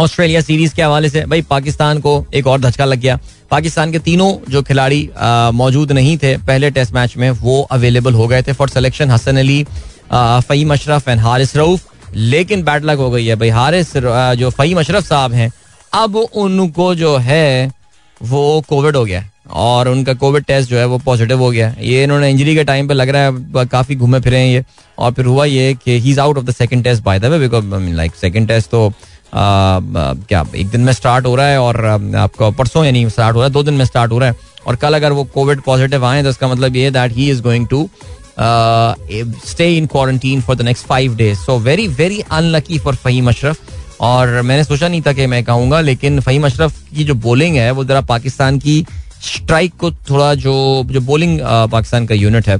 ऑस्ट्रेलिया 0.00 0.40
सीरीज़ 0.40 0.74
के 0.74 0.82
हवाले 0.82 1.08
से। 1.08 1.24
भाई, 1.26 1.42
पाकिस्तान 1.42 1.98
को 2.00 2.24
एक 2.34 2.46
और 2.46 2.60
धचका 2.60 2.84
लग 2.84 3.00
गया। 3.00 3.18
पाकिस्तान 3.50 3.92
के 3.92 3.98
तीनों 3.98 4.34
जो 4.50 4.62
खिलाड़ी 4.62 5.08
मौजूद 5.54 5.92
नहीं 5.92 6.16
थे 6.18 6.36
पहले 6.38 6.70
टेस्ट 6.70 6.94
मैच 6.94 7.16
में, 7.16 7.30
वो 7.30 7.62
अवेलेबल 7.70 8.14
हो 8.14 8.26
गए 8.28 8.42
थे 8.42 8.52
for 8.52 8.68
selection 8.68 9.10
Hasan 9.10 9.36
Ali 9.36 9.64
Faheem 10.12 10.72
Ashraf 10.72 11.08
and 11.08 11.20
Haris 11.20 11.56
Rauf. 11.56 11.86
लेकिन 12.14 12.62
बैड 12.62 12.84
लक 12.84 12.98
हो 12.98 13.10
गई 13.10 13.26
है 13.26 13.34
भाई। 13.36 13.48
हारिस 13.48 13.96
जो 13.96 14.50
फ़हीम 14.50 14.78
अशरफ 14.80 15.04
साहब 15.08 15.32
हैं, 15.32 15.50
अब 15.92 16.16
उनको 16.16 16.94
जो 16.94 17.16
है, 17.18 17.70
वो 18.22 18.62
कोविड 18.68 18.96
हो 18.96 19.04
गया। 19.04 19.24
और 19.50 19.88
उनका 19.88 20.12
कोविड 20.14 20.44
टेस्ट 20.44 20.70
जो 20.70 20.78
है, 20.78 20.84
वो 20.86 20.98
पॉजिटिव 20.98 21.38
हो 21.38 21.50
गया। 21.50 21.74
ये 21.80 22.02
इन्होंने 22.04 22.30
इंजरी 22.30 22.54
के 22.54 22.64
टाइम 22.64 22.88
पे 22.88 22.94
लग 22.94 23.08
रहा 23.08 23.22
है, 23.22 23.66
काफ़ी 23.66 23.96
घूमे 23.96 24.20
फिरे 24.20 24.38
हैं 24.38 24.46
ये। 24.46 24.64
और 24.98 25.12
फिर 25.12 25.24
हुआ 25.24 25.44
ये 25.44 25.74
कि 25.84 25.98
he 26.00 26.10
is 26.10 26.20
out 26.20 26.38
of 26.38 26.44
the 26.44 26.54
second 26.54 26.84
test 26.84 27.02
by 27.02 27.18
the 27.18 27.24
way 27.24 27.38
because 27.38 27.64
like 27.94 28.12
second 28.20 28.48
test 28.48 28.70
तो 28.70 28.92
क्या, 29.34 30.44
एक 30.56 30.68
दिन 30.70 30.80
में 30.80 30.92
स्टार्ट 30.92 31.26
हो 31.26 31.34
रहा 31.36 31.46
है 31.46 31.58
और 31.60 31.84
आपका 31.86 32.50
परसों 32.50 32.84
यानी 32.84 33.08
स्टार्ट 33.10 33.34
हो 33.34 33.40
रहा 33.40 33.46
है, 33.46 33.52
दो 33.52 33.62
दिन 33.62 33.74
में 33.74 33.84
स्टार्ट 33.84 34.12
हो 34.12 34.18
रहा 34.18 34.28
है। 34.28 34.36
और 34.66 34.76
कल 34.76 34.94
अगर 34.94 35.12
वो 35.12 35.24
कोविड 35.34 35.60
पॉजिटिव 35.62 36.04
आए 36.06 36.22
तो 36.22 36.30
इसका 36.30 36.48
मतलब 36.48 36.76
ये 36.76 36.90
that 36.90 37.12
he 37.12 37.30
is 37.30 37.42
going 37.42 37.66
to 37.66 37.88
stay 39.46 39.68
in 39.76 39.86
quarantine 39.86 40.40
for 40.40 40.56
the 40.56 40.62
next 40.62 40.86
five 40.86 41.14
days 41.16 41.38
so 41.38 41.58
very 41.60 41.86
very 41.90 42.20
unlucky 42.30 42.78
for 42.78 42.94
Faheem 42.96 43.28
Ashraf 43.28 44.00
और 44.00 44.40
मैंने 44.42 44.64
सोचा 44.64 44.88
नहीं 44.88 45.02
था 45.02 45.12
कि 45.12 45.26
मैं 45.26 45.42
कहूँगा, 45.44 45.80
लेकिन 45.80 46.20
फहीम 46.20 46.44
अशरफ 46.46 46.78
की 46.96 47.04
जो 47.04 47.14
बॉलिंग 47.16 47.56
है, 47.56 47.70
वो 47.70 47.84
जरा 47.84 48.00
पाकिस्तान 48.02 48.58
की 48.58 48.84
स्ट्राइक 49.24 49.74
को 49.80 49.90
थोड़ा 49.90 50.34
जो 50.36 50.54
जो 50.86 51.00
बॉलिंग 51.02 51.38
पाकिस्तान 51.42 52.06
का 52.06 52.14
यूनिट 52.14 52.48
है 52.48 52.56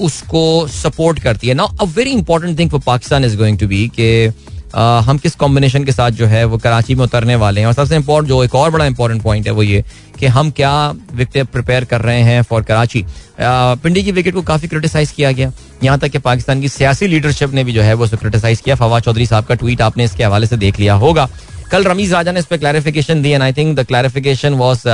उसको 0.00 0.66
सपोर्ट 0.68 1.18
करती 1.22 1.48
है। 1.48 1.54
ना 1.54 1.64
a 1.80 1.84
very 1.96 2.10
important 2.12 2.58
thing 2.58 2.70
for 2.70 2.80
Pakistan 2.86 3.24
is 3.24 3.36
going 3.36 3.58
to 3.58 3.66
be 3.68 3.86
के 3.96 4.28
हम 4.74 5.18
किस 5.18 5.34
कॉम्बिनेशन 5.34 5.84
के 5.84 5.92
साथ 5.92 6.10
जो 6.10 6.26
है 6.26 6.44
वो 6.44 6.58
कराची 6.58 6.94
में 6.94 7.04
उतरने 7.04 7.34
वाले 7.36 7.60
हैं? 7.60 7.66
और 7.66 7.72
सबसे 7.72 7.96
इम्पोर्टेंट 7.96 8.28
जो 8.28 8.42
एक 8.44 8.54
और 8.54 8.70
बड़ा 8.70 8.84
इंपॉर्टेंट 8.86 9.22
पॉइंट 9.22 9.46
है 9.46 9.52
वो 9.52 9.62
ये 9.62 9.84
कि 10.18 10.26
हम 10.28 10.50
क्या 10.50 10.72
विकेट 11.14 11.46
प्रिपेयर 11.46 11.84
कर 11.84 12.00
रहे 12.00 12.22
हैं 12.22 12.42
फॉर 12.42 12.62
कराची? 12.62 13.04
पिंडी 13.40 14.02
की 14.04 14.12
विकेट 14.12 14.34
को 14.34 14.42
काफ़ी 14.42 14.68
क्रिटिसाइज 14.68 15.10
किया 15.10 15.32
गया। 15.32 15.52
यहाँ 15.84 15.98
तक 15.98 16.08
कि 16.08 16.18
पाकिस्तान 16.20 16.60
की 16.60 16.68
सियासी 16.68 17.06
लीडरशिप 17.06 17.54
ने 17.54 17.64
भी 17.64 17.72
जो 17.72 17.82
है 17.82 17.94
वो 17.94 18.04
उसको 18.04 18.16
क्रिटिसाइज 18.16 18.60
किया। 18.60 18.74
फवाद 18.76 19.02
चौधरी 19.02 19.26
साहब 19.26 19.44
का 19.44 19.54
ट्वीट 19.54 19.80
आपने 19.82 20.04
इसके 20.04 20.24
हवाले 20.24 20.46
से 20.46 20.56
देख 20.56 20.80
लिया 20.80 20.94
होगा। 20.96 21.28
कल 21.70 21.84
रमीज 21.84 22.12
राजा 22.12 22.32
ने 22.32 22.38
इस 22.38 22.46
पर 22.46 22.56
clarification 22.56 23.22
the 23.22 23.30
and 23.30 23.42
I 23.42 23.52
think 23.52 23.76
the 23.78 23.84
clarification 23.86 24.54
was 24.54 24.88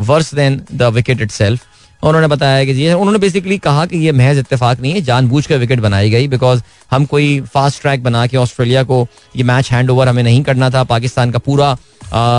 worse 0.00 0.34
than 0.34 0.60
the 0.72 0.82
wicket 0.94 1.20
itself 1.30 1.66
उन्होंने 2.02 2.26
बताया 2.26 2.64
कि 2.64 2.72
ये 2.72 2.92
उन्होंने 2.92 3.18
बेसिकली 3.18 3.58
कहा 3.58 3.84
कि 3.86 3.98
ये 3.98 4.12
महज 4.12 4.38
इतफाक 4.38 4.80
नहीं 4.80 4.92
है 4.92 5.00
जानबूझ 5.02 5.46
कर 5.46 5.58
विकेट 5.58 5.80
बनाई 5.80 6.10
गई 6.10 6.28
बिकॉज़ 6.28 6.62
हम 6.90 7.04
कोई 7.04 7.40
फास्ट 7.54 7.80
ट्रैक 7.82 8.02
बना 8.02 8.26
के 8.26 8.36
ऑस्ट्रेलिया 8.36 8.82
को 8.82 9.06
ये 9.36 9.42
मैच 9.44 9.70
हैंड 9.72 9.90
ओवर 9.90 10.08
हमें 10.08 10.22
नहीं 10.22 10.42
करना 10.42 10.70
था, 10.70 10.82
पाकिस्तान 10.84 11.30
का 11.30 11.38
पूरा 11.38 11.76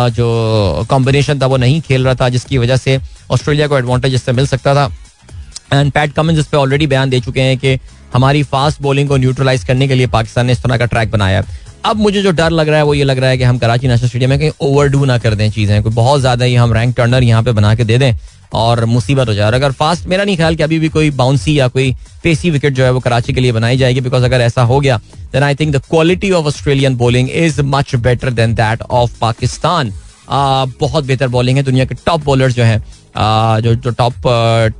जो 0.10 0.86
कॉम्बिनेशन 0.89 1.39
था 1.41 1.45
वो 1.45 1.58
नहीं 1.58 1.80
खेल 1.82 2.06
रहा 2.06 2.15
था, 2.15 2.30
जिसकी 2.30 2.58
वजह 2.58 2.78
से 2.78 2.99
ऑस्ट्रेलिया 3.32 3.67
को 3.67 3.78
एडवांटेज 3.78 4.13
इससे 4.13 4.32
मिल 4.32 4.47
सकता 4.47 4.76
था। 4.76 4.89
एंड 5.73 5.91
पैट 5.91 6.13
कमिंस 6.13 6.39
इस 6.39 6.47
पर 6.47 6.58
ऑलरेडी 6.58 6.88
बयान 6.88 7.10
दे 7.10 7.19
चुके 7.19 7.41
हैं 7.41 7.58
कि 7.58 7.78
हमारी 8.13 8.43
फास्ट 8.45 8.82
बॉलिंग 8.82 9.08
को 9.10 9.17
न्यूट्रलाइज 9.17 9.63
करने 9.63 9.88
के 9.88 9.95
लिए 9.95 10.08
पाकिस्तान 10.08 10.45
ने 10.45 10.52
इस 10.52 10.62
तरह 10.63 10.78
का 10.78 10.86
ट्रैक 10.86 11.12
बनाया 11.12 11.43
अब 11.86 11.98
मुझे 11.98 12.22
जो 12.22 12.32
डर 12.32 12.50
लग 12.52 12.67
रहा 12.69 12.78
है, 12.78 12.84
वो 12.84 12.93
ये 12.93 13.04
लग 13.04 13.17
रहा 13.19 13.30
है 13.30 13.38
कि 13.38 13.43
हम 13.43 13.58
कराची 13.60 13.88
नेशनल 13.88 14.08
स्टेडियम 14.08 14.30
में 14.30 14.39
कहीं 14.39 14.52
ओवर 14.62 14.88
डू 14.88 15.06
ना 15.06 15.17
कर 15.17 15.36
दें 15.36 15.50
चीज़ें। 15.52 15.82
कोई 15.84 15.93
बहुत 15.93 16.19
ज़्यादा 16.22 16.46
ही 16.46 16.56
हम 16.56 16.74
रैंक 16.74 16.96
टर्नर 16.98 17.24
यहाँ 17.24 17.43
पे 17.43 17.52
बना 17.52 17.74
के 17.76 17.84
दे 17.84 17.98
दें 17.98 18.13
और 18.54 18.84
मुसीबत 18.86 19.28
हो 19.28 19.34
जाए। 19.34 19.46
और 19.46 19.54
अगर 19.54 19.72
फास्ट 19.74 20.08
मेरा 20.08 20.24
नहीं 20.24 20.36
ख्याल 20.38 20.56
कि 20.56 20.63
अभी 20.63 20.80
भी 20.80 20.89
कोई 20.89 21.10
बाउंसी 21.12 21.58
या 21.60 21.67
कोई 21.67 21.93
पेसी 22.24 22.50
विकेट 22.50 22.74
जो 22.74 22.84
है 22.84 22.91
वो 22.91 23.00
कराची 23.00 23.34
के 23.34 23.41
लिए 23.41 23.52
बनाई 23.52 23.78
जाएगी 23.78 24.02
बिकॉज़ 24.02 24.24
अगर 24.26 24.41
ऐसा 24.41 24.62
हो 24.63 24.80
गया 24.80 24.98
then 25.34 25.43
I 25.43 25.56
think 25.56 25.76
the 25.76 25.82
quality 25.89 26.32
of 26.32 26.46
Australian 26.48 26.96
bowling 26.98 27.30
is 27.32 27.62
much 27.67 27.96
better 27.98 28.32
than 28.32 28.54
that 28.56 28.82
of 28.82 29.19
Pakistan 29.22 29.93
बहुत 30.30 31.06
बेहतर 31.06 31.28
बॉलिंग 31.30 31.58
है। 31.58 31.63
दुनिया 31.63 31.86
के 31.86 31.96
टॉप 32.06 32.24
बॉलर्स 32.26 32.56
जो 32.56 32.63
हैं 32.63 32.84
जो 33.62 33.74
जो 33.76 33.91
टॉप 33.91 34.13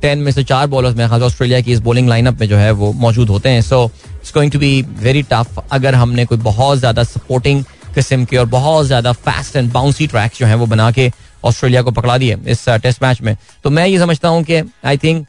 टेन 0.02 0.18
में 0.18 0.30
से 0.32 0.44
चार 0.44 0.66
बॉलर्स 0.66 0.96
में 0.96 1.08
खास 1.08 1.22
ऑस्ट्रेलिया 1.22 1.60
की 1.60 1.72
इस 1.72 1.80
बॉलिंग 1.80 2.08
लाइनअप 2.08 2.40
में 2.40 2.48
जो 2.48 2.56
है 2.56 2.70
वो 2.72 2.92
मौजूद 2.94 3.28
होते 3.28 3.48
हैं। 3.48 3.60
So 3.62 3.90
it's 4.24 4.32
going 4.34 4.52
to 4.52 4.58
be 4.58 4.70
very 4.98 5.22
tough 5.22 5.58
अगर 5.72 5.94
हमने 5.94 6.24
कोई 6.26 6.38
बहुत 6.40 6.78
ज़्यादा 6.78 7.02
सपोर्टिंग 7.04 7.62
किस्म 7.94 8.24
के 8.24 8.36
और 8.36 8.46
बहुत 8.48 8.86
ज़्यादा 8.86 9.12
फास्ट 9.12 9.56
एंड 9.56 9.70
बाउंसी 9.72 10.06
ट्रैक 10.06 10.32
जो 10.36 10.46
है 10.46 10.54
वो 10.54 10.66
बना 10.66 10.90
के 10.90 11.10
ऑस्ट्रेलिया 11.44 11.82
को 11.82 11.90
पकड़ा 11.90 12.16
दिए 12.18 12.36
इस 12.48 12.68
टेस्ट 12.68 13.02
मैच 13.02 13.20
में। 13.22 13.36
तो 13.64 13.70
मैं 13.70 13.86
ये 13.86 13.98
समझता 13.98 14.28
हूँ 14.28 14.42
कि 14.44 14.62
आई 14.84 14.96
थिंक 14.98 15.26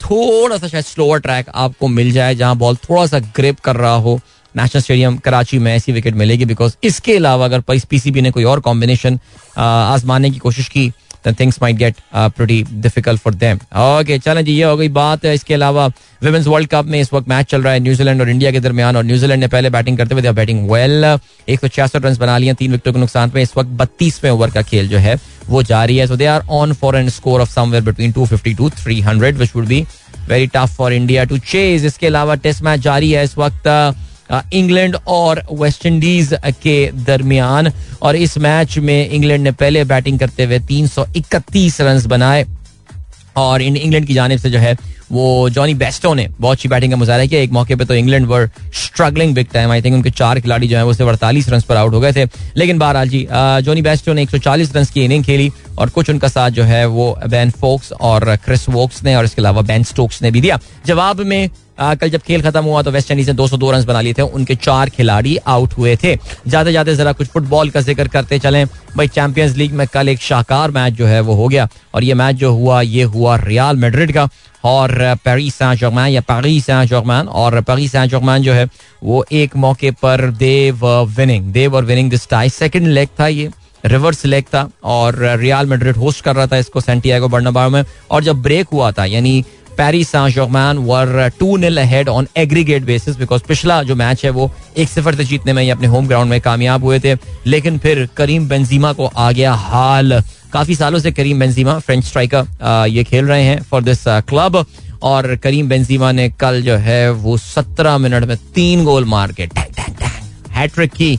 थोड़ा 0.00 0.56
सा 0.56 0.68
शायद 0.68 0.84
स्लोअर 0.84 1.20
ट्रैक 1.20 1.48
आपको 1.54 1.88
मिल 1.88 2.10
जाए 2.12 2.34
जहाँ 2.34 2.56
बॉल 2.56 2.76
थोड़ा 2.88 3.06
सा 3.06 3.18
ग्रिप 3.36 3.60
कर 3.60 3.76
रहा 3.76 3.94
हो। 3.96 4.18
नेशनल 4.54 4.82
स्टेडियम 4.82 5.16
कराची 5.18 5.58
में 5.58 5.74
ऐसी 5.74 5.92
विकेट 5.92 6.14
मिलेगी 6.14 6.44
बिकॉज़ 6.44 6.76
इसके 6.84 7.16
अलावा 7.16 7.44
अगर 7.44 7.60
पीसीबी 7.90 8.22
ने 8.22 8.30
कोई 8.30 8.44
और 8.44 8.60
कॉम्बिनेशन 8.60 9.18
आजमाने 9.58 10.30
की 10.30 10.38
कोशिश 10.38 10.68
की 10.68 10.92
then 11.24 11.34
things 11.34 11.60
might 11.60 11.78
get 11.78 12.00
uh, 12.12 12.28
pretty 12.30 12.62
difficult 12.80 13.20
for 13.20 13.32
them. 13.34 13.60
Okay, 13.74 14.18
जी 14.18 14.52
ये 14.52 14.64
हो 14.64 14.76
गई 14.76 14.88
बात 14.90 15.24
इसके 15.24 15.54
अलावा 15.54 15.86
विमेंस 16.22 16.46
वर्ल्ड 16.46 16.68
कप 16.68 16.84
में 16.84 17.00
इस 17.00 17.12
वक्त 17.12 17.28
मैच 17.28 17.46
चल 17.50 17.62
रहा 17.62 17.72
है 17.72 17.80
न्यूजीलैंड 17.80 18.20
और 18.20 18.30
इंडिया 18.30 18.50
के 18.52 18.60
दरमियान 18.60 18.96
और 18.96 19.04
न्यूजीलैंड 19.04 19.40
ने 19.40 19.48
पहले 19.48 19.70
बैटिंग 19.70 19.98
करते 19.98 20.14
हुए 20.14 20.32
बैटिंग 20.32 20.70
वेल 20.70 21.04
एक 21.48 21.60
सौ 21.60 21.68
छियासठ 21.68 22.04
रन 22.04 22.16
बना 22.16 22.38
लिया 22.38 22.54
तीन 22.54 22.70
विकेटों 22.72 22.92
के 22.92 23.00
नुकसान 23.00 23.30
पे 23.30 23.42
इस 23.42 23.56
वक्त 23.56 23.70
बत्तीसवें 23.80 24.30
ओवर 24.30 24.50
का 24.50 24.62
खेल 24.62 24.88
जो 24.88 24.98
है 24.98 25.18
वो 25.48 25.62
जारी 25.62 25.96
है। 25.96 26.06
So 26.06 26.16
they 26.16 26.26
are 26.26 26.46
on 26.52 26.72
for 26.82 26.96
an 26.96 27.08
score 27.10 27.40
of 27.40 27.50
somewhere 27.50 27.84
between 27.84 28.12
two 28.12 28.26
fifty 28.26 28.54
to 28.54 28.70
three 28.82 29.00
hundred 29.00 29.36
which 29.36 29.54
would 29.56 29.66
be 29.66 29.84
very 30.28 30.46
tough 30.54 30.76
for 30.76 30.92
India 30.92 31.24
to 31.24 31.38
chase 31.52 31.84
इसके 31.86 32.06
अलावा 32.06 32.34
टेस्ट 32.46 32.62
मैच 32.62 32.80
जारी 32.80 33.10
है 33.12 33.24
इस 33.24 33.36
वक्त 33.38 33.68
इंग्लैंड 34.30 34.96
और 35.06 35.42
वेस्ट 35.52 35.86
इंडीज 35.86 36.34
के 36.62 36.90
दरमियान। 36.96 37.72
और 38.02 38.16
इस 38.16 38.38
मैच 38.38 38.78
में 38.78 39.08
इंग्लैंड 39.08 39.44
ने 39.44 39.52
पहले 39.52 39.84
बैटिंग 39.84 40.18
करते 40.18 40.44
हुए 40.44 40.58
331 40.58 41.80
रन 41.80 42.02
बनाए। 42.06 42.44
और 43.36 43.62
इंग्लैंड 43.62 44.06
की 44.06 44.14
जानब 44.14 44.38
से 44.38 44.50
जो 44.50 44.58
है, 44.58 44.76
वो 45.12 45.48
जॉनी 45.50 45.74
बेस्टो 45.74 46.12
ने 46.14 46.26
बहुत 46.40 46.56
अच्छी 46.56 46.68
बैटिंग 46.68 46.92
का 46.92 46.96
मुजाहरा 46.96 47.24
किया। 47.26 47.40
एक 47.40 47.50
मौके 47.52 47.76
पे 47.76 47.84
तो 47.84 47.94
England 47.94 48.26
were 48.26 48.48
struggling 48.74 49.34
big 49.34 49.46
time 49.52 49.70
I 49.70 49.82
think 49.82 49.94
उनके 49.94 50.10
चार 50.10 50.40
खिलाड़ी 50.40 50.68
जो 50.68 50.76
है, 50.76 50.84
वो 50.84 50.92
सिर्फ़ 50.92 51.10
अड़तालीस 51.10 51.48
रन 51.48 51.60
पर 51.60 51.76
आउट 51.76 51.94
हो 51.94 52.00
गए 52.00 52.12
थे। 52.12 52.24
लेकिन 52.56 52.78
बहरहाल 52.78 53.08
जी 53.08 53.26
जॉनी 53.32 53.82
बेस्टो 53.82 54.12
ने 54.12 54.22
140 54.22 54.74
रन 54.76 54.84
की 54.84 55.04
इनिंग 55.04 55.24
खेली 55.24 55.50
और 55.78 55.88
कुछ 55.88 56.10
उनका 56.10 56.28
साथ 56.28 56.50
जो 56.50 56.64
है, 56.64 56.86
वो 56.86 57.18
बैन 57.28 57.50
फोक्स 57.50 57.92
और 57.92 58.36
क्रिस 58.36 58.68
वोक्स 58.68 59.02
ने 59.04 59.16
और 59.16 59.24
इसके 59.24 59.42
अलावा 59.42 59.62
बैन 59.62 59.82
स्टोक्स 59.82 60.22
ने 60.22 60.30
भी 60.30 60.40
दिया। 60.40 60.58
जवाब 60.86 61.20
में 61.20 61.48
कल 61.78 62.08
जब 62.08 62.20
खेल 62.20 62.42
खत्म 62.42 62.62
हुआ 62.64 62.82
तो 62.82 62.90
वेस्ट 62.90 63.10
इंडीज 63.10 63.28
ने 63.28 63.34
202 63.34 63.70
रन 63.72 63.84
बना 63.84 64.00
लिए 64.00 64.14
थे। 64.14 64.22
उनके 64.22 64.54
चार 64.56 64.90
खिलाड़ी 64.90 65.36
आउट 65.36 65.72
हुए 65.78 65.96
थे। 66.04 66.16
जाते 66.46 66.72
जाते 66.72 66.94
जरा 66.96 67.12
कुछ 67.12 67.28
फुटबॉल 67.28 67.70
का 67.70 67.80
ज़िक्र 67.80 68.08
करते 68.08 68.38
चले। 68.38 68.64
भाई, 68.64 69.08
चैंपियंस 69.08 69.56
लीग 69.56 69.72
में 69.72 69.86
कल 69.86 70.08
एक 70.08 70.20
शाहकार 70.20 70.70
मैच 70.70 70.92
जो 70.92 71.06
है 71.06 71.20
वो 71.20 71.34
हो 71.34 71.48
गया। 71.48 71.68
और 71.94 72.04
ये 72.04 72.14
मैच 72.14 72.36
जो 72.36 72.52
हुआ, 72.52 72.80
ये 72.80 73.02
हुआ 73.04 73.36
रियाल 73.36 73.76
मेड्रिड 73.76 74.12
का। 74.12 74.28
और 74.64 74.92
पेरिस 75.24 75.54
सैन 75.54 75.74
जर्मैन 75.76 76.08
या 76.08 76.20
पेरिस 76.22 76.66
सैन 76.66 76.86
जर्मैन 76.86 77.26
और 77.28 77.60
पेरिस 77.62 77.92
सैन 77.92 78.08
जर्मैन 78.08 78.42
जो 78.42 78.52
है 78.52 78.68
वो 79.02 79.24
एक 79.32 79.56
मौके 79.56 79.90
पर 80.02 80.30
देव 80.32 80.86
विनिंग 81.16 81.52
देव 81.52 81.74
और 81.76 81.84
winning 81.84 82.10
this 82.10 82.28
tie 82.28 82.48
second 82.50 82.86
leg 82.88 83.08
था 83.20 83.26
ये 83.28 83.50
रिवर्स 83.84 84.24
लेग 84.26 84.44
था। 84.44 84.68
और 84.84 85.18
रियाल 85.40 85.66
मेड्रिड 85.66 85.96
होस्ट 85.96 86.24
कर 86.24 86.36
रहा 86.36 86.46
था 86.46 86.56
इसको 86.56 86.80
सेंटियागो 86.80 87.28
बर्नाबाओ 87.28 87.70
में। 87.70 87.82
और 88.10 88.24
जब 88.24 88.42
ब्रेक 88.42 88.68
हुआ 88.72 88.90
था, 88.92 89.04
यानी 89.04 89.44
Paris 89.78 90.14
were 90.14 91.30
two 91.38 91.56
nil 91.56 91.80
ahead 91.80 92.08
on 92.08 92.26
aggregate 92.36 92.84
basis 92.84 93.16
because 93.16 93.42
पिछला 93.48 93.82
जो 93.82 93.94
मैच 93.96 94.24
है 94.24 94.30
वो 94.30 94.50
एक 94.76 94.88
सिफर 94.88 95.14
से 95.14 95.24
जीतने 95.24 95.52
में 95.52 95.70
अपने 95.70 95.86
होम 95.86 96.06
ग्राउंड 96.06 96.30
में 96.30 96.40
कामयाब 96.40 96.84
हुए 96.84 96.98
थे। 97.00 97.16
लेकिन 97.46 97.78
फिर 97.78 98.08
करीम 98.16 98.48
बेंजीमा 98.48 98.92
को 98.92 99.06
आ 99.06 99.30
गया 99.32 99.52
हाल। 99.54 100.20
काफ़ी 100.52 100.74
सालों 100.74 100.98
से 100.98 101.12
करीम 101.12 101.40
बेंजीमा 101.40 101.78
फ्रेंच 101.78 102.04
स्ट्राइकर 102.04 102.86
ये 102.88 103.04
खेल 103.04 103.24
रहे 103.24 103.42
हैं 103.42 103.62
फॉर 103.62 103.82
दिस 103.82 104.04
क्लब 104.28 104.64
और 105.02 105.34
करीम 105.36 105.68
बेंजीमा 105.68 106.12
ने 106.12 106.28
कल 106.30 106.62
जो 106.62 106.76
है 106.76 107.10
वो 107.12 107.36
सत्रह 107.36 107.98
मिनट 107.98 108.24
में 108.24 108.36
तीन 108.54 108.84
गोल 108.84 109.04
मार 109.04 109.32
के 109.32 109.48
हैट्रिक 110.50 110.92
की 110.92 111.12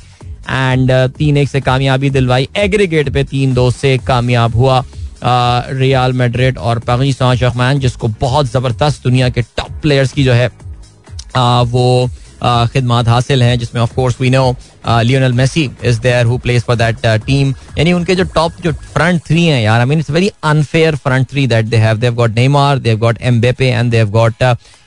एंड 0.50 0.91
तीन 1.18 1.38
एक 1.38 1.50
से 1.50 1.62
कामयाबी 1.62 2.10
दिलवाई। 2.10 2.48
एग्रीगेट 2.58 3.10
पे 3.10 3.24
तीन 3.24 3.54
दो 3.54 3.70
से 3.72 3.98
कामयाब 3.98 4.56
हुआ। 4.56 4.84
रियाल 5.23 6.13
मेड्रिड 6.13 6.58
और 6.58 6.80
पगी 6.80 7.13
शहमान 7.13 7.80
जिसको 7.80 8.08
बहुत 8.21 8.51
ज़बरदस्त 8.51 9.04
दुनिया 9.04 9.30
के 9.30 9.41
टॉप 9.41 9.71
प्लेयर्स 9.82 10.12
की 10.12 10.23
जो 10.23 10.34
है 10.34 10.51
आ, 11.36 11.62
वो 11.62 12.10
खिदमात 12.43 13.08
हासिल 13.08 13.43
हैं 13.43 13.58
जिसमें 13.60 13.82
of 13.82 13.93
course 13.95 14.15
we 14.21 14.30
know 14.30 14.56
Lionel 14.88 15.34
Messi 15.34 15.69
is 15.86 15.99
there 15.99 16.25
who 16.25 16.38
plays 16.38 16.63
for 16.63 16.75
that 16.75 17.06
team 17.25 17.54
यानी 17.78 17.93
उनके 17.93 18.15
जो 18.15 18.23
टॉप 18.36 18.62
जो 18.63 18.71
फ्रंट 18.73 19.21
थ्री 19.28 19.45
हैं 19.45 19.62
यार 19.62 19.80
I 19.80 19.86
mean 19.86 19.99
it's 19.99 20.10
very 20.10 20.32
unfair 20.43 20.95
front 20.95 21.30
three 21.32 21.47
that 21.47 21.65
they 21.65 21.78
have 21.78 21.97
they 21.97 22.08
have 22.08 22.15
got 22.15 22.36
Neymar 22.36 22.80
they 22.80 22.89
have 22.89 22.99
got 22.99 23.21
Mbappe 23.21 23.69
and 23.69 23.91
they 23.91 23.97
have 23.97 24.10
got 24.12 24.43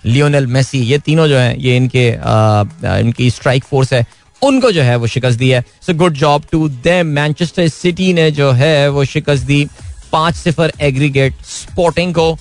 Lionel 0.06 0.46
Messi 0.46 0.78
ये 0.78 0.98
तीनों 0.98 1.26
जो 1.28 1.38
हैं 1.38 1.56
ये 1.56 1.76
इनके 1.76 2.10
uh, 2.12 3.00
इनकी 3.00 3.30
स्ट्राइक 3.30 3.64
फोर्स 3.64 3.92
है। 3.92 4.06
उनको 4.42 4.70
जो 4.72 4.82
है 4.82 4.96
वो 4.96 5.06
शिकस्त 5.06 5.38
दी 5.38 5.48
है। 5.50 5.64
So 5.86 5.94
good 5.94 6.14
job 6.14 6.42
to 6.52 6.68
them 6.68 7.06
Manchester 7.06 7.68
City 7.68 8.12
ने 8.12 8.30
जो 8.30 8.50
है 8.52 8.88
वो 8.88 9.04
शिकस्त 9.04 9.44
दी। 9.44 9.66
पाँच 10.12 10.34
सिफर 10.34 10.72
एग्रीगेट 10.80 11.34
स्पोर्टिंग 11.44 12.14
को, 12.14 12.36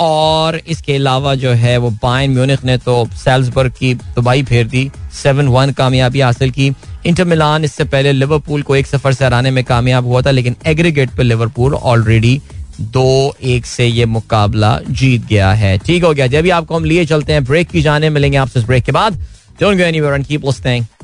और 0.00 0.56
इसके 0.68 0.94
अलावा 0.94 1.34
जो 1.34 1.50
है 1.50 1.76
वो 1.78 1.90
बाइन 2.02 2.30
म्यूनिक 2.30 2.64
ने 2.64 2.76
तो 2.78 3.08
सेल्सबर्ग 3.14 3.72
की 3.72 3.94
तबाही 3.94 4.42
फेर 4.42 4.66
दी 4.66 4.90
सेवन 5.12 5.48
वन 5.48 5.70
कामयाबी 5.70 6.20
हासिल 6.20 6.50
की। 6.50 6.72
इंटर 7.06 7.24
मिलान 7.24 7.64
इससे 7.64 7.84
पहले 7.84 8.12
लिवरपूल 8.12 8.62
को 8.62 8.76
एक 8.76 8.86
सफ़र 8.86 9.12
से 9.12 9.24
हराने 9.24 9.50
में 9.50 9.64
कामयाब 9.64 10.06
हुआ 10.06 10.22
था, 10.22 10.30
लेकिन 10.30 10.56
एग्रीगेट 10.66 11.10
पर 11.10 11.24
लिवरपूल 11.24 11.74
ऑलरेडी 11.74 12.40
दो 12.80 13.36
एक 13.42 13.66
से 13.66 13.86
ये 13.86 14.04
मुकाबला 14.06 14.78
जीत 14.90 15.26
गया 15.26 15.52
है। 15.52 15.78
ठीक 15.78 16.04
हो 16.04 16.14
गया 16.14 16.26
जब 16.26 16.42
भी 16.42 16.50
आपको 16.50 16.76
हम 16.76 16.84
लिए 16.84 17.04
चलते 17.04 17.32
हैं। 17.32 17.44
ब्रेक 17.44 17.68
की 17.68 17.82
जाने 17.82 18.10
मिलेंगे 18.10 18.36
आपसे 18.36 18.60
इस 18.60 18.66
ब्रेक 18.66 18.84
के 18.84 18.92
बाद। 18.92 19.26
Don't 19.60 19.78
go 19.78 19.84
anywhere 19.84 20.99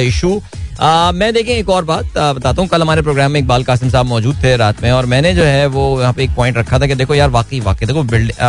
एक 0.00 0.36
uh. 0.80 1.12
Uh, 1.28 1.32
देखें 1.32 1.54
एक 1.54 1.68
और 1.68 1.84
बात 1.84 2.04
uh, 2.04 2.36
बताता 2.36 2.60
हूँ। 2.62 2.68
कल 2.68 2.82
हमारे 2.82 3.02
प्रोग्राम 3.02 3.30
में 3.30 3.40
इकबाल 3.40 3.64
कासिम 3.64 3.90
साहब 3.90 4.06
मौजूद 4.06 4.42
थे 4.44 4.56
रात 4.56 4.82
में 4.82 4.90
और 4.92 5.06
मैंने 5.06 5.34
जो 5.34 5.42
है 5.42 5.66
वो 5.66 6.00
यहाँ 6.00 6.12
पे 6.12 6.24
एक 6.24 6.30
पॉइंट 6.30 6.58
रखा 6.58 6.78
था 6.78 6.86
कि 6.86 6.94
देखो 6.94 7.14
यार 7.14 7.30
वाकई 7.30 7.60
वाकई 7.60 7.86
देखो 7.86 8.02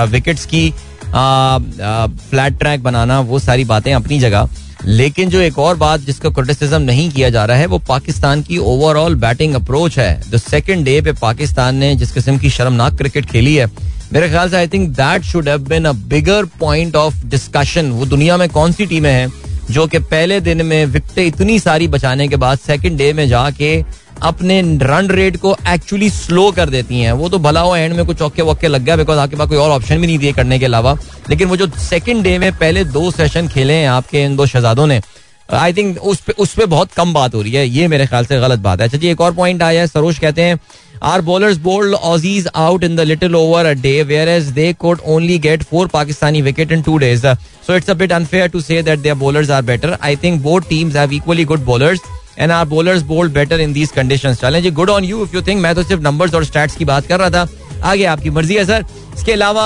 विकेट्स 0.05 0.45
की 0.45 0.73
फ्लैट 1.13 2.57
ट्रैक 2.59 2.83
बनाना, 2.83 3.19
वो 3.19 3.39
सारी 3.39 3.63
बातें 3.65 3.93
अपनी 3.93 4.19
जगह। 4.19 4.49
लेकिन 4.85 5.29
जो 5.29 5.39
एक 5.41 5.57
और 5.59 5.75
बात 5.77 5.99
जिसका 6.01 6.29
क्रिटिसिज्म 6.29 6.81
नहीं 6.81 7.09
किया 7.11 7.29
जा 7.29 7.43
रहा 7.45 7.57
है, 7.57 7.65
वो 7.65 7.77
पाकिस्तान 7.79 8.41
की 8.41 8.57
ओवरऑल 8.57 9.15
बैटिंग 9.15 9.53
अप्रोच 9.55 9.97
है। 9.99 10.23
द 10.31 10.37
सेकंड 10.39 10.85
डे 10.85 10.99
पे 11.01 11.11
पाकिस्तान 11.11 11.75
ने 11.75 11.93
जिस 11.95 12.11
किस्म 12.11 12.37
की 12.37 12.49
शर्मनाक 12.49 12.97
क्रिकेट 12.97 13.25
खेली 13.25 13.55
है, 13.55 13.69
मेरे 14.13 14.29
ख्याल 14.29 14.49
से 14.49 14.57
I 14.57 14.67
think 14.67 14.89
that 14.89 15.23
should 15.23 15.49
have 15.49 15.59
been 15.69 15.85
a 15.85 15.91
bigger 15.91 16.45
point 16.59 16.95
of 16.95 17.25
discussion 17.25 17.91
वो 17.91 18.05
दुनिया 18.05 18.37
में 18.37 18.47
कौन 18.49 18.71
सी 18.71 18.85
टीमें 18.85 19.11
हैं 19.11 19.31
जो 19.71 19.85
कि 19.87 19.99
पहले 19.99 20.39
दिन 20.41 20.65
में 20.65 20.85
विकटें 20.85 21.25
इतनी 21.25 21.59
सारी 21.59 21.87
बचाने 21.87 22.27
के 22.27 22.35
बाद 22.35 22.59
सेकंड 22.59 22.97
डे 22.97 23.11
में 23.13 23.27
जाके 23.29 23.75
अपने 24.23 24.61
रन 24.81 25.07
रेट 25.09 25.37
को 25.37 25.55
एक्चुअली 25.69 26.09
स्लो 26.09 26.49
कर 26.51 26.69
देती 26.69 26.99
हैं। 26.99 27.11
वो 27.13 27.29
तो 27.29 27.39
भला 27.39 27.61
हो 27.61 27.75
एंड 27.75 27.93
में 27.93 28.05
कुछ 28.05 28.17
चौके 28.17 28.41
वक्के 28.41 28.67
लग 28.67 28.83
गया 28.83 28.95
बिकॉज़ 28.95 29.19
आपके 29.19 29.35
पास 29.35 29.49
कोई 29.49 29.57
और 29.57 29.71
ऑप्शन 29.71 30.01
भी 30.01 30.07
नहीं 30.07 30.17
दिए 30.17 30.31
करने 30.33 30.59
के 30.59 30.65
अलावा। 30.65 30.97
लेकिन 31.29 31.47
वो 31.47 31.57
जो 31.57 31.67
सेकंड 31.79 32.23
डे 32.23 32.37
में 32.39 32.51
पहले 32.53 32.83
दो 32.85 33.09
सेशन 33.11 33.47
खेले 33.47 33.73
हैं 33.73 33.87
आपके 33.89 34.23
इन 34.23 34.35
दो 34.35 34.45
शहजादों 34.45 34.87
ने 34.87 35.01
आई 35.49 35.73
थिंक 35.73 35.97
उस 35.99 36.21
पर 36.21 36.33
उस 36.39 36.53
पे 36.55 36.65
बहुत 36.65 36.91
कम 36.93 37.13
बात 37.13 37.33
हो 37.35 37.41
रही 37.41 37.53
है। 37.53 37.67
ये 37.67 37.87
मेरे 37.87 38.05
ख्याल 38.07 38.25
से 38.25 38.39
गलत 38.39 38.59
बात 38.59 38.79
है। 38.79 38.85
अच्छा 38.85 38.97
जी, 38.97 39.07
एक 39.07 39.21
और 39.21 39.33
पॉइंट 39.35 39.63
आया 39.63 39.81
है, 39.81 39.87
सरोज 39.87 40.19
कहते 40.19 40.41
हैं 40.41 40.59
our 41.03 41.21
bowlers 41.21 41.57
bowled 41.57 41.93
Aussies 41.95 42.47
out 42.55 42.83
in 42.83 42.95
the 42.95 42.99
little 43.01 43.35
over 43.35 43.65
a 43.65 43.71
day 43.81 44.01
whereas 44.29 44.47
they 44.53 44.71
could 44.79 44.99
only 45.07 45.37
get 45.39 45.63
four 45.63 45.87
Pakistani 45.93 46.41
wicket 46.41 46.71
in 46.71 46.81
two 46.81 46.97
days 46.97 47.25
so 47.67 47.75
it's 47.75 47.89
a 47.89 47.93
bit 47.93 48.11
unfair 48.11 48.47
to 48.49 48.61
say 48.61 48.81
that 48.83 48.99
their 48.99 49.15
bowlers 49.15 49.49
are 49.49 49.61
better 49.63 49.97
I 50.01 50.15
think 50.15 50.41
both 50.41 50.69
teams 50.69 50.95
have 50.95 51.13
equally 51.13 51.45
good 51.45 51.65
bowlers 51.65 51.99
and 52.37 52.51
our 52.51 52.65
bowlers 52.65 53.01
bowled 53.03 53.33
better 53.33 53.59
in 53.61 53.73
these 53.73 53.91
condition 53.91 54.33
चलें 54.41 54.61
जी 54.63 54.71
good 54.71 54.89
on 54.89 55.03
you 55.05 55.23
if 55.23 55.35
you 55.35 55.41
think 55.47 55.61
मैं 55.61 55.73
तो 55.75 55.83
सिर्फ़ 55.83 56.03
numbers 56.03 56.33
और 56.35 56.45
stats 56.45 56.75
की 56.75 56.85
बात 56.85 57.07
कर 57.07 57.19
रहा 57.19 57.29
था 57.29 57.47
आगे 57.91 58.05
आपकी 58.05 58.29
मर्ज़ी 58.29 58.55
है 58.55 58.65
सर 58.65 58.85
इसके 59.15 59.31
अलावा 59.31 59.65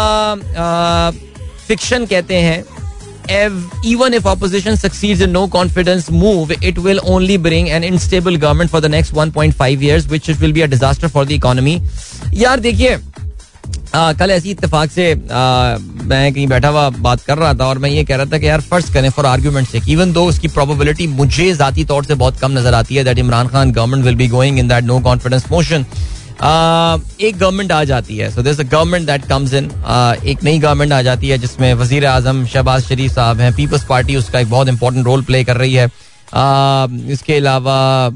फिक्शन 1.67 2.05
कहते 2.05 2.35
हैं 2.35 2.63
even 3.83 4.13
if 4.13 4.25
opposition 4.25 4.75
succeeds 4.77 5.21
in 5.21 5.31
no 5.31 5.47
confidence 5.47 6.09
move, 6.11 6.51
it 6.61 6.77
will 6.77 6.99
only 7.05 7.37
bring 7.37 7.69
an 7.69 7.83
unstable 7.83 8.37
government 8.37 8.69
for 8.69 8.81
the 8.81 8.89
next 8.89 9.13
1.5 9.13 9.81
years, 9.81 10.07
which 10.07 10.27
will 10.39 10.53
be 10.53 10.61
a 10.61 10.67
disaster 10.67 11.09
for 11.09 11.25
the 11.25 11.35
economy. 11.35 11.81
यार 12.33 12.59
देखिए 12.59 12.97
आ, 13.95 14.13
कल 14.13 14.31
ऐसी 14.31 14.49
इतफाक 14.51 14.89
से 14.91 15.11
आ, 15.11 15.77
मैं 16.05 16.33
कहीं 16.33 16.47
बैठा 16.47 16.69
हुआ 16.69 16.89
बात 16.89 17.21
कर 17.21 17.37
रहा 17.37 17.53
था 17.53 17.65
और 17.65 17.77
मैं 17.79 17.89
ये 17.89 18.03
कह 18.03 18.15
रहा 18.15 18.25
था 18.31 18.37
कि 18.37 18.47
यार 18.47 18.61
फ़र्स्ट 18.61 18.93
करें 18.93 19.09
फॉर 19.09 19.25
आर्ग्यूमेंट 19.25 19.67
से 19.67 19.81
इवन 19.91 20.11
दो 20.13 20.25
उसकी 20.29 20.47
प्रोबेबिलिटी 20.55 21.07
मुझे 21.07 21.53
जाती 21.55 21.85
तौर 21.85 22.05
से 22.05 22.15
बहुत 22.15 22.39
कम 22.39 22.57
नज़र 22.57 22.73
आती 22.73 22.95
है 22.95 23.03
that 23.03 23.19
Imran 23.19 23.47
Khan 23.47 23.71
government 23.71 24.05
will 24.05 24.15
be 24.15 24.27
going 24.27 24.59
in 24.59 24.67
that 24.67 24.83
no 24.83 24.99
confidence 25.01 25.45
motion 25.51 25.85
एक 26.41 27.37
गवर्नमेंट 27.37 27.71
आ 27.71 27.83
जाती 27.83 28.17
है 28.17 28.29
so 28.31 28.41
this 28.43 28.59
government 28.61 29.05
that 29.07 29.25
comes 29.25 29.53
in 29.53 29.69
एक 30.25 30.43
नई 30.43 30.57
गवर्नमेंट 30.59 30.93
आ 30.93 31.01
जाती 31.01 31.29
है 31.29 31.37
जिसमें 31.37 31.73
वज़ीर 31.73 32.05
आज़म 32.05 32.45
शहबाज 32.45 32.83
शरीफ 32.83 33.11
साहब 33.11 33.39
हैं 33.41 33.53
पीपल्स 33.55 33.85
पार्टी 33.89 34.15
उसका 34.15 34.39
एक 34.39 34.49
बहुत 34.49 34.67
इंपॉर्टेंट 34.67 35.05
रोल 35.05 35.21
प्ले 35.23 35.43
कर 35.43 35.57
रही 35.57 35.73
है। 35.73 35.85
इसके 37.13 37.35
अलावा 37.35 38.09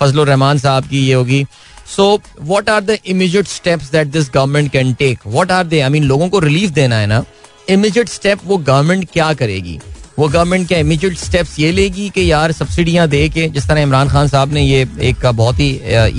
फजल 0.00 0.20
रहमान 0.20 0.58
साहब 0.58 0.84
की 0.84 0.98
ये 0.98 1.14
होगी। 1.14 1.44
So 1.86 2.20
what 2.40 2.68
are 2.70 2.80
the 2.80 2.98
immediate 3.06 3.46
steps 3.48 3.90
that 3.92 4.06
this 4.08 4.30
government 4.34 4.70
can 4.72 4.92
take 4.94 5.18
what 5.26 5.50
are 5.52 5.64
they 5.66 5.80
I 5.80 5.90
mean 5.90 6.04
लोगों 6.04 6.28
को 6.28 6.38
रिलीफ 6.40 6.70
देना 6.70 6.96
है 6.96 7.06
ना? 7.06 7.22
इमीजिएट 7.70 8.08
स्टेप 8.08 8.38
वो 8.46 8.56
गवर्नमेंट 8.58 9.08
क्या 9.12 9.32
करेगी? 9.34 9.78
वो 10.18 10.28
गवर्नमेंट 10.28 10.66
क्या 10.68 10.78
इमीजिएट 10.78 11.16
स्टेप्स 11.18 11.58
ये 11.60 11.70
लेगी 11.72 12.08
कि 12.14 12.30
यार 12.30 12.52
सब्सिडियाँ 12.52 13.06
दे 13.08 13.28
के, 13.28 13.48
जिस 13.48 13.68
तरह 13.68 13.80
इमरान 13.80 14.08
खान 14.08 14.28
साहब 14.28 14.52
ने 14.52 14.62
ये 14.62 14.86
एक 15.02 15.26
बहुत 15.26 15.60
ही 15.60 15.70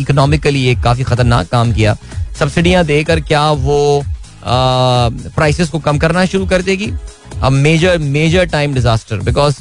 इकोनॉमिकली 0.01 0.65
एक 0.67 0.79
काफ़ी 0.83 1.03
खतरनाक 1.03 1.47
काम 1.49 1.73
किया 1.73 1.97
सब्सिडियाँ 2.39 2.83
देकर 2.85 3.19
क्या 3.21 3.49
वो 3.51 4.03
प्राइसेस 4.45 5.69
को 5.69 5.79
कम 5.79 5.97
करना 5.97 6.25
शुरू 6.25 6.45
कर 6.45 6.61
देगी? 6.61 6.91
A 7.41 7.49
major 7.49 7.97
major 7.97 8.45
time 8.45 8.73
disaster 8.73 9.19
because 9.19 9.55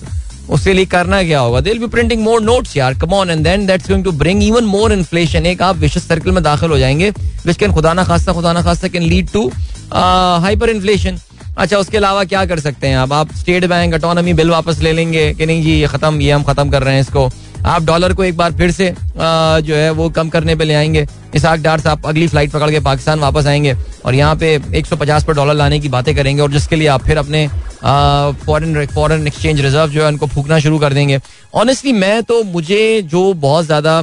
उसके 0.51 0.73
लिए 0.73 0.85
करना 0.87 1.23
क्या 1.23 1.41
होगा? 1.41 1.61
दिल 1.61 1.79
बी 1.79 1.87
प्रिंटिंग 1.87 2.23
मोर 2.23 2.41
नोट्स 2.43 2.77
यार. 2.77 2.95
Come 2.99 3.13
on 3.15 3.31
and 3.31 3.45
then 3.45 3.67
that's 3.67 3.89
going 3.89 4.05
to 4.05 4.13
bring 4.13 4.43
even 4.43 4.65
more 4.67 4.93
inflation 4.93 5.47
एक 5.47 5.63
आप 5.63 5.77
विशेष 5.77 6.03
सर्कल 6.03 6.31
में 6.31 6.43
दाखिल 6.45 6.71
हो 6.71 6.79
जाएँगे 6.79 7.11
विच 7.47 7.57
कैन 7.57 7.73
खुदा 7.73 7.93
ना 7.95 8.05
खास्ता 8.05 8.33
खुदा 8.33 8.53
ना 8.53 8.63
खास्ता 8.63 8.89
can 8.89 9.03
lead 9.03 9.31
to 9.33 9.51
hyper 9.93 10.71
inflation 10.71 11.19
अच्छा 11.59 11.79
उसके 11.79 11.97
अलावा 11.97 12.25
क्या 12.25 12.45
कर 12.47 12.61
सकते 12.61 12.87
हैं 12.87 12.97
अब 12.97 13.13
आप 13.13 13.33
स्टेट 13.37 13.65
बैंक 13.69 13.95
अटोनमी 13.95 14.33
बिल 14.35 14.51
वापस 14.51 14.79
ले 14.83 14.93
लेंगे 14.93 15.33
कि 15.35 15.47
नहीं 15.47 15.63
जी 15.63 15.71
ये 15.71 15.87
खत्म 15.87 16.21
ये 16.21 16.31
हम 16.33 16.43
खत्म 16.43 16.71
कर 16.71 16.83
रहे 16.83 16.95
हैं 16.95 17.01
इसको. 17.01 17.29
आप 17.67 17.83
डॉलर 17.85 18.13
को 18.15 18.25
एक 18.25 18.37
बार 18.37 18.53
फिर 18.53 18.71
से 18.71 18.89
आ, 18.89 19.61
जो 19.61 19.75
है 19.75 19.91
वो 19.91 20.09
कम 20.11 20.29
करने 20.29 20.55
पे 20.57 20.65
ले 20.65 20.75
आएँगे. 20.75 21.07
इसाक 21.35 21.61
डार 21.61 21.81
साहब 21.81 22.07
अगली 22.07 22.27
फ़्लाइट 22.29 22.51
पकड़ 22.51 22.71
के 22.71 22.81
पाकिस्तान 22.81 23.19
वापस 23.21 23.47
आएँगे 23.47 23.75
और 24.05 24.15
यहाँ 24.15 24.37
पे 24.37 24.59
150 24.81 25.25
पर 25.25 25.35
डॉलर 25.35 25.55
लाने 25.55 25.79
की 25.81 25.89
बातें 25.89 26.15
करेंगे 26.17 26.43
और 26.43 26.51
जिसके 26.53 26.77
लिए 26.77 26.89
आप 26.89 27.05
फिर 27.05 27.19
अपने 27.19 27.49
फॉरेन 27.85 28.87
फॉरेन 28.87 29.27
एक्सचेंज 29.27 29.61
रिज़र्व 29.61 29.91
जो 29.91 30.03
है 30.03 30.09
उनको 30.09 30.27
फूकना 30.29 30.59
शुरू 30.59 30.79
कर 30.79 30.93
देंगे। 30.93 31.19
ऑनेस्टली 31.55 31.93
मैं 31.95 32.23
तो 32.23 32.43
मुझे 32.45 32.81
जो 33.03 33.33
बहुत 33.35 33.65
ज़्यादा 33.67 34.03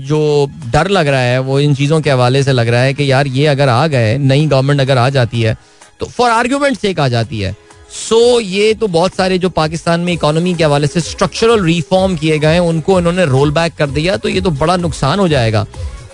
जो 0.00 0.50
डर 0.72 0.88
लग 0.90 1.08
रहा 1.08 1.20
है 1.20 1.38
वो 1.40 1.58
इन 1.60 1.74
चीज़ों 1.74 2.00
के 2.00 2.10
हवाले 2.10 2.42
से 2.42 2.52
लग 2.52 2.68
रहा 2.68 2.80
है 2.80 2.94
कि 2.94 3.10
यार 3.10 3.26
ये 3.28 3.46
अगर 3.46 3.68
आ 3.68 3.86
गए 3.86 4.16
नई 4.20 4.46
गवर्नमेंट 4.46 4.80
अगर 4.80 4.98
आ 4.98 5.08
जाती 5.10 5.42
है 5.42 5.56
तो 6.00 6.06
फॉर 6.06 6.30
आर्ग्यूमेंट 6.30 6.78
से 6.78 6.94
आ 6.94 7.08
जाती 7.08 7.40
है। 7.40 7.52
सो 7.92 8.16
so, 8.30 8.42
ये 8.42 8.72
तो 8.74 8.86
बहुत 8.88 9.14
सारे 9.14 9.38
जो 9.38 9.48
पाकिस्तान 9.50 10.00
में 10.00 10.12
इकोनॉमी 10.12 10.54
के 10.54 10.64
हवाले 10.64 10.86
से 10.86 11.00
स्ट्रक्चरल 11.00 11.64
रिफॉर्म 11.64 12.16
किए 12.16 12.38
गए 12.38 12.52
हैं 12.52 12.60
उनको 12.62 12.98
इन्होंने 12.98 13.24
रोल 13.26 13.50
बैक 13.52 13.74
कर 13.78 13.90
दिया 13.90 14.16
तो 14.16 14.28
ये 14.28 14.40
तो 14.40 14.50
बड़ा 14.52 14.76
नुकसान 14.76 15.20
हो 15.20 15.28
जाएगा। 15.28 15.66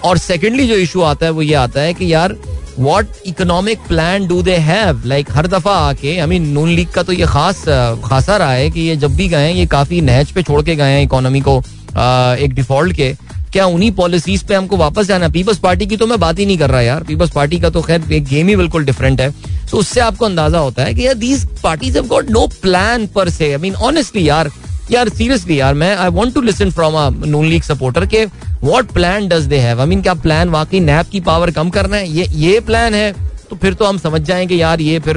और 0.05 0.19
सेकेंडली 0.19 0.67
जो 0.69 0.75
इशू 0.77 1.03
आता 1.03 1.27
है 1.27 1.33
वो 1.33 1.43
ये 1.43 1.55
आता 1.57 1.81
है 1.81 1.95
कि 1.95 2.13
यार 2.13 2.37
what 2.79 3.07
economic 3.27 3.79
plan 3.89 4.27
do 4.27 4.43
they 4.43 4.57
have 4.59 5.03
like 5.07 5.31
हर 5.33 5.47
दफ़ा 5.47 5.73
आके 5.79 6.17
आई 6.19 6.27
मीन 6.27 6.49
नून 6.53 6.69
लीग 6.69 6.91
का 6.91 7.03
तो 7.03 7.13
ये 7.13 7.27
खास 7.27 7.65
खासा 8.05 8.37
रहा 8.37 8.53
है 8.53 8.71
कि 8.71 8.81
ये 8.81 8.97
जब 8.97 9.17
भी 9.17 9.29
गए 9.29 9.53
ये 9.53 9.67
काफ़ी 9.69 10.01
नहज 10.03 10.31
पे 10.33 10.43
छोड़ 10.43 10.63
के 10.63 10.77
गए 10.77 10.93
हैं 10.93 11.03
इकोनॉमी 11.03 11.41
को 11.41 11.59
आ, 11.97 12.35
एक 12.35 12.55
डिफ़ॉल्ट 12.55 12.97
के। 12.97 13.13
क्या 13.53 13.65
उन्हीं 13.67 13.91
पॉलिसीज़ 13.93 14.45
पे 14.47 14.55
हमको 14.55 14.77
वापस 14.77 15.07
जाना 15.07 15.29
पीपल्स 15.29 15.59
पार्टी 15.59 15.87
की 15.87 15.97
तो 15.97 16.07
मैं 16.07 16.19
बात 16.21 16.39
ही 16.39 16.47
नहीं 16.47 16.59
कर 16.59 16.71
रहा 16.71 16.81
यार। 16.81 17.03
पीपल्स 17.05 17.31
पार्टी 17.31 17.59
का 17.61 17.71
तो 17.71 17.83
खैर 17.83 18.13
एक 18.13 18.25
गेम 18.25 18.49
ही 18.49 18.57
बिल्कुल 18.57 18.85
डिफरेंट 18.85 19.21
है। 19.21 19.31
तो 19.71 19.79
उससे 19.79 20.01
आपको 20.01 20.25
अंदाज़ा 20.25 20.59
होता 20.59 20.85
है 20.85 20.95
कि 20.95 21.07
यार 21.07 21.15
these 21.17 21.47
parties 21.63 21.97
have 21.99 22.07
got 22.09 22.31
no 22.31 22.47
plan 22.63 23.07
per 23.15 23.31
se 23.31 23.51
I 23.53 23.59
mean 23.59 23.75
honestly 23.89 24.29
यार 24.29 24.51
यार 24.91 25.09
सीरियसली 25.09 25.59
यार 25.61 25.75
मैं 25.75 25.95
I 25.97 26.11
want 26.11 26.35
to 26.35 26.41
listen 26.41 26.71
from 26.71 26.95
a 26.97 27.09
Noon 27.27 27.47
league 27.47 27.63
supporter 27.63 28.07
के 28.07 28.25
what 28.63 28.87
plan 28.87 29.29
does 29.29 29.45
they 29.45 29.59
have 29.59 29.81
I 29.81 29.87
mean 29.87 30.03
क्या 30.03 30.15
प्लान 30.17 30.49
वाकई 30.49 30.81
नैप 30.81 31.09
की 31.09 31.21
पावर 31.21 31.51
कम 31.51 31.71
करना 31.71 31.97
है? 31.97 32.09
ये 32.09 32.27
ये 32.37 32.61
प्लान 32.61 32.95
है। 32.95 33.13
तो 33.51 33.57
फिर 33.57 33.75
तो 33.75 33.85
हम 33.85 33.99
समझ 33.99 34.21
जाएँगे, 34.21 34.55
यार, 34.55 34.81
ये 34.81 34.99
फिर 34.99 35.17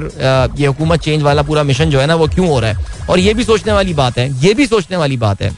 ये 0.60 0.68
हुकूमत 0.68 1.02
चेंज 1.02 1.22
वाला 1.24 1.42
पूरा 1.42 1.64
मिशन 1.64 1.90
जो 1.90 2.00
है 2.00 2.06
ना, 2.08 2.16
वो 2.16 2.28
क्यों 2.28 2.48
हो 2.48 2.60
रहा 2.60 2.72
है? 2.72 2.86
और 3.10 3.20
ये 3.20 3.34
भी 3.34 3.44
सोचने 3.44 3.74
वाली 3.74 3.94
बात 3.94 4.18
है, 4.18 4.30
ये 4.44 4.54
भी 4.54 4.68
सोचने 4.68 4.98
वाली 4.98 5.18
बात 5.18 5.42
है। 5.42 5.52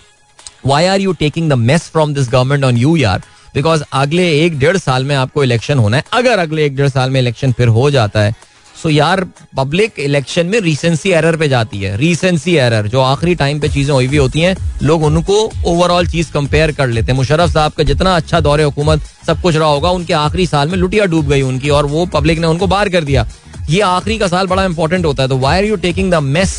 Why 0.66 0.86
are 0.86 1.00
you 1.02 1.14
taking 1.14 1.50
the 1.50 1.54
mess 1.54 1.90
from 1.92 2.14
this 2.14 2.30
government 2.30 2.64
on 2.64 2.78
you 2.78 2.96
यार? 2.98 3.22
बिकॉज़ 3.56 3.84
अगले 3.94 4.30
एक 4.40 4.58
डेढ़ 4.60 4.78
साल 4.78 5.04
में 5.04 5.16
आपको 5.16 5.44
इलेक्शन 5.44 5.78
होना 5.78 5.98
है। 5.98 6.04
अगर 6.14 6.40
अगले 6.40 6.66
एक 6.66 6.76
डेढ़ 6.76 6.90
साल 6.90 7.10
में 7.10 7.20
इलेक्शन 7.20 7.52
फिर 7.52 7.68
हो 7.68 7.90
जाता 7.92 8.20
है 8.20 8.34
सो 8.86 8.90
यार 8.90 9.24
पब्लिक 9.58 10.00
इलेक्शन 10.00 10.46
में 10.46 10.60
रिसेंसी 10.62 11.12
एरर 11.12 11.36
पे 11.38 11.48
जाती 11.50 11.78
है। 11.78 11.96
रिसेंसी 11.98 12.56
एरर 12.56 12.88
जो 12.88 13.02
आखिरी 13.02 13.34
टाइम 13.36 13.60
पे 13.60 13.70
चीज़ें 13.70 13.94
हुई 13.94 14.08
भी 14.08 14.18
होती 14.18 14.40
हैं, 14.40 14.56
लोग 14.84 15.04
उनको 15.04 15.38
ओवरऑल 15.68 16.08
चीज़ 16.08 16.32
कंपेयर 16.32 16.72
कर 16.72 16.88
लेते 16.88 17.12
हैं। 17.12 17.18
मुशरफ 17.18 17.54
साहब 17.54 17.72
का 17.72 17.84
जितना 17.84 18.16
अच्छा 18.16 18.40
दौरे 18.40 18.64
हुकूमत, 18.64 19.02
सब 19.28 19.42
कुछ 19.42 19.56
रहा 19.56 19.68
होगा, 19.68 19.90
उनके 19.90 20.14
आखिरी 20.14 20.46
साल 20.48 20.70
में 20.70 20.78
लुटिया 20.78 21.06
डूब 21.06 21.30
गई 21.30 21.42
उनकी 21.44 21.70
और 21.70 21.86
वो 21.86 22.06
पब्लिक 22.14 22.40
ने 22.40 22.48
उनको 22.48 22.68
बाहर 22.68 22.90
कर 22.90 23.04
दिया। 23.04 23.26
ये 23.70 23.80
आखिरी 23.84 24.18
का 24.18 24.28
साल 24.28 24.48
बड़ा 24.48 24.66
इंपॉर्टेंट 24.66 25.06
होता 25.06 25.24
है। 25.24 25.30
तो 25.30 25.38
why 25.38 25.58
are 25.58 25.66
you 25.66 25.76
taking 25.78 26.12
the 26.12 26.20
mess 26.28 26.56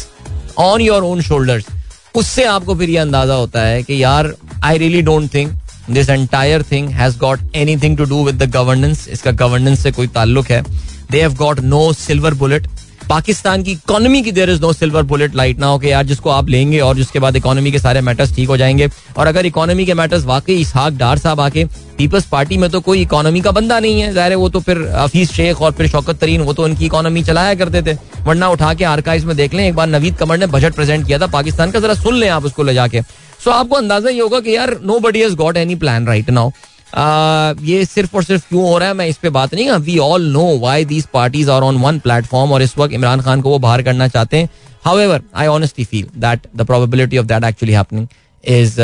on 0.58 0.80
your 0.80 1.02
own 1.02 1.20
shoulders 1.22 1.66
उससे 2.14 2.44
आपको 2.46 2.74
फिर 2.74 2.90
ये 2.90 2.98
अंदाज़ा 2.98 3.34
होता 3.34 3.62
है 3.62 3.82
कि 3.82 4.02
यार 4.02 4.34
I 4.64 4.78
really 4.78 5.02
don't 5.02 5.32
think 5.34 5.52
this 5.90 6.10
entire 6.10 6.62
thing 6.72 6.88
has 6.90 7.18
got 7.18 7.40
anything 7.56 7.96
to 7.98 8.04
do 8.04 8.24
with 8.24 8.42
the 8.42 8.50
governance 8.52 9.06
इसका 9.08 9.30
गवर्नेंस 9.44 9.82
से 9.82 9.92
कोई 9.92 10.06
ताल्लुक 10.14 10.50
है। 10.50 10.62
They 11.10 11.20
have 11.20 11.34
got 11.36 11.60
no 11.60 11.92
silver 11.94 12.34
bullet 12.34 12.66
Pakistan 13.08 13.62
की 13.62 13.72
इकोनॉमी 13.72 14.20
की 14.22 14.32
there 14.32 14.50
is 14.50 14.60
no 14.60 14.72
silver 14.72 15.02
bullet 15.02 15.34
light 15.36 15.58
ना 15.58 15.66
हो 15.66 15.78
कि 15.78 15.90
यार 15.90 16.04
जिसको 16.06 16.30
आप 16.30 16.48
लेंगे 16.48 16.78
और 16.80 16.96
जिसके 16.96 17.18
बाद 17.18 17.36
इकोनॉमी 17.36 17.72
के 17.72 17.78
सारे 17.78 18.00
मैटर्स 18.00 18.34
ठीक 18.36 18.48
हो 18.48 18.56
जाएँगे। 18.56 18.88
और 19.16 19.26
अगर 19.26 19.46
इकोनॉमी 19.46 19.86
के 19.86 19.94
मैटर्स 19.94 20.24
वाकई 20.24 20.54
इसहाक 20.60 20.92
डार 20.94 21.18
साहब 21.18 21.40
आके 21.40 21.64
पीपल्स 21.98 22.26
पार्टी 22.28 22.56
में 22.58 22.68
तो 22.70 22.80
कोई 22.80 23.02
इकोनॉमी 23.02 23.40
का 23.40 23.50
बंदा 23.50 23.78
नहीं 23.80 24.00
है। 24.00 24.12
ज़ाहिर 24.14 24.34
वो 24.34 24.48
तो 24.48 24.60
फिर 24.60 24.82
हफीज 24.94 25.30
शेख 25.32 25.62
और 25.62 25.72
फिर 25.72 25.88
शौकत 25.88 26.18
तरीन, 26.18 26.40
वो 26.40 26.52
तो 26.52 26.64
उनकी 26.64 26.86
इकोनॉमी 26.86 27.22
चलाया 27.24 27.54
करते 27.54 27.82
थे। 27.82 27.96
वरना 28.26 28.48
उठा 28.48 28.74
के 28.74 28.84
आर्काइव 28.86 29.26
में 29.26 29.36
देख 29.36 29.54
लें, 29.54 29.66
एक 29.68 29.74
बार 29.74 29.88
नवीद 29.88 30.16
कमर 30.16 30.38
ने 30.38 30.46
बजट 30.48 30.74
प्रेजेंट 30.74 31.06
किया 31.06 31.18
था। 31.18 31.26
पाकिस्तान 31.28 31.70
का 31.70 31.80
जरा 31.80 31.94
सुन 31.94 32.14
लें 32.14 32.28
आप 32.28 32.44
उसको 32.44 32.62
ले 32.62 32.74
जाके। 32.74 33.02
सो 33.44 33.50
आपको 33.50 33.76
अंदाज़ा 33.76 34.10
ये 34.10 34.20
होगा 34.20 34.40
कि 34.40 34.56
यार 34.56 34.78
nobody 35.00 35.20
has 35.20 35.34
got 35.36 35.56
any 35.56 35.74
plan 35.76 36.06
right 36.06 36.30
now 36.30 36.50
ये 36.98 37.84
सिर्फ़ 37.84 38.16
और 38.16 38.24
सिर्फ़ 38.24 38.48
क्यों 38.48 38.62
हो 38.62 38.76
रहा 38.78 38.88
है? 38.88 38.94
मैं 38.94 39.06
इस 39.08 39.16
पर 39.16 39.30
बात 39.30 39.54
नहीं 39.54 39.70
we 39.70 39.96
all 39.98 40.26
know 40.32 40.46
why 40.58 40.84
these 40.84 41.06
parties 41.14 41.50
are 41.50 41.62
on 41.62 41.76
one 41.78 41.98
platform 41.98 42.52
और 42.52 42.62
इस 42.62 42.76
वक्त 42.78 42.94
इमरान 42.94 43.20
खान 43.20 43.40
को 43.40 43.50
वो 43.50 43.58
बाहर 43.58 43.82
करना 43.82 44.08
चाहते 44.08 44.36
हैं। 44.36 44.48
However 44.98 45.22
I 45.34 45.46
honestly 45.46 45.84
feel 45.84 46.06
that 46.16 46.46
the 46.56 46.66
probability 46.66 47.18
of 47.18 47.26
that 47.26 47.44
actually 47.44 47.74
happening 47.74 48.06
is 48.44 48.80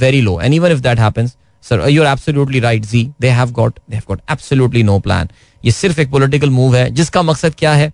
very 0.00 0.20
low 0.20 0.40
and 0.40 0.54
even 0.54 0.72
if 0.72 0.80
that 0.80 0.98
happens 0.98 1.36
sir 1.64 1.88
you 1.88 2.02
are 2.04 2.60
right 2.60 2.84
ji 2.86 3.10
they 3.20 3.28
have 3.30 3.50
got 3.52 3.78
they 3.90 3.96
have 3.96 4.02
got 4.08 4.20
absolutely 4.30 4.82
no 4.82 4.98
plan 4.98 5.28
ये 5.64 5.72
सिर्फ़ 5.72 6.00
एक 6.00 6.10
political 6.10 6.50
move 6.50 6.76
है, 6.76 6.90
जिसका 6.90 7.22
मकसद 7.22 7.54
क्या 7.58 7.72
है? 7.72 7.92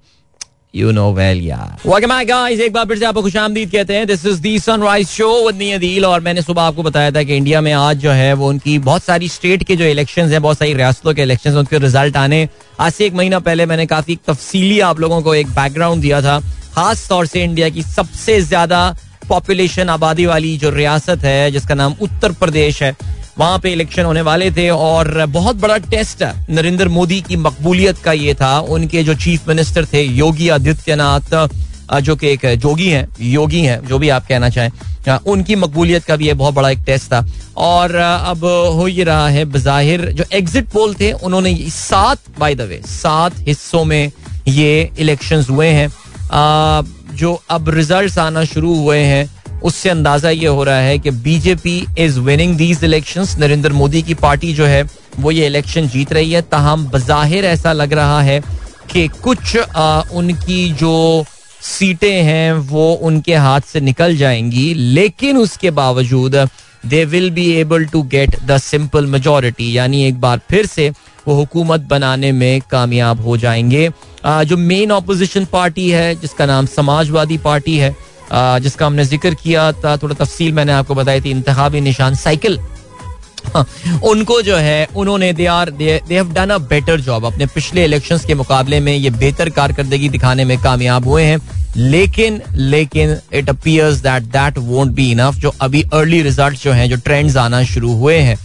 you 0.77 0.91
know 0.93 1.11
well 1.13 1.41
यार 1.41 2.25
guys 2.25 2.61
एक 2.61 2.73
बार 2.73 2.85
फिर 2.87 2.99
से 2.99 3.05
आपको 3.07 3.23
खुशामदीद 3.23 3.71
कहते 3.71 3.95
हैं. 3.95 4.07
This 4.07 4.25
is 4.27 4.41
the 4.41 4.59
sunrise 4.59 5.09
show 5.09 5.29
with 5.47 5.63
Adeel 5.75 6.05
और 6.07 6.21
मैंने 6.21 6.43
सुबह 6.43 6.63
आपको 6.63 6.83
बताया 6.83 7.11
था 7.11 7.23
कि 7.23 7.37
इंडिया 7.37 7.61
में 7.61 7.73
आज 7.73 7.97
जो 7.99 8.11
है 8.13 8.33
वो 8.35 8.49
उनकी 8.49 8.79
बहुत 8.81 9.03
सारी 9.03 9.29
स्टेट 9.29 9.63
के 9.63 9.77
जो 9.77 9.85
इलेक्शंस 9.87 10.33
हैं, 10.33 10.43
बहुत 10.43 10.59
सारी 10.59 10.75
रियासतों 10.75 11.15
के 11.15 11.23
इलेक्शंस 11.23 11.55
उनके 11.55 11.79
रिज़ल्ट 11.79 12.17
आने। 12.17 12.49
आज 12.81 12.93
से 12.93 13.07
एक 13.07 13.15
महीना 13.15 13.39
पहले 13.41 13.67
मैंने 13.67 13.87
काफ़ी 13.87 14.19
तफसीली 14.27 14.79
आप 14.83 15.01
लोगों 15.01 15.23
को 15.23 15.35
एक 15.35 15.49
बैकग्राउंड 15.51 16.03
दिया 16.03 16.21
था। 16.23 16.39
खास 16.75 17.09
तौर 17.09 17.27
से 17.27 17.43
इंडिया 17.45 17.69
की 17.69 17.83
सबसे 17.83 18.41
ज़्यादा 18.43 18.95
पॉपुलेशन 19.29 19.89
आबादी 19.89 20.27
वाली 20.27 20.57
जो 20.59 20.71
रियासत 20.71 21.25
है, 21.25 21.51
जिसका 21.51 21.75
नाम 21.75 21.95
उत्तर 22.01 22.33
प्रदेश 22.35 22.83
है 22.83 22.97
वहाँ 23.39 23.59
पे 23.59 23.73
इलेक्शन 23.73 24.05
होने 24.05 24.21
वाले 24.23 24.51
थे 24.51 24.69
और 24.71 25.25
बहुत 25.29 25.57
बड़ा 25.57 25.77
टेस्ट 25.87 26.23
नरेंद्र 26.51 26.89
मोदी 26.89 27.21
की 27.21 27.37
मकबूलियत 27.39 27.99
का 27.99 28.13
ये 28.15 28.35
था। 28.35 28.59
उनके 28.61 29.03
जो 29.03 29.15
चीफ 29.17 29.49
मिनिस्टर 29.49 29.87
थे, 29.87 30.03
योगी 30.03 30.49
आदित्यनाथ 30.49 31.49
जो 31.97 32.15
कि 32.17 32.29
एक 32.29 32.47
जोगी 32.57 32.89
हैं, 32.89 33.07
योगी 33.23 33.61
हैं, 33.61 33.81
जो 33.87 33.99
भी 33.99 34.09
आप 34.11 34.27
कहना 34.29 34.49
चाहें 34.51 34.71
उनकी 35.27 35.57
मकबूलियत 35.57 36.05
का 36.05 36.17
भी 36.17 36.27
ये 36.27 36.35
बहुत 36.35 36.55
बड़ा 36.55 36.71
एक 36.71 36.79
टेस्ट 36.87 37.07
था। 37.13 37.25
और 37.57 37.95
अब 37.95 38.45
हो 38.75 38.87
ये 38.89 39.05
रहा 39.05 39.29
है 39.29 39.45
बज़ाहिर, 39.47 40.05
जो 40.09 40.25
एग्जिट 40.33 40.69
पोल 40.69 40.95
थे, 40.95 41.13
उन्होंने 41.13 41.55
सात 41.71 42.19
बाय 42.39 42.55
द 42.55 42.61
वे 42.63 42.81
सात 42.87 43.39
हिस्सों 43.41 43.85
में 43.85 44.11
ये 44.49 44.91
इलेक्शंस 44.99 45.51
हुए 45.51 45.69
हैं। 45.69 45.89
जो 47.17 47.41
अब 47.51 47.69
रिजल्ट्स 47.71 48.19
आना 48.19 48.45
शुरू 48.45 48.75
हुए 48.77 48.99
हैं 48.99 49.25
उससे 49.67 49.91
अंदाज़ा 49.91 50.31
ये 50.31 50.47
हो 50.49 50.65
रहा 50.65 50.81
है 50.81 50.99
कि 50.99 51.11
BJP 51.23 51.77
is 51.99 52.19
winning 52.21 52.57
these 52.57 52.85
election 52.85 53.27
Narendra 53.39 53.73
Modi 53.73 54.03
की 54.03 54.15
पार्टी 54.17 54.53
जो 54.55 54.65
है 54.67 54.83
वो 55.19 55.31
ये 55.31 55.47
इलेक्शन 55.47 55.89
जीत 55.89 56.13
रही 56.13 56.33
है। 56.33 56.43
ताहम 56.43 56.87
बज़ाहिर 56.89 57.45
ऐसा 57.45 57.73
लग 57.73 57.93
रहा 57.93 58.21
है 58.23 58.41
कि 58.93 59.07
कुछ 59.23 59.57
आ, 59.57 60.01
उनकी 60.13 60.69
जो 60.75 61.25
सीटें 61.63 62.23
हैं 62.23 62.53
वो 62.69 62.93
उनके 63.03 63.35
हाथ 63.37 63.61
से 63.73 63.81
निकल 63.81 64.17
जाएँगी। 64.17 64.73
लेकिन 64.75 65.37
उसके 65.37 65.71
बावजूद 65.73 66.37
they 66.87 67.05
will 67.05 67.31
be 67.31 67.51
able 67.53 67.85
to 67.87 68.03
get 68.05 68.37
the 68.47 68.59
simple 68.61 69.07
majority 69.07 69.77
यानी 69.77 70.05
एक 70.05 70.21
बार 70.21 70.41
फिर 70.51 70.67
से 70.67 70.91
वो 71.29 71.35
हुकूमत 71.35 71.81
बनाने 71.91 72.33
में 72.33 72.61
कामयाब 72.71 73.21
हो 73.21 73.37
जाएँगे। 73.37 73.89
आ, 74.25 74.43
जो 74.45 74.57
मेन 74.57 74.91
अपोजिशन 74.93 75.45
पार्टी 75.53 75.89
है 75.91 76.15
जिसका 76.15 76.47
नाम 76.47 76.67
समाजवादी 76.67 77.39
पार्टी 77.39 77.77
है 77.77 77.95
जिसका 78.33 78.87
हमने 78.87 79.05
ज़िक्र 79.05 79.35
किया 79.35 79.71
था, 79.75 79.97
थोड़ा 79.97 80.15
तफसील 80.15 80.53
मैंने 80.53 80.73
आपको 80.73 80.95
बताई 80.95 81.21
थी 81.21 81.31
इंतबी 81.31 81.81
निशान 81.83 82.15
साइकिल। 82.17 82.59
उनको 84.05 84.41
जो 84.43 84.57
है, 84.57 84.87
उन्होंने 84.97 85.33
they 85.33 85.47
are 85.47 85.71
they 85.73 86.01
have 86.11 86.33
done 86.33 86.51
a 86.51 86.57
better 86.71 87.01
job 87.01 87.25
अपने 87.25 87.47
पिछले 87.47 87.85
इलेक्शंस 87.85 88.25
के 88.25 88.35
मुकाबले 88.35 88.81
में 88.81 88.93
ये 88.95 89.11
बेहतर 89.13 89.51
कारकर्दगी 89.51 90.09
दिखाने 90.09 90.45
में 90.45 90.59
कामयाब 90.59 91.07
हुए 91.09 91.25
हैं। 91.25 91.39
लेकिन 91.77 92.41
लेकिन 92.55 93.17
it 93.35 93.49
appears 93.51 93.97
that 93.99 94.23
that 94.33 94.59
won't 94.59 94.93
be 94.93 95.11
enough 95.13 95.35
जो 95.37 95.53
अभी 95.61 95.83
अर्ली 95.95 96.21
रिज़ल्ट 96.23 96.63
जो 96.63 96.73
हैं, 96.73 96.89
जो 96.91 96.97
ट्रेंड्स 96.97 97.37
आना 97.37 97.63
शुरू 97.65 97.95
हुए 97.95 98.19
हैं। 98.19 98.39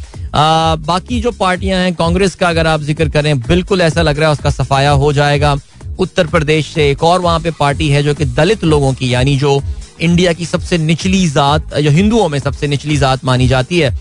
बाकी 0.82 1.20
जो 1.22 1.32
पार्टियाँ 1.34 1.80
हैं, 1.80 1.94
कांग्रेस 1.96 2.36
का 2.36 2.50
अगर 2.50 2.68
आप 2.68 2.82
ज़िक्र 2.82 3.10
करें, 3.10 3.40
बिल्कुल 3.42 3.82
ऐसा 3.82 4.02
लग 4.02 4.20
रहा 4.20 4.28
है 4.28 4.34
उसका 4.34 4.50
सफाया 4.52 4.92
हो 4.92 5.12
जाएगा। 5.14 5.56
उत्तर 6.00 6.28
प्रदेश 6.28 6.68
से 6.68 6.90
एक 6.92 7.04
और 7.04 7.22
वहाँ 7.22 7.40
पे 7.40 7.52
पार्टी 7.52 7.90
है 7.90 8.04
जो 8.04 8.14
कि 8.14 8.26
दलित 8.26 8.64
लोगों 8.64 8.94
की 8.94 9.14
यानी 9.14 9.38
जो 9.38 9.62
इंडिया 10.02 10.34
की 10.34 10.46
सबसे 10.46 10.78
निचली 10.78 11.28
जात 11.30 11.76
जो 11.76 11.90
हिंदुओं 11.92 12.30
में 12.30 12.40
सबसे 12.40 12.68
निचली 12.68 12.98
जात 12.98 13.26
मानी 13.26 13.48
जाती 13.48 13.80
है। 13.80 13.92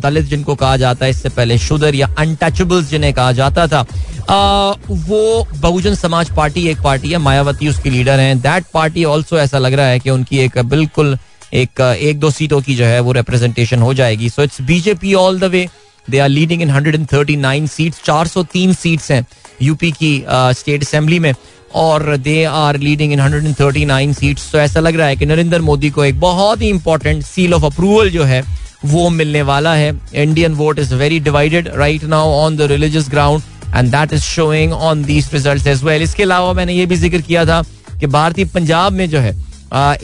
दलित 0.00 0.24
जिनको 0.24 0.54
कहा 0.54 0.76
जाता 0.76 1.04
है 1.04 1.10
इससे 1.10 1.28
पहले 1.28 1.58
शुदर 1.58 1.94
या 1.94 2.06
अनटचेबल्स 2.18 2.88
जिन्हें 2.90 3.12
कहा 3.14 3.32
जाता 3.32 3.66
था। 3.66 3.84
आ, 4.30 4.70
वो 4.90 5.46
बहुजन 5.56 5.94
समाज 5.94 6.30
पार्टी 6.36 6.66
एक 6.68 6.80
पार्टी 6.82 7.10
है 7.10 7.18
मायावती 7.18 7.68
उसकी 7.68 7.90
लीडर 7.90 8.20
हैं। 8.20 8.40
दैट 8.40 8.64
पार्टी 8.74 9.04
ऑल्सो 9.04 9.38
ऐसा 9.38 9.58
लग 9.58 9.74
रहा 9.74 9.86
है 9.86 9.98
कि 10.00 10.10
उनकी 10.10 10.38
एक 10.38 10.58
बिल्कुल 10.58 11.16
एक 11.54 11.80
एक 11.80 12.18
दो 12.20 12.30
सीटों 12.30 12.60
की 12.60 12.74
जो 12.74 12.84
है 12.84 13.00
वो 13.00 13.12
रिप्रेजेंटेशन 13.12 13.78
हो 13.78 13.94
जाएगी। 13.94 14.28
So 14.28 14.42
it's 14.42 14.60
BJP 14.62 15.14
all 15.14 15.38
the 15.40 15.44
way 15.44 15.68
they 16.10 16.18
are 16.18 16.28
leading 16.28 16.62
in 16.62 16.70
139 16.70 17.72
seats 17.72 18.02
403 18.04 18.74
seats 18.74 19.10
हैं। 19.10 19.24
यूपी 19.62 19.90
की 19.92 20.24
स्टेट 20.28 20.82
असेंबली 20.82 21.18
में, 21.18 21.32
और 21.74 22.16
they 22.18 22.42
are 22.44 22.76
leading 22.78 23.12
in 23.12 23.20
139 23.20 24.12
seats 24.14 24.50
तो 24.52 24.58
ऐसा 24.58 24.80
लग 24.80 24.96
रहा 24.96 25.06
है 25.06 25.16
कि 25.16 25.26
नरेंद्र 25.26 25.60
मोदी 25.62 25.90
को 25.90 26.04
एक 26.04 26.20
बहुत 26.20 26.62
ही 26.62 26.68
इंपॉर्टेंट 26.68 27.22
सील 27.24 27.54
ऑफ़ 27.54 27.64
अप्रूवल 27.64 28.10
जो 28.10 28.24
है, 28.24 28.42
वो 28.84 29.08
मिलने 29.10 29.42
वाला 29.42 29.74
है। 29.74 29.92
Indian 30.14 30.54
vote 30.54 30.78
is 30.78 30.94
very 30.94 31.20
divided 31.20 31.68
right 31.76 32.04
now 32.06 32.32
on 32.34 32.56
the 32.56 32.62
religious 32.70 33.08
ground 33.10 33.42
and 33.76 33.90
that 33.90 34.12
is 34.12 34.22
showing 34.22 34.72
on 34.72 35.04
these 35.04 35.30
result 35.32 35.66
as 35.66 35.82
well 35.84 36.02
इसके 36.02 36.22
अलावा 36.22 36.52
मैंने 36.52 36.72
ये 36.72 36.86
भी 36.86 36.96
ज़िक्र 36.96 37.20
किया 37.20 37.44
था 37.46 37.62
कि 38.00 38.06
भारतीय 38.08 38.44
पंजाब 38.54 38.92
में 38.92 39.08
जो 39.10 39.18
है 39.18 39.34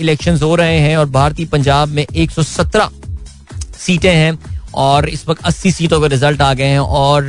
इलेक्शन 0.01 0.39
हो 0.43 0.55
रहे 0.57 0.79
हैं, 0.79 0.97
और 0.97 1.07
भारतीय 1.09 1.47
पंजाब 1.47 1.89
में 1.89 2.05
117 2.07 2.89
सीटें 3.79 4.13
हैं, 4.13 4.39
और 4.77 5.09
इस 5.09 5.29
वक्त 5.29 5.43
80 5.45 5.73
सीटों 5.73 6.01
के 6.01 6.09
रिज़ल्ट 6.09 6.41
आ 6.43 6.53
गए 6.55 6.65
हैं, 6.67 6.79
और 6.79 7.25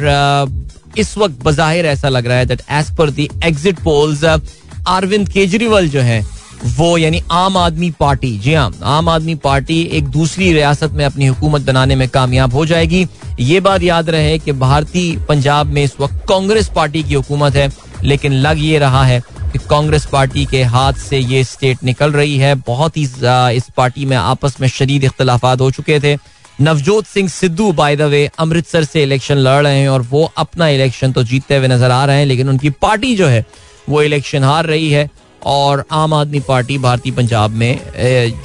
इस 0.97 1.17
वक्त 1.17 1.43
बाहिर 1.45 1.85
ऐसा 1.85 2.09
लग 2.09 2.27
रहा 2.27 2.37
है 2.37 2.45
that 2.45 2.61
as 2.71 2.95
per 2.97 3.09
the 3.11 3.29
exit 3.43 3.79
polls 3.79 4.23
Arvind 4.23 5.29
Kejriwal 5.29 5.89
जो 5.89 6.01
है, 6.01 6.21
वो 6.67 6.97
यानी 6.97 7.21
आम 7.31 7.57
आदमी 7.57 7.89
पार्टी, 7.99 8.37
जी 8.37 8.53
हाँ 8.53 8.71
आम 8.85 9.09
आदमी 9.09 9.35
पार्टी 9.35 9.81
एक 9.91 10.07
दूसरी 10.09 10.51
रियासत 10.53 10.91
में 10.91 11.03
अपनी 11.05 11.25
हुकूमत 11.25 11.61
बनाने 11.61 11.95
में 11.95 12.07
कामयाब 12.09 12.53
हो 12.53 12.65
जाएगी। 12.65 13.05
ये 13.39 13.59
बात 13.59 13.83
याद 13.83 14.09
रहे 14.09 14.37
कि 14.39 14.51
भारतीय 14.53 15.15
पंजाब 15.29 15.67
में 15.67 15.83
इस 15.83 15.95
वक्त 15.99 16.25
कांग्रेस 16.29 16.69
पार्टी 16.75 17.03
की 17.03 17.13
हुकूमत 17.13 17.55
है, 17.55 17.69
लेकिन 18.03 18.33
लग 18.33 18.59
ये 18.59 18.79
रहा 18.79 19.03
है 19.05 19.21
कि 19.51 19.59
कांग्रेस 19.69 20.05
पार्टी 20.05 20.45
के 20.45 20.63
हाथ 20.65 20.93
से 20.99 21.17
ये 21.17 21.43
स्टेट 21.43 21.83
निकल 21.83 22.11
रही 22.11 22.37
है। 22.37 22.53
बहुत 22.57 22.97
ही 22.97 23.03
इस 23.03 23.65
पार्टी 23.77 24.05
में 24.05 24.15
आपस 24.17 24.55
में 24.61 24.67
शदीद 24.69 25.03
इख्तलाफात 25.03 25.61
हो 25.61 25.71
चुके 25.71 25.99
थे। 25.99 26.15
Navjot 26.59 27.05
Singh 27.05 27.27
Sidhu 27.29 27.71
by 27.73 27.95
the 27.95 28.01
way 28.09 28.29
Amritsar 28.39 28.83
से 28.83 29.03
इलेक्शन 29.03 29.37
लड़ 29.37 29.61
रहे 29.63 29.79
हैं 29.79 29.87
और 29.89 30.01
वो 30.09 30.23
अपना 30.37 30.67
इलेक्शन 30.69 31.11
तो 31.11 31.23
जीतते 31.23 31.57
हुए 31.57 31.67
नज़र 31.67 31.91
आ 31.91 32.03
रहे 32.05 32.17
हैं, 32.17 32.25
लेकिन 32.25 32.49
उनकी 32.49 32.69
पार्टी 32.71 33.15
जो 33.15 33.27
है, 33.27 33.45
वो 33.89 34.01
इलेक्शन 34.03 34.43
हार 34.43 34.65
रही 34.65 34.89
है 34.91 35.09
और 35.45 35.83
आम 35.91 36.13
आदमी 36.13 36.39
पार्टी 36.39 36.77
भारतीय 36.77 37.13
पंजाब 37.13 37.51
में 37.51 37.79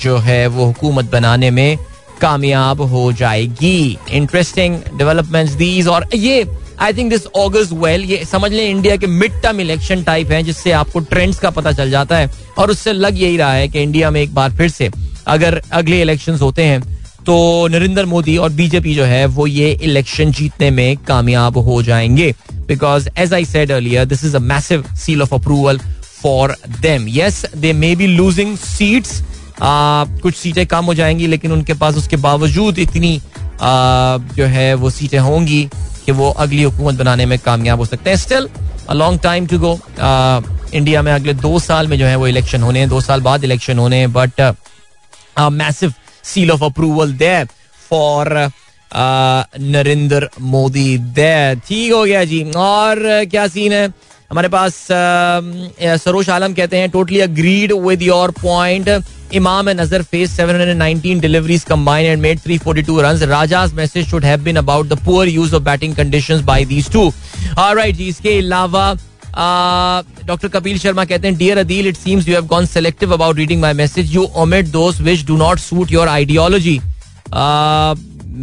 जो 0.02 0.16
है, 0.18 0.46
वो 0.46 0.64
हुकूमत 0.64 1.10
बनाने 1.12 1.50
में 1.50 1.78
कामयाब 2.20 2.80
हो 2.82 3.12
जाएगी। 3.12 3.98
इंटरेस्टिंग 4.10 4.80
डेवलपमेंट्स 4.98 5.52
दीज 5.54 5.88
और 5.88 6.08
ये 6.14 6.46
I 6.80 6.92
think 6.92 7.10
this 7.10 7.26
August 7.36 7.72
well 7.74 8.04
ये 8.04 8.24
समझ 8.24 8.52
लें 8.52 8.68
इंडिया 8.68 8.96
के 8.96 9.06
मिड 9.06 9.40
टर्म 9.42 9.60
इलेक्शन 9.60 10.02
टाइप 10.04 10.30
है, 10.30 10.42
जिससे 10.42 10.72
आपको 10.72 11.00
ट्रेंड्स 11.02 11.38
का 11.38 11.50
पता 11.50 11.72
चल 11.72 11.90
जाता 11.90 12.16
है 12.16 12.30
और 12.58 12.70
उससे 12.70 12.92
लग 12.92 13.22
यही 13.22 13.36
रहा 13.36 13.52
है 13.52 13.68
कि 13.68 13.82
इंडिया 13.82 14.10
में 14.10 14.20
एक 14.20 14.34
बार 14.34 14.56
फिर 14.56 14.68
से 14.70 14.90
अगर 15.28 15.62
अगले 15.72 16.00
इलेक्शन 16.02 16.34
होते 16.38 16.64
हैं 16.64 16.82
तो 17.26 17.66
नरेंद्र 17.68 18.04
मोदी 18.06 18.36
और 18.36 18.50
बीजेपी 18.52 18.94
जो 18.94 19.04
है, 19.04 19.24
वो 19.26 19.46
ये 19.46 19.70
इलेक्शन 19.72 20.32
जीतने 20.32 20.70
में 20.70 20.96
कामयाब 20.98 21.56
हो 21.58 21.82
जाएँगे। 21.82 22.34
Because 22.66 23.08
as 23.18 23.32
I 23.34 23.44
said 23.44 23.72
earlier 23.72 24.04
this 24.04 24.24
is 24.24 24.36
massive 24.36 24.84
seal 24.96 25.22
of 25.22 25.34
approval 25.34 25.78
for 26.22 26.56
them 26.80 27.06
yes 27.08 27.44
they 27.56 27.72
may 27.72 27.94
be 27.96 28.06
losing 28.06 28.56
seats 28.58 29.22
कुछ 29.60 30.34
सीटें 30.36 30.66
कम 30.66 30.84
हो 30.84 30.94
जाएँगी, 30.94 31.26
लेकिन 31.26 31.52
उनके 31.52 31.74
पास 31.74 31.96
उसके 31.96 32.16
बावजूद 32.18 32.78
इतनी 32.78 33.20
जो 33.62 34.44
है, 34.46 34.72
वो 34.74 34.90
सीटें 34.90 35.18
होंगी 35.18 35.62
कि 36.06 36.12
वो 36.12 36.30
अगली 36.30 36.62
हुकूमत 36.62 36.94
बनाने 36.94 37.26
में 37.26 37.38
कामयाब 37.38 37.78
हो 37.78 37.84
सकते 37.86 38.10
हैं। 38.10 38.16
Still 38.16 38.48
a 38.88 38.94
long 38.94 39.20
time 39.20 39.46
to 39.46 39.58
go 39.58 39.78
India 40.74 41.02
में 41.02 41.12
अगले 41.12 41.34
दो 41.34 41.58
साल 41.60 41.88
में 41.88 41.98
जो 41.98 42.06
है 42.06 42.16
वो 42.16 42.26
इलेक्शन 42.26 42.62
होने 42.62 42.78
हैं, 42.78 42.88
दो 42.88 43.00
साल 43.00 43.20
बाद 43.20 43.44
इलेक्शन 43.44 43.78
होने 43.78 43.96
हैं 43.96 44.12
but 44.12 44.40
massive 45.38 45.92
seal 46.26 46.50
of 46.50 46.64
approval 46.64 47.12
they 47.14 47.34
for 47.90 48.32
Narendra 49.60 50.28
Modi 50.40 50.96
they 51.14 51.54
ठीक 51.68 51.92
हो 51.92 52.04
गया 52.04 52.24
जी। 52.24 52.42
और 52.56 52.98
uh, 52.98 53.30
क्या 53.30 53.46
सीन 53.48 53.72
है? 53.72 53.88
हमारे 54.30 54.48
पास 54.48 54.74
um, 54.82 56.00
सरोज 56.00 56.30
आलम 56.30 56.54
कहते 56.54 56.76
हैं 56.76 56.90
totally 56.90 57.20
agreed 57.20 57.72
with 57.72 58.02
your 58.02 58.30
point 58.42 58.88
Imam 59.34 59.68
Nazar 59.70 60.02
face 60.02 60.36
719 60.40 61.20
deliveries 61.20 61.64
combined 61.64 62.06
and 62.06 62.22
made 62.22 62.40
342 62.40 63.00
runs 63.02 63.22
Raja's 63.22 63.72
message 63.74 64.08
should 64.08 64.24
have 64.24 64.44
poor 64.96 65.28
use 65.28 65.54
of 65.54 65.62
batting 65.62 65.94
conditions 65.96 66.40
by 66.42 66.64
these 66.64 66.90
two 66.92 67.12
alright 67.58 67.96
जी, 67.96 68.08
इसके 68.08 68.38
अलावा 68.38 68.94
डॉक्टर 70.26 70.48
कपिल 70.48 70.78
शर्मा 70.78 71.04
कहते 71.04 71.28
हैं 71.28 71.36
dear 71.36 71.58
Adeel 71.58 71.86
it 71.86 71.96
seems 71.96 72.28
you 72.28 72.34
have 72.34 72.46
gone 72.46 72.66
selective 72.66 73.12
about 73.14 73.36
reading 73.36 73.60
my 73.60 73.72
message 73.74 74.14
you 74.14 74.22
omit 74.36 74.66
those 74.70 75.00
which 75.00 75.24
do 75.26 75.36
not 75.36 75.58
suit 75.58 75.92
your 75.92 76.08
ideology 76.08 76.78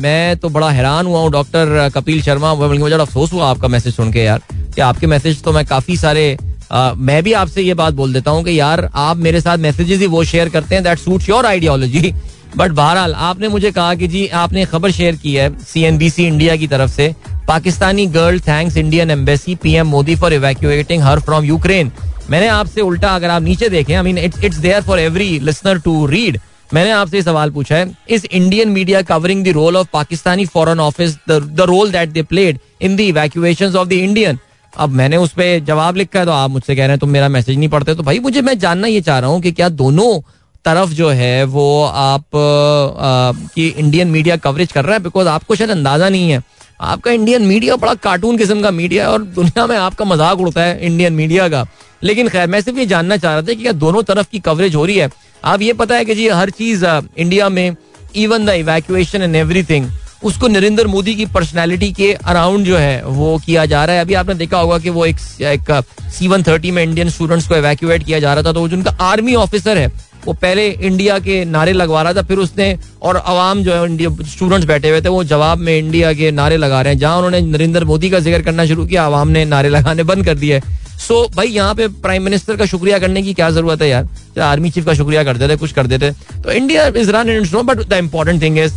मैं 0.01 0.37
तो 0.37 0.49
बड़ा 0.49 0.69
हैरान 0.69 1.05
हुआ 1.05 1.19
हूँ 1.19 1.31
डॉक्टर 1.31 1.89
कपिल 1.95 2.21
शर्मा। 2.21 2.53
मुझे 2.53 2.95
अफसोस 2.95 3.33
हुआ 3.33 3.49
आपका 3.49 3.67
मैसेज 3.67 3.95
सुन 3.95 4.11
के 4.13 4.19
यार। 4.19 4.41
कि 4.53 4.81
आपके 4.81 5.07
मैसेज 5.07 5.43
तो 5.43 5.51
मैं 5.51 5.65
काफ़ी 5.65 5.97
सारे 5.97 6.35
Uh, 6.73 6.93
मैं 6.97 7.21
भी 7.23 7.33
आपसे 7.33 7.61
ये 7.61 7.73
बात 7.73 7.93
बोल 7.93 8.13
देता 8.13 8.31
हूँ 8.31 8.43
कि 8.43 8.59
यार 8.59 8.89
आप 8.95 9.17
मेरे 9.17 9.41
साथ 9.41 9.57
मैसेजेस 9.57 9.99
ही 9.99 10.07
वो 10.07 10.23
शेयर 10.23 10.49
करते 10.49 10.75
हैं 10.75 10.83
that 10.83 10.99
suits 10.99 11.27
your 11.29 11.45
ideology 11.45 12.13
but 12.55 12.71
बहरहाल, 12.71 13.13
आपने 13.15 13.47
मुझे 13.47 13.71
कहा 13.71 13.93
कि 13.95 14.07
जी, 14.07 14.27
आपने 14.27 14.65
खबर 14.65 14.91
शेयर 14.91 15.15
की 15.15 15.33
है 15.35 15.49
सीएनबीसी 15.63 16.25
इंडिया 16.27 16.55
की 16.55 16.67
तरफ़ 16.67 16.91
से। 16.91 17.13
Pakistani 17.47 18.05
girl 18.07 18.39
thanks 18.39 18.77
Indian 18.77 19.11
embassy 19.11 19.55
PM 19.55 19.87
Modi 19.87 20.15
for 20.15 20.33
evacuating 20.33 21.03
her 21.03 21.19
from 21.19 21.43
Ukraine 21.45 21.91
मैंने 22.29 22.47
आपसे 22.47 22.81
उल्टा, 22.81 23.15
अगर 23.15 23.29
आप 23.29 23.41
नीचे 23.41 23.69
देखें 23.69 23.95
I 23.95 24.01
mean 24.03 24.17
it's 24.17 24.43
it's 24.43 24.57
there 24.57 24.81
for 24.81 24.99
every 24.99 25.39
listener 25.39 25.79
to 25.79 26.05
read 26.07 26.39
मैंने 26.69 26.91
आपसे 26.91 27.21
सवाल 27.21 27.49
पूछा 27.51 27.75
है, 27.75 27.91
इस 28.09 28.25
Indian 28.25 28.69
media 28.69 29.01
covering 29.03 29.43
the 29.45 29.47
role 29.55 29.77
of 29.77 29.87
Pakistani 29.93 30.45
foreign 30.45 30.79
office 30.79 31.17
the 31.29 31.65
role 31.69 31.91
that 31.91 32.09
they 32.09 32.21
played 32.23 32.59
in 32.81 32.95
the 32.95 32.99
evacuation 33.01 33.75
of 33.75 33.87
the 33.87 33.93
Indian 33.93 34.39
अब 34.73 34.89
मैंने 34.91 35.17
उस 35.17 35.31
पर 35.31 35.59
जवाब 35.65 35.95
लिखा 35.95 36.19
है 36.19 36.25
तो 36.25 36.31
आप 36.31 36.49
मुझसे 36.49 36.75
कह 36.75 36.81
रहे 36.81 36.89
हैं, 36.89 36.99
तुम 36.99 37.09
मेरा 37.09 37.27
मैसेज 37.29 37.57
नहीं 37.57 37.69
पढ़ते। 37.69 37.95
तो 37.95 38.03
भाई, 38.03 38.19
मुझे, 38.19 38.41
मैं 38.41 38.57
जानना 38.59 38.87
ये 38.87 39.01
चाह 39.01 39.19
रहा 39.19 39.29
हूँ 39.29 39.41
कि 39.41 39.51
क्या 39.51 39.67
दोनों 39.71 40.19
तरफ़ 40.65 40.89
जो 40.91 41.09
है, 41.11 41.43
वो 41.45 41.83
आप 41.85 42.23
की 42.35 43.67
इंडियन 43.67 44.07
मीडिया 44.09 44.35
कवरेज 44.37 44.71
कर 44.71 44.85
रहा 44.85 44.93
है 44.93 45.03
बिकॉज़ 45.03 45.27
आपको 45.27 45.55
शायद 45.55 45.71
अंदाज़ा 45.71 46.09
नहीं 46.09 46.29
है। 46.31 46.41
आपका 46.81 47.11
इंडियन 47.11 47.41
मीडिया 47.43 47.75
बड़ा 47.77 47.93
कार्टून 47.95 48.37
किस्म 48.37 48.61
का 48.61 48.71
मीडिया 48.71 49.03
है 49.03 49.11
और 49.11 49.23
दुनिया 49.23 49.65
में 49.67 49.75
आपका 49.77 50.05
मज़ाक 50.05 50.39
उड़ता 50.39 50.61
है 50.61 50.79
इंडियन 50.81 51.13
मीडिया 51.13 51.47
का। 51.49 51.65
लेकिन 52.03 52.29
खैर, 52.29 52.47
मैं 52.47 52.61
सिर्फ़ 52.61 52.79
ये 52.79 52.85
जानना 52.85 53.17
चाह 53.17 53.33
रहा 53.33 53.41
था 53.41 53.53
कि 53.53 53.61
क्या 53.61 53.71
दोनों 53.73 54.03
तरफ़ 54.03 54.27
की 54.31 54.39
कवरेज 54.41 54.75
हो 54.75 54.85
रही 54.85 54.97
है। 54.97 55.09
आप 55.43 55.61
ये 55.61 55.73
पता 55.73 55.95
है 55.95 56.05
कि 56.05 56.15
जी 56.15 56.27
हर 56.29 56.49
चीज़ 56.51 56.85
इंडिया 56.85 57.49
में 57.49 57.75
even 58.15 58.45
the 58.45 58.49
evacuation 58.57 59.21
and 59.21 59.35
everything 59.35 59.89
उसको 60.23 60.47
नरेंद्र 60.47 60.87
मोदी 60.87 61.13
की 61.15 61.25
पर्सनैलिटी 61.27 61.91
के 61.93 62.11
अराउंड 62.13 62.65
जो 62.65 62.77
है, 62.77 63.03
वो 63.03 63.37
किया 63.45 63.65
जा 63.65 63.83
रहा 63.85 63.95
है। 63.95 64.01
अभी 64.01 64.13
आपने 64.13 64.35
देखा 64.35 64.59
होगा 64.59 64.77
कि 64.79 64.89
वो 64.89 65.05
एक 65.05 65.19
सी 65.19 66.27
वन 66.27 66.43
थर्टी 66.43 66.71
में 66.71 66.83
इंडियन 66.83 67.09
स्टूडेंट्स 67.09 67.47
को 67.47 67.55
एवैक्यूएट 67.55 68.03
किया 68.03 68.19
जा 68.19 68.33
रहा 68.33 68.43
था 68.43 68.53
तो 68.53 68.67
जो 68.67 68.75
उनका 68.77 68.95
आर्मी 69.01 69.35
ऑफिसर 69.37 69.77
है 69.77 69.91
वो 70.25 70.33
पहले 70.33 70.67
इंडिया 70.69 71.17
के 71.19 71.43
नारे 71.45 71.73
लगवा 71.73 72.01
रहा 72.01 72.13
था 72.13 72.21
फिर 72.27 72.37
उसने 72.37 72.67
और 73.01 73.17
आवाम 73.17 73.63
जो 73.63 73.73
है 73.73 73.85
इंडिया 73.85 74.09
स्टूडेंट्स 74.25 74.67
बैठे 74.67 74.89
हुए 74.89 75.01
थे 75.01 75.09
वो 75.09 75.23
जवाब 75.23 75.57
में 75.59 75.77
इंडिया 75.77 76.13
के 76.13 76.31
नारे 76.31 76.57
लगा 76.57 76.81
रहे 76.81 76.93
हैं 76.93 76.99
जहाँ 76.99 77.17
उन्होंने 77.17 77.41
नरेंद्र 77.41 77.85
मोदी 77.85 78.09
का 78.09 78.19
ज़िक्र 78.19 78.41
करना 78.41 78.65
शुरू 78.65 78.85
किया 78.85 79.03
आवाम 79.03 79.27
ने 79.27 79.43
नारे 79.45 79.69
लगाने 79.69 80.03
बंद 80.03 80.25
कर 80.25 80.35
दिए। 80.35 80.59
सो 80.59 81.23
so, 81.25 81.35
भाई 81.35 81.47
यहाँ 81.47 81.73
पे 81.75 81.87
प्राइम 82.01 82.23
मिनिस्टर 82.23 82.57
का 82.57 82.65
शुक्रिया 82.65 82.99
करने 82.99 83.21
की 83.21 83.33
क्या 83.33 83.49
ज़रूरत 83.51 83.81
है 83.81 83.89
यार? 83.89 84.07
आर्मी 84.41 84.69
चीफ 84.71 84.85
का 84.85 84.93
शुक्रिया 84.93 85.23
कर 85.23 85.37
देते 85.37 85.55
कुछ 85.55 85.71
कर 85.71 85.87
देते 85.87 86.11
तो 86.43 86.51
India 86.51 86.87
is 86.87 87.11
run 87.11 87.29
in 87.29 87.63
but 87.63 87.87
the 87.89 87.93
important 87.93 88.41
thing 88.41 88.59
is 88.59 88.73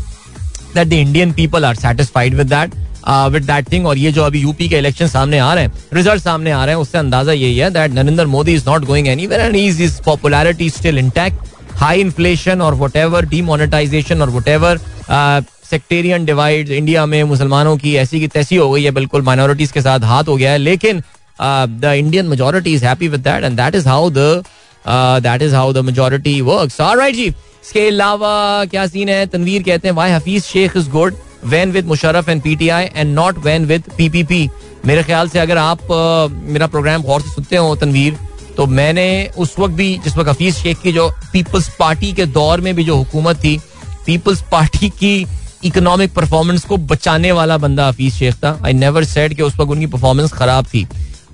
that 0.74 0.88
the 0.88 0.92
Indian 0.92 1.32
people 1.32 1.64
are 1.64 1.74
satisfied 1.76 2.34
with 2.34 2.46
that 2.48 2.74
with 3.08 3.42
that 3.44 3.72
thing 3.72 3.86
और 3.86 3.98
ये 3.98 4.12
जो 4.12 4.22
अभी 4.22 4.40
यूपी 4.40 4.68
के 4.68 4.78
इलेक्शन 4.78 5.06
सामने 5.08 5.38
आ 5.38 5.52
रहे 5.54 5.64
हैं 5.64 5.72
रिज़ल्ट 5.94 6.22
सामने 6.22 6.50
आ 6.50 6.64
रहे 6.64 6.74
हैं, 6.74 6.82
उससे 6.82 6.98
अंदाज़ा 6.98 7.32
यही 7.32 7.56
है 7.58 7.70
that 7.70 7.92
Narendra 7.92 8.26
Modi 8.26 8.54
is 8.54 8.64
not 8.68 8.84
going 8.84 9.08
anywhere 9.08 9.40
and 9.40 9.56
is 9.56 9.82
is 9.82 10.00
popularity 10.04 10.70
still 10.70 10.98
intact 10.98 11.54
high 11.76 12.00
inflation 12.00 12.62
और 12.62 12.74
वट 12.74 12.96
एवर 12.96 13.24
डीमोनेटाइजेशन 13.28 14.22
और 14.22 14.30
what 14.30 14.48
ever 14.48 14.78
sectarian 15.70 16.24
divide 16.24 16.68
India 16.70 17.04
में 17.06 17.22
मुसलमानों 17.24 17.76
की 17.76 17.94
ऐसी 17.96 18.20
की 18.20 18.26
तैसी 18.28 18.56
हो 18.56 18.70
गई 18.70 18.82
है, 18.84 18.90
बिल्कुल 18.90 19.22
माइनॉरिटीज 19.22 19.72
के 19.72 19.80
साथ 19.82 20.04
हाथ 20.04 20.24
हो 20.28 20.36
गया 20.36 20.50
है, 20.52 20.58
लेकिन 20.58 21.02
the 21.40 21.92
Indian 21.96 22.26
majority 22.26 22.72
is 22.74 22.84
happy 22.86 23.08
with 23.08 23.20
that 23.20 23.44
and 23.44 23.56
that 23.56 23.74
is 23.74 23.88
how 23.88 24.10
the 24.10 24.42
that 25.22 25.42
is 25.42 25.54
how 25.54 25.72
the 25.72 25.78
majority 25.84 26.40
works 26.40 26.80
alright 26.80 27.14
जी, 27.14 27.26
इसके 27.26 27.86
अलावा 27.88 28.64
क्या 28.70 28.86
सीन 28.86 29.08
है? 29.08 29.26
तनवीर 29.26 29.62
कहते 29.62 29.88
हैं 29.88 29.94
why 29.94 30.10
Hafeez 30.10 30.42
Shaikh 30.44 30.76
is 30.76 30.90
good 30.90 31.14
one 31.44 31.72
with 31.72 31.86
Musharraf 31.86 32.28
and 32.28 32.42
PTI 32.42 32.84
and 32.84 33.14
not 33.14 33.38
one 33.44 33.66
with 33.66 33.90
PPP 33.96 34.48
मेरे 34.86 35.02
ख्याल 35.02 35.28
से 35.28 35.38
अगर 35.38 35.58
आप 35.58 35.78
मेरा 36.32 36.66
प्रोग्राम 36.66 37.02
गौर 37.02 37.20
से 37.20 37.30
सुनते 37.30 37.56
हो, 37.56 37.74
तनवीर 37.76 38.18
तो 38.56 38.66
मैंने 38.66 39.30
उस 39.38 39.58
वक्त 39.58 39.74
भी 39.74 39.96
जिस 40.04 40.16
वक्त 40.16 40.28
हफीज 40.28 40.54
शेख 40.56 40.80
की 40.82 40.92
जो 40.92 41.08
पीपल्स 41.32 41.68
पार्टी 41.78 42.12
के 42.12 42.26
दौर 42.26 42.60
में 42.60 42.74
भी 42.74 42.84
जो 42.84 42.96
हुकूमत 42.96 43.36
थी 43.36 43.58
पीपल्स 44.06 44.42
पार्टी 44.52 44.88
की 44.90 45.26
इकोनॉमिक 45.64 46.14
परफॉर्मेंस 46.14 46.64
को 46.64 46.76
बचाने 46.86 47.32
वाला 47.32 47.56
बंदा 47.58 47.88
हफीज 47.88 48.12
शेख 48.14 48.34
था। 48.34 48.58
आई 48.64 48.72
नेवर 48.72 49.04
सेड 49.04 49.34
कि 49.36 49.42
उस 49.42 49.56
वक्त 49.56 49.70
उनकी 49.70 49.86
परफॉर्मेंस 49.88 50.32
खराब 50.32 50.64
थी। 50.64 50.86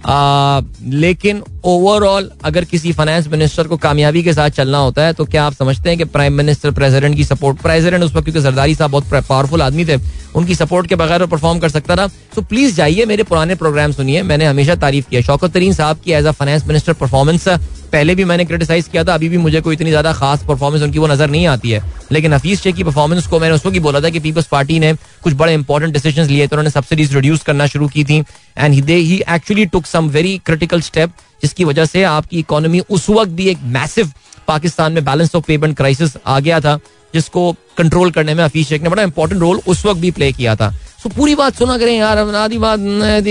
आ, 0.04 0.60
लेकिन 0.84 1.42
ओवरऑल 1.64 2.30
अगर 2.44 2.64
किसी 2.64 2.92
फाइनेंस 2.92 3.26
मिनिस्टर 3.28 3.66
को 3.66 3.76
कामयाबी 3.76 4.22
के 4.22 4.32
साथ 4.32 4.50
चलना 4.50 4.78
होता 4.78 5.04
है 5.06 5.12
तो 5.12 5.24
क्या 5.24 5.44
आप 5.44 5.52
समझते 5.52 5.88
हैं 5.88 5.98
कि 5.98 6.04
प्राइम 6.04 6.32
मिनिस्टर 6.32 6.70
प्रेसिडेंट 6.70 7.16
की 7.16 7.24
सपोर्ट 7.24 7.58
प्रेसिडेंट 7.58 8.04
उस 8.04 8.14
वक्त 8.14 8.24
क्योंकि 8.24 8.42
सरदारी 8.42 8.74
साहब 8.74 8.90
बहुत 8.90 9.04
पावरफुल 9.28 9.62
आदमी 9.62 9.84
थे 9.84 9.96
उनकी 10.34 10.54
सपोर्ट 10.54 10.86
के 10.86 10.96
बगैर 10.96 11.26
परफॉर्म 11.26 11.58
कर 11.58 11.68
सकता 11.68 11.96
था? 11.96 12.06
सो 12.06 12.42
प्लीज़ 12.42 12.74
जाइए 12.76 13.04
मेरे 13.04 13.22
पुराने 13.22 13.54
प्रोग्राम 13.54 13.92
सुनिए 13.92 14.22
मैंने 14.22 14.44
हमेशा 14.46 14.74
तारीफ़ 14.74 15.08
किया। 15.10 15.20
शौकत 15.20 15.52
तरीन 15.52 15.72
साहब 15.74 15.98
की 16.04 16.12
as 16.12 16.26
a 16.26 16.30
finance 16.30 16.66
minister 16.66 16.92
performance 16.92 17.48
पहले 17.92 18.14
भी 18.14 18.24
मैंने 18.24 18.44
क्रिटिसाइज 18.44 18.88
किया 18.88 19.04
था, 19.04 19.14
अभी 19.14 19.28
भी 19.28 19.38
मुझे 19.38 19.60
कोई 19.60 19.74
इतनी 19.74 19.90
ज़्यादा 19.90 20.12
खास 20.12 20.44
परफॉर्मेंस 20.48 20.82
उनकी 20.82 20.98
वो 20.98 21.06
नज़र 21.06 21.30
नहीं 21.30 21.46
आती 21.46 21.70
है। 21.70 21.82
लेकिन 22.12 22.32
हफीज 22.32 22.60
शेख 22.60 22.74
की 22.76 22.84
परफॉर्मेंस 22.84 23.26
को 23.26 23.40
मैंने 23.40 23.54
उसको 23.54 23.70
बोला 23.80 24.00
था 24.00 24.10
कि 24.10 24.20
पीपल्स 24.20 24.46
पार्टी 24.46 24.78
ने 24.78 24.92
कुछ 25.22 25.34
बड़े 25.34 25.54
इंपॉर्टेंट 25.54 25.92
डिसीज़न 25.92 26.24
लिए 26.24 26.46
थे, 26.46 26.50
उन्होंने 26.52 26.70
सब्सिडीज 26.70 27.14
रिड्यूस 27.14 27.42
करना 27.42 27.66
शुरू 27.66 27.88
की 27.88 28.04
थी। 28.04 28.22
And 28.58 28.82
they 28.84 28.94
he 28.94 29.22
actually 29.30 29.66
took 29.66 29.86
some 29.86 30.08
very 30.10 30.36
critical 30.46 30.80
step 30.82 31.10
जिसकी 31.42 31.64
वजह 31.64 31.84
से 31.86 32.02
आपकी 32.06 32.38
इकोनॉमी 32.38 32.80
उस 32.80 33.08
वक्त 33.10 33.30
भी 33.30 33.46
एक 33.48 33.58
मैसिव 33.72 34.12
पाकिस्तान 34.48 34.92
में 34.92 35.04
बैलेंस 35.04 35.34
ऑफ़ 35.34 35.44
पेमेंट 35.46 35.76
क्राइसिस 35.76 36.16
आ 36.26 36.38
गया 36.40 36.60
था, 36.60 36.78
जिसको 37.14 37.50
कंट्रोल 37.78 38.10
करने 38.10 38.34
में 38.34 38.42
हफीज 38.44 38.66
शेख 38.68 38.82
ने 38.82 38.88
बड़ा 38.88 39.02
इंपॉर्टेंट 39.02 39.40
रोल 39.40 39.60
उस 39.66 39.84
वक्त 39.86 40.00
भी 40.00 40.10
प्ले 40.10 40.30
किया 40.32 40.54
था। 40.56 40.70
सो 41.02 41.08
पूरी 41.10 41.34
बात 41.34 41.54
सुना 41.54 41.76
करें 41.78 41.92
यार 41.92 42.18
आधी 42.18 42.58
बात 42.58 42.80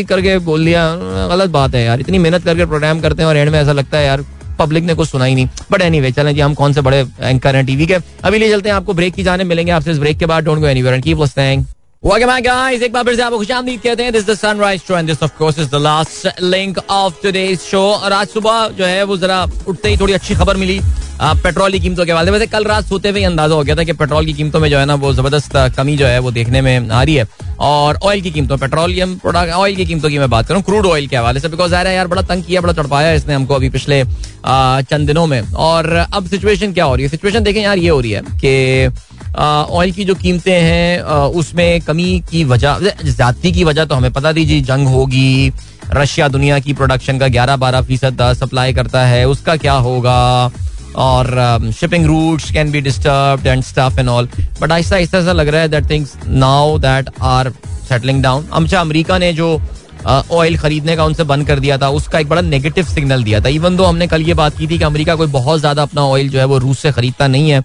करके 0.09 0.37
बोल 0.41 0.65
दिया, 0.65 0.83
गलत 1.29 1.49
बात 1.49 1.75
है 1.75 1.83
यार। 1.83 1.99
इतनी 1.99 2.19
मेहनत 2.19 2.43
करके 2.45 2.65
प्रोग्राम 2.65 3.01
करते 3.01 3.21
हैं 3.21 3.29
और 3.29 3.37
एंड 3.37 3.49
में 3.49 3.59
ऐसा 3.59 3.71
लगता 3.71 3.97
है 3.97 4.05
यार 4.05 4.23
पब्लिक 4.61 4.83
ने 4.83 4.93
कुछ 4.93 5.09
सुना 5.09 5.25
ही 5.25 5.35
नहीं। 5.35 5.47
बट 5.71 5.81
एनी 5.81 5.99
वे 6.01 6.11
चलें 6.11 6.33
जी, 6.35 6.39
हम 6.41 6.53
कौन 6.53 6.73
से 6.73 6.81
बड़े 6.81 7.05
एंकर 7.21 7.55
हैं 7.55 7.65
टीवी 7.65 7.87
के? 7.87 7.97
अभी 8.23 8.37
ले 8.37 8.49
चलते 8.49 8.69
हैं 8.69 8.75
आपको 8.75 8.93
ब्रेक 8.93 9.13
की 9.13 9.23
जाने, 9.23 9.43
मिलेंगे 9.43 9.71
आपसे 9.71 9.91
इस 9.91 9.99
ब्रेक 9.99 10.17
के 10.17 10.25
बाद। 10.25 10.43
Don't 10.43 10.59
go 10.59 10.67
anywhere 10.67 10.95
and 10.95 11.03
keep 11.03 11.19
listening 11.19 11.65
Welcome 12.03 12.29
back, 12.29 12.43
guys. 12.43 12.81
एक 12.81 12.93
बार 12.93 13.03
फिर 13.03 13.15
से 13.15 13.21
आपको 13.21 13.37
कहते 13.39 14.03
हैं. 14.03 14.11
Is 14.11 14.25
the 14.25 14.35
Sunrise 14.35 14.81
Show 14.81 14.95
and 14.95 15.07
this, 15.07 15.21
of 15.21 15.35
course, 15.37 15.59
is 15.59 15.67
the 15.69 15.79
last 15.79 16.25
link 16.43 16.79
of 16.89 17.19
today's 17.21 17.65
show. 17.65 17.83
और 17.93 18.13
आज 18.13 18.27
सुबह 18.27 18.67
जो 18.77 18.85
है 18.85 19.03
वो 19.03 19.17
जरा 19.17 19.43
उठते 19.67 19.89
ही 19.89 19.97
थोड़ी 19.97 20.13
अच्छी 20.13 20.35
खबर 20.35 20.57
मिली 20.57 20.79
पेट्रोल 21.21 21.71
की 21.71 21.79
कीमतों 21.79 22.05
के 22.05 22.13
वाले 22.13 22.31
वैसे 22.31 22.47
कल 22.47 22.63
रात 22.63 22.85
सोते 22.85 23.09
हुए 23.09 23.23
अंदाज़ा 23.23 23.55
हो 23.55 23.63
गया 23.63 23.75
था 23.75 23.83
कि 23.83 23.93
पेट्रोल 23.93 24.25
की 24.25 24.33
कीमतों 24.33 24.59
में 24.59 24.69
जो 24.69 24.77
है 24.77 24.85
ना 24.85 24.95
वो 24.95 25.13
ज़बरदस्त 25.13 25.57
कमी 25.77 25.97
जो 25.97 26.05
है 26.05 26.17
वो 26.19 26.31
देखने 26.31 26.61
में 26.61 26.89
आ 26.89 27.03
रही 27.03 27.15
है 27.15 27.27
और 27.59 27.99
ऑयल 28.03 28.21
की 28.21 28.31
कीमतों 28.31 28.57
पेट्रोलियम 28.57 29.15
प्रोडक्ट 29.17 29.53
ऑयल 29.53 29.75
की 29.75 29.85
कीमतों 29.85 30.09
की 30.09 30.19
मैं 30.19 30.29
बात 30.29 30.47
करूँ 30.47 30.61
क्रूड 30.61 30.85
ऑयल 30.85 31.07
के 31.07 31.17
हवाले 31.17 31.39
से 31.39 31.49
बिकॉज़ 31.49 31.75
है 31.75 31.93
यार 31.95 32.07
बड़ा 32.07 32.21
तंग 32.21 32.43
किया 32.43 32.61
बड़ा 32.61 32.73
चढ़पाया 32.73 33.13
इसने 33.13 33.33
हमको 33.33 33.55
अभी 33.55 33.69
पिछले 33.69 34.03
चंद 34.45 35.07
दिनों 35.07 35.27
में 35.27 35.41
और 35.41 35.93
अब 36.13 36.27
सिचुएशन 36.29 36.73
क्या 36.73 36.85
हो 36.85 36.95
रही 36.95 37.03
है 37.03 37.09
सिचुएशन 37.09 37.43
देखें 37.43 37.61
यार 37.61 37.77
ये 37.77 37.89
हो 37.89 37.99
रही 37.99 38.11
है 38.11 38.21
कि 38.35 38.89
ऑयल 39.35 39.91
की 39.91 40.03
जो 40.05 40.15
कीमतें 40.15 40.51
हैं 40.53 41.01
उसमें 41.33 41.81
कमी 41.81 42.23
की 42.31 42.43
वजह, 42.43 42.79
ज्यादती 43.05 43.51
की 43.51 43.63
वजह 43.63 43.85
तो 43.85 43.95
हमें 43.95 44.11
पता 44.13 44.31
दीजिए, 44.31 44.61
जंग 44.61 44.87
होगी, 44.87 45.51
रशिया 45.91 46.27
दुनिया 46.27 46.59
की 46.59 46.73
प्रोडक्शन 46.73 47.19
का 47.19 47.27
11-12 47.29 47.81
फ़ीसद 47.81 48.21
सप्लाई 48.39 48.73
करता 48.73 49.05
है, 49.05 49.27
उसका 49.27 49.55
क्या 49.57 49.73
होगा? 49.85 50.51
और 50.97 51.71
shipping 51.73 52.05
routes 52.05 52.51
can 52.51 52.71
be 52.71 52.79
disturb 52.81 53.45
and 53.47 53.63
stuff 53.63 53.99
and 53.99 54.09
all 54.09 54.27
but 54.61 54.71
ऐसा 54.71 54.97
ऐसा 54.97 55.17
ऐसा 55.17 55.31
लग 55.31 55.47
रहा 55.47 55.61
है 55.61 55.69
that 55.69 55.89
things 55.89 56.15
now 56.27 56.77
that 56.79 57.09
are 57.21 57.49
settling 57.89 58.21
down 58.23 58.47
अच्छा 58.53 58.79
अमेरिका 58.81 59.17
ने 59.17 59.31
जो 59.33 59.61
ऑयल 60.07 60.57
खरीदने 60.57 60.95
का 60.95 61.05
उनसे 61.05 61.23
बंद 61.23 61.47
कर 61.47 61.59
दिया 61.59 61.77
था, 61.77 61.89
उसका 61.89 62.19
एक 62.19 62.29
बड़ा 62.29 62.41
नेगेटिव 62.41 62.85
सिग्नल 62.85 63.23
दिया 63.23 63.39
था. 63.41 63.49
इवन 63.49 63.75
दो 63.77 63.83
हमने 63.83 64.07
कल 64.07 64.21
ये 64.21 64.33
बात 64.33 64.57
की 64.57 64.67
थी 64.67 64.77
कि 64.77 64.83
अमेरिका 64.83 65.15
कोई 65.15 65.27
बहुत 65.29 65.59
ज़्यादा 65.59 65.81
अपना 65.81 66.01
ऑयल 66.03 66.29
जो 66.29 66.39
है 66.39 66.45
वो 66.45 66.57
रूस 66.57 66.79
से 66.79 66.91
खरीदता 66.91 67.27
नहीं 67.27 67.49
है 67.49 67.63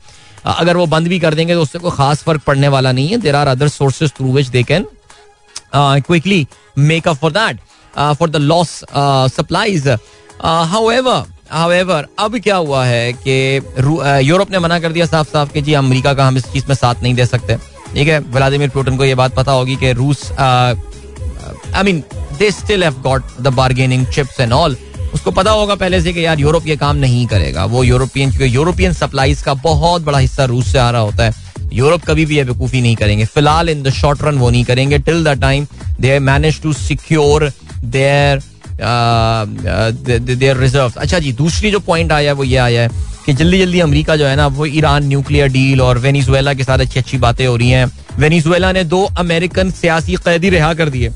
अगर 0.48 0.76
वो 0.76 0.86
बंद 0.86 1.08
भी 1.08 1.18
कर 1.20 1.34
देंगे 1.34 1.54
तो 1.54 1.62
उससे 1.62 1.78
कोई 1.78 1.90
खास 1.90 2.22
फ़र्क 2.22 2.42
पड़ने 2.46 2.68
वाला 2.68 2.92
नहीं 2.92 3.08
है। 3.08 3.16
There 3.18 3.36
are 3.36 3.48
other 3.48 3.68
sources 3.68 4.12
through 4.16 4.32
which 4.32 4.48
they 4.48 4.62
can 4.62 4.86
quickly 5.74 6.46
make 6.78 7.08
up 7.08 7.16
for 7.16 7.32
that 7.32 7.60
for 8.18 8.30
the 8.30 8.36
loss 8.36 8.68
supplies 9.36 9.88
however 11.72 12.06
अब 12.18 12.38
क्या 12.38 12.56
हुआ 12.56 12.84
है 12.84 13.12
कि 13.26 13.60
यूरोप 14.28 14.50
ने 14.50 14.58
मना 14.58 14.78
कर 14.80 14.92
दिया 14.92 15.06
साफ़ 15.06 15.28
साफ़ 15.28 15.52
कि 15.52 15.60
जी 15.62 15.74
अमेरिका 15.74 16.14
का 16.14 16.26
हम 16.26 16.36
इस 16.36 16.44
चीज़ 16.52 16.64
में 16.68 16.74
साथ 16.74 17.02
नहीं 17.02 17.14
दे 17.14 17.26
सकते। 17.26 17.56
ठीक 17.92 18.08
है? 18.08 18.18
व्लादिमिर 18.20 18.68
पुटिन 18.70 18.96
को 18.96 19.04
ये 19.04 19.14
बात 19.14 19.34
पता 19.34 19.52
होगी 19.52 19.76
कि 19.76 19.92
रूस 19.92 20.30
I 20.32 21.82
mean 21.84 22.02
they 22.38 22.50
still 22.50 22.84
have 22.84 22.94
got 23.02 23.22
the 23.40 23.48
bargaining 23.54 24.06
chips 24.06 24.40
and 24.40 24.52
all 24.52 24.76
उसको 25.14 25.30
पता 25.30 25.50
होगा 25.50 25.74
पहले 25.74 26.00
से 26.00 26.12
कि 26.12 26.24
यार 26.24 26.40
यूरोप 26.40 26.66
ये 26.66 26.76
काम 26.76 26.96
नहीं 26.96 27.26
करेगा। 27.26 27.64
वो 27.64 27.82
यूरोपियन, 27.84 28.30
क्योंकि 28.30 28.54
यूरोपियन 28.56 28.92
सप्लाईज 28.92 29.42
का 29.42 29.54
बहुत 29.54 30.02
बड़ा 30.02 30.18
हिस्सा 30.18 30.44
रूस 30.44 30.72
से 30.72 30.78
आ 30.78 30.90
रहा 30.90 31.00
होता 31.00 31.24
है। 31.24 31.34
यूरोप 31.72 32.04
कभी 32.04 32.24
भी 32.26 32.36
बेवकूफ़ी 32.36 32.80
नहीं 32.80 32.96
करेंगे। 32.96 33.24
फ़िलहाल 33.24 33.68
इन 33.68 33.82
द 33.82 33.90
शॉर्ट 33.92 34.22
रन 34.22 34.38
वो 34.38 34.50
नहीं 34.50 34.64
करेंगे। 34.64 34.98
Till 34.98 35.24
the 35.24 35.40
time 35.40 35.66
they 36.00 36.18
manage 36.20 36.60
to 36.62 36.72
secure 36.72 37.50
their 37.84 38.42
their 38.78 40.56
reserve 40.56 40.92
अच्छा 40.96 41.18
जी, 41.18 41.32
दूसरी 41.32 41.70
जो 41.70 41.80
पॉइंट 41.80 42.12
आया 42.12 42.30
है, 42.30 42.34
वो 42.34 42.44
ये 42.44 42.56
आया 42.56 42.82
है 42.82 42.88
कि 43.26 43.32
जल्दी 43.32 43.58
जल्दी 43.58 43.80
अमेरिका 43.80 44.16
जो 44.16 44.26
है 44.26 44.36
ना, 44.36 44.46
वो 44.46 44.66
ईरान 44.66 45.06
न्यूक्लियर 45.06 45.48
डील 45.48 45.80
और 45.80 45.98
वेनिजुएला 45.98 46.54
के 46.54 46.64
साथ 46.64 46.78
अच्छी 46.78 47.00
अच्छी 47.00 47.18
बातें 47.18 47.46
हो 47.46 47.56
रही 47.56 47.70
हैं। 47.70 47.90
वेनिजुएला 48.18 48.72
ने 48.72 48.84
दो 48.84 49.02
अमेरिकन 49.18 49.70
सियासी 49.70 50.16
कैदी 50.16 50.50
रिहा 50.50 50.72
कर 50.74 50.88
दिए। 50.88 51.12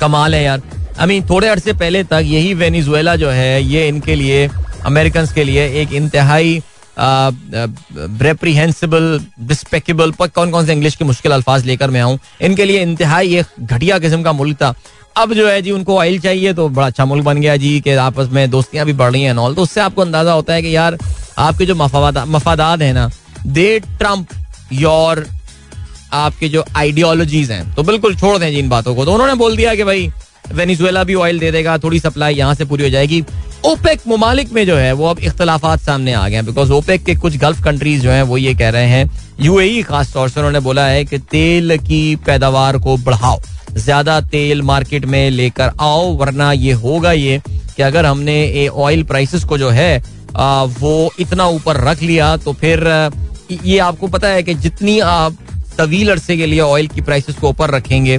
कमाल 0.00 0.34
है 0.34 0.42
यार। 0.44 0.62
आई 0.98 1.06
मीन 1.06 1.24
थोड़े 1.30 1.48
अरसे 1.48 1.72
पहले 1.74 2.02
तक 2.04 2.22
यही 2.24 2.52
वेनिजुएला 2.54 3.14
जो 3.16 3.30
है, 3.30 3.62
ये 3.62 3.88
इनके 3.88 4.14
लिए 4.14 4.48
अमेरिकन 4.86 5.26
के 5.34 5.44
लिए 5.44 5.68
एक 5.82 5.92
इंतहाई 5.94 6.62
रेप्रीहेंसिबल 8.20 9.20
डिस्पेकेबल 9.48 10.10
पर 10.10 10.28
कौन 10.28 10.50
कौन 10.50 10.66
से 10.66 10.72
इंग्लिश 10.72 10.94
के 10.96 11.04
मुश्किल 11.04 11.32
अल्फाज 11.32 11.64
लेकर 11.66 11.90
मैं 11.90 12.00
आऊँ, 12.00 12.18
इनके 12.40 12.64
लिए 12.64 12.82
इंतहाई 12.82 13.36
एक 13.36 13.46
घटिया 13.62 13.98
किस्म 13.98 14.22
का 14.22 14.32
मुल्क 14.32 14.56
था। 14.62 14.74
अब 15.16 15.32
जो 15.34 15.48
है 15.48 15.60
जी, 15.62 15.70
उनको 15.70 15.98
ऑयल 15.98 16.18
चाहिए 16.20 16.52
तो 16.54 16.68
बड़ा 16.68 16.86
अच्छा 16.86 17.04
मुल्क 17.04 17.24
बन 17.24 17.40
गया 17.40 17.56
जी, 17.56 17.80
कि 17.80 17.90
आपस 17.90 18.28
में 18.32 18.50
दोस्तियाँ 18.50 18.86
भी 18.86 18.92
बढ़ 18.94 19.12
रही 19.12 19.22
हैं 19.22 19.34
नॉल 19.34 19.54
तो 19.54 19.62
उससे 19.62 19.80
आपको 19.80 20.02
अंदाज़ा 20.02 20.32
होता 20.32 20.54
है 20.54 20.62
कि 20.62 20.74
यार, 20.76 20.98
आपके 21.38 21.66
जो 21.66 21.74
मफादात 21.74 22.82
है 22.82 22.92
ना 22.92 23.10
दे 23.46 23.78
ट्रंप 23.80 24.28
योर 24.72 25.26
आपके 26.14 26.48
जो 26.48 26.64
आइडियोलॉजीज 26.76 27.50
हैं। 27.50 27.74
तो 27.74 27.82
बिल्कुल 27.82 28.16
छोड़ 28.16 28.36
दें 28.38 28.50
जी 28.50 28.58
इन 28.58 28.68
बातों 28.68 28.94
को। 28.94 29.04
तो 29.04 29.12
उन्होंने 29.12 29.34
बोल 29.34 29.56
दिया 29.56 29.74
कि 29.74 29.84
भाई 29.84 30.10
वेनिजुएला 30.52 31.04
भी 31.04 31.14
ऑयल 31.14 31.38
दे 31.38 31.50
देगा 31.52 31.76
थोड़ी 31.78 31.98
सप्लाई 32.00 32.34
यहाँ 32.34 32.54
से 32.54 32.64
पूरी 32.64 32.84
हो 32.84 32.90
जाएगी। 32.90 33.24
ओपेक 33.66 34.00
ममालिक 34.08 34.52
में 34.52 34.64
जो 34.66 34.76
है 34.76 34.92
वो 34.92 35.06
अब 35.06 35.18
इख्तलाफात 35.18 35.80
सामने 35.80 36.12
आ 36.12 36.28
गए 36.28 36.42
बिकॉज़ 36.42 36.72
ओपेक 36.72 37.04
के 37.04 37.14
कुछ 37.14 37.36
गल्फ 37.36 37.62
कंट्रीज़ 37.64 38.02
जो 38.02 38.10
हैं 38.10 38.22
वो 38.22 38.36
ये 38.36 38.54
कह 38.54 38.68
रहे 38.68 38.86
हैं 38.86 39.10
यूएई 39.40 39.82
खास 39.82 40.12
तौर 40.12 40.28
से 40.28 40.40
उन्होंने 40.40 40.60
बोला 40.60 40.86
है 40.86 41.04
कि 41.04 41.18
तेल 41.30 41.76
की 41.78 42.16
पैदावार 42.16 42.78
को 42.78 42.96
बढ़ाओ 42.96 43.40
ज़्यादा 43.76 44.20
तेल 44.30 44.62
मार्केट 44.62 45.04
में 45.04 45.30
लेकर 45.30 45.72
आओ 45.80 46.12
वरना 46.16 46.52
ये 46.52 46.72
होगा 46.74 47.12
ये 47.12 47.40
कि 47.48 47.82
अगर 47.82 48.06
हमने 48.06 48.36
ये 48.46 48.68
ऑयल 48.68 49.02
प्राइसेस 49.02 49.44
को 49.44 49.58
जो 49.58 49.70
है 49.70 50.02
आ, 50.36 50.62
वो 50.62 51.10
इतना 51.20 51.46
ऊपर 51.48 51.80
रख 51.80 52.02
लिया 52.02 52.36
तो 52.36 52.52
फिर 52.52 52.86
ये 53.64 53.78
आपको 53.78 54.08
पता 54.08 54.28
है 54.28 54.42
कि 54.42 54.54
जितनी 54.54 54.98
आप 55.00 55.36
तवील 55.78 56.10
अरसे 56.10 56.36
के 56.36 56.46
लिए 56.46 56.60
ऑयल 56.60 56.88
की 56.88 57.00
प्राइसेस 57.00 57.34
को 57.34 57.48
ऊपर 57.48 57.70
रखेंगे 57.70 58.18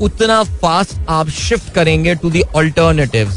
उतना 0.00 0.42
फास्ट 0.62 0.96
आप 1.10 1.28
शिफ्ट 1.28 1.72
करेंगे 1.74 2.14
टू 2.14 2.30
दी 2.30 2.42
ऑल्टरनेटिव 2.56 3.30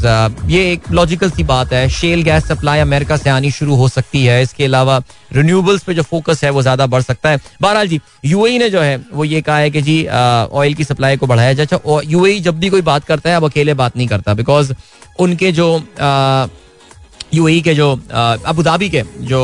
ये 0.50 0.60
एक 0.72 0.90
लॉजिकल 0.90 1.30
सी 1.30 1.42
बात 1.44 1.72
है। 1.72 1.88
शेल 1.88 2.22
गैस 2.22 2.46
सप्लाई 2.48 2.80
अमेरिका 2.80 3.16
से 3.16 3.30
आनी 3.30 3.50
शुरू 3.50 3.74
हो 3.76 3.88
सकती 3.88 4.24
है। 4.24 4.42
इसके 4.42 4.64
अलावा 4.64 5.00
रिन्यूएबल्स 5.32 5.82
पे 5.84 5.94
जो 5.94 6.02
फोकस 6.02 6.44
है 6.44 6.50
वो 6.50 6.62
ज़्यादा 6.62 6.86
बढ़ 6.86 7.02
सकता 7.02 7.30
है। 7.30 7.40
बहरहाल 7.62 7.88
जी 7.88 8.00
यूएई 8.24 8.58
ने 8.58 8.70
जो 8.70 8.80
है, 8.80 8.96
वो 9.12 9.24
ये 9.24 9.40
कहा 9.42 9.56
है 9.58 9.70
कि 9.70 9.82
जी 9.82 10.04
ऑयल 10.06 10.74
की 10.74 10.84
सप्लाई 10.84 11.16
को 11.16 11.26
बढ़ाया 11.26 11.52
जाए। 11.52 11.66
अच्छा 11.66 12.00
यूएई 12.04 12.40
जब 12.40 12.58
भी 12.60 12.68
कोई 12.68 12.82
बात 12.82 13.04
करता 13.04 13.30
है, 13.30 13.36
अब 13.36 13.44
अकेले 13.44 13.74
बात 13.74 13.96
नहीं 13.96 14.08
करता। 14.08 14.34
बिकॉज़ 14.34 14.72
उनके 15.20 15.52
जो 15.52 15.68
यूएई 17.34 17.60
के 17.60 17.74
जो 17.74 17.92
अबू 18.46 18.62
धाबी 18.62 18.88
के 18.90 19.02
जो 19.20 19.40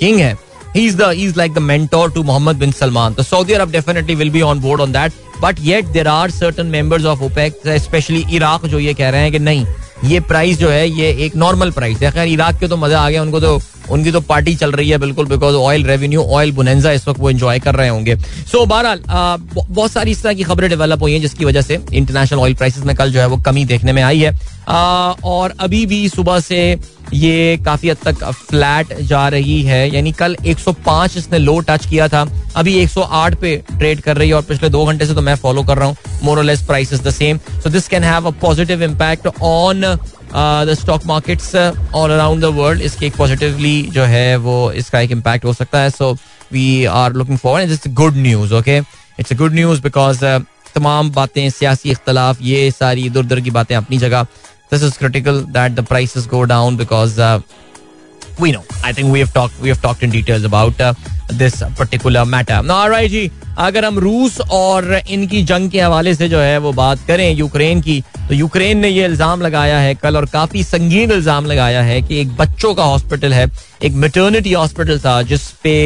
किंग 0.00 0.20
है 0.20 0.36
he 0.74 0.84
is 0.86 0.96
the, 0.96 1.08
he's 1.14 1.36
like 1.36 1.52
the 1.54 1.60
mentor 1.60 2.10
to 2.10 2.22
Mohammed 2.24 2.58
bin 2.58 2.72
Salman. 2.72 3.14
The 3.14 3.24
Saudi 3.24 3.54
Arab 3.54 3.70
definitely 3.70 4.16
will 4.16 4.30
be 4.36 4.40
on 4.42 4.58
board 4.58 4.80
on 4.80 4.90
that. 4.90 5.12
But 5.44 5.56
yet 5.60 5.86
there 5.92 6.06
are 6.06 6.30
certain 6.30 6.66
members 6.66 7.04
of 7.04 7.22
OPEC 7.22 7.66
specially 7.78 8.24
Iraq 8.32 8.64
जो 8.66 8.78
ये 8.78 8.94
कह 8.94 9.08
रहे 9.08 9.20
हैं 9.20 9.32
कि 9.32 9.38
नहीं 9.38 9.66
ये 10.04 10.20
price 10.22 10.58
जो 10.58 10.68
है 10.70 10.88
ये 10.90 11.10
एक 11.26 11.36
नॉर्मल 11.36 11.70
प्राइस 11.70 12.02
है। 12.02 12.10
खैर 12.12 12.28
इराक 12.28 12.58
के 12.60 12.68
तो 12.68 12.76
मज़ा 12.76 13.00
आ 13.00 13.10
गया 13.10 13.22
उनको 13.22 13.40
तो 13.40 13.60
उनकी 13.90 14.10
तो 14.12 14.20
पार्टी 14.20 14.54
चल 14.56 14.70
रही 14.72 14.90
है 14.90 14.98
बिल्कुल 14.98 15.26
बिकॉज़ 15.26 15.56
ऑयल 15.56 15.84
रेवेन्यू 15.86 16.22
ऑयल 16.24 16.52
बुनेजा 16.52 16.92
इस 16.92 17.06
वक्त 17.08 17.20
वो 17.20 17.30
एंजॉय 17.30 17.58
कर 17.60 17.74
रहे 17.74 17.88
होंगे। 17.88 18.16
सो 18.16 18.58
so, 18.58 18.68
बहरहाल 18.68 19.00
बहुत 19.08 19.90
सारी 19.92 20.10
इस 20.10 20.22
तरह 20.22 20.34
की 20.34 20.42
खबरें 20.42 20.68
डेवलप 20.70 21.02
हुई 21.02 21.12
हैं 21.12 21.20
जिसकी 21.20 21.44
वजह 21.44 21.62
से 21.62 21.78
इंटरनेशनल 21.92 22.40
ऑयल 22.40 22.54
प्राइसेस 22.54 22.84
में 22.84 22.94
कल 22.96 23.12
जो 23.12 23.20
है 23.20 23.26
वो 23.26 23.36
कमी 23.46 23.64
देखने 23.64 23.92
में 23.92 24.02
आई 24.02 24.20
है। 24.20 24.32
आ, 24.68 24.76
और 25.24 25.54
अभी 25.60 25.84
भी 25.86 26.08
सुबह 26.08 26.40
से 26.40 26.78
ये 27.12 27.56
काफ़ी 27.64 27.88
हद 27.88 27.96
तक 28.04 28.24
फ्लैट 28.30 28.92
जा 29.00 29.26
रही 29.28 29.60
है। 29.62 29.88
यानी 29.94 30.12
कल 30.12 30.36
105 30.44 31.16
इसने 31.16 31.38
लो 31.38 31.58
टच 31.60 31.86
किया 31.86 32.08
था। 32.08 32.26
अभी 32.56 32.74
108 32.76 33.34
पे 33.40 33.56
ट्रेड 33.68 34.00
कर 34.00 34.16
रही 34.16 34.28
है 34.28 34.34
और 34.34 34.42
पिछले 34.42 34.68
दो 34.68 34.84
घंटे 34.84 35.06
से 35.06 35.14
तो 35.14 35.22
मैं 35.22 35.34
फॉलो 35.36 35.62
कर 35.62 35.78
रहा 35.78 35.88
हूँ। 35.88 35.96
More less 36.22 36.62
price 36.66 36.92
is 36.92 37.02
the 37.02 37.10
same 37.10 37.38
so 37.62 37.70
this 37.70 37.88
can 37.88 38.04
have 38.04 38.26
a 38.26 38.30
positive 38.40 38.82
impact 38.82 39.26
on 39.42 39.84
the 40.36 40.74
stock 40.80 41.04
markets 41.06 41.54
all 41.94 42.10
around 42.10 42.42
the 42.42 42.44
world 42.56 42.80
इसके 42.82 43.06
एक 43.06 43.16
पॉजिटिवली 43.16 43.82
जो 43.94 44.02
है, 44.02 44.36
वो 44.36 44.72
इसका 44.72 45.00
एक 45.00 45.10
इम्पैक्ट 45.10 45.44
हो 45.44 45.52
सकता 45.52 45.80
है. 45.80 45.90
So 45.90 46.12
we 46.52 46.84
are 46.84 47.12
looking 47.12 47.38
forward 47.38 47.72
it's 47.72 47.88
good 47.94 48.16
news 48.16 48.54
okay 48.54 48.76
it's 48.78 49.32
a 49.32 49.36
good 49.36 49.54
news 49.54 49.82
because 49.82 50.24
तमाम 50.74 51.10
बातें, 51.12 51.48
सियासी 51.50 51.90
इख्तलाफ, 51.90 52.38
ये 52.42 52.70
सारी 52.70 53.04
इधर 53.06 53.20
उधर 53.20 53.40
की 53.40 53.50
बातें 53.50 53.74
अपनी 53.76 53.98
जगह. 53.98 54.22
This 54.72 54.82
is 54.82 54.98
critical 54.98 55.40
that 55.50 55.72
the 55.72 55.84
prices 55.86 56.26
go 56.28 56.42
down 56.54 56.76
because 56.76 57.20
we 58.42 58.48
know. 58.54 58.60
I 58.82 58.90
think 58.92 59.12
we 59.14 59.20
have 59.20 59.32
talked, 59.34 59.58
we 59.64 59.68
have 59.70 59.80
talked 59.82 60.00
in 60.02 60.12
details 60.12 60.46
about 60.46 60.80
uh, 61.30 61.78
particular 61.78 62.24
matter 62.24 62.90
right 62.90 63.10
जी 63.10 63.30
अगर 63.58 63.84
हम 63.84 63.98
रूस 63.98 64.40
और 64.40 65.02
इनकी 65.08 65.42
जंग 65.44 65.70
के 65.70 65.80
हवाले 65.80 66.14
से 66.14 66.28
जो 66.28 66.38
है 66.38 66.58
वो 66.58 66.72
बात 66.72 66.98
करें 67.08 67.30
यूक्रेन 67.30 67.80
की 67.80 68.00
तो 68.28 68.34
यूक्रेन 68.34 68.78
ने 68.78 68.88
ये 68.88 69.04
इल्ज़ाम 69.04 69.40
लगाया 69.40 69.78
है 69.78 69.94
कल 69.94 70.16
और 70.16 70.26
काफ़ी 70.26 70.62
संगीन 70.64 71.10
इल्ज़ाम 71.12 71.46
लगाया 71.46 71.82
है 71.82 72.00
कि 72.02 72.20
एक 72.20 72.36
बच्चों 72.36 72.74
का 72.74 72.84
हॉस्पिटल 72.84 73.34
है 73.34 73.46
एक 73.82 73.92
मेटर्निटी 74.04 74.52
हॉस्पिटल 74.52 74.98
था 74.98 75.20
जिसपे 75.22 75.76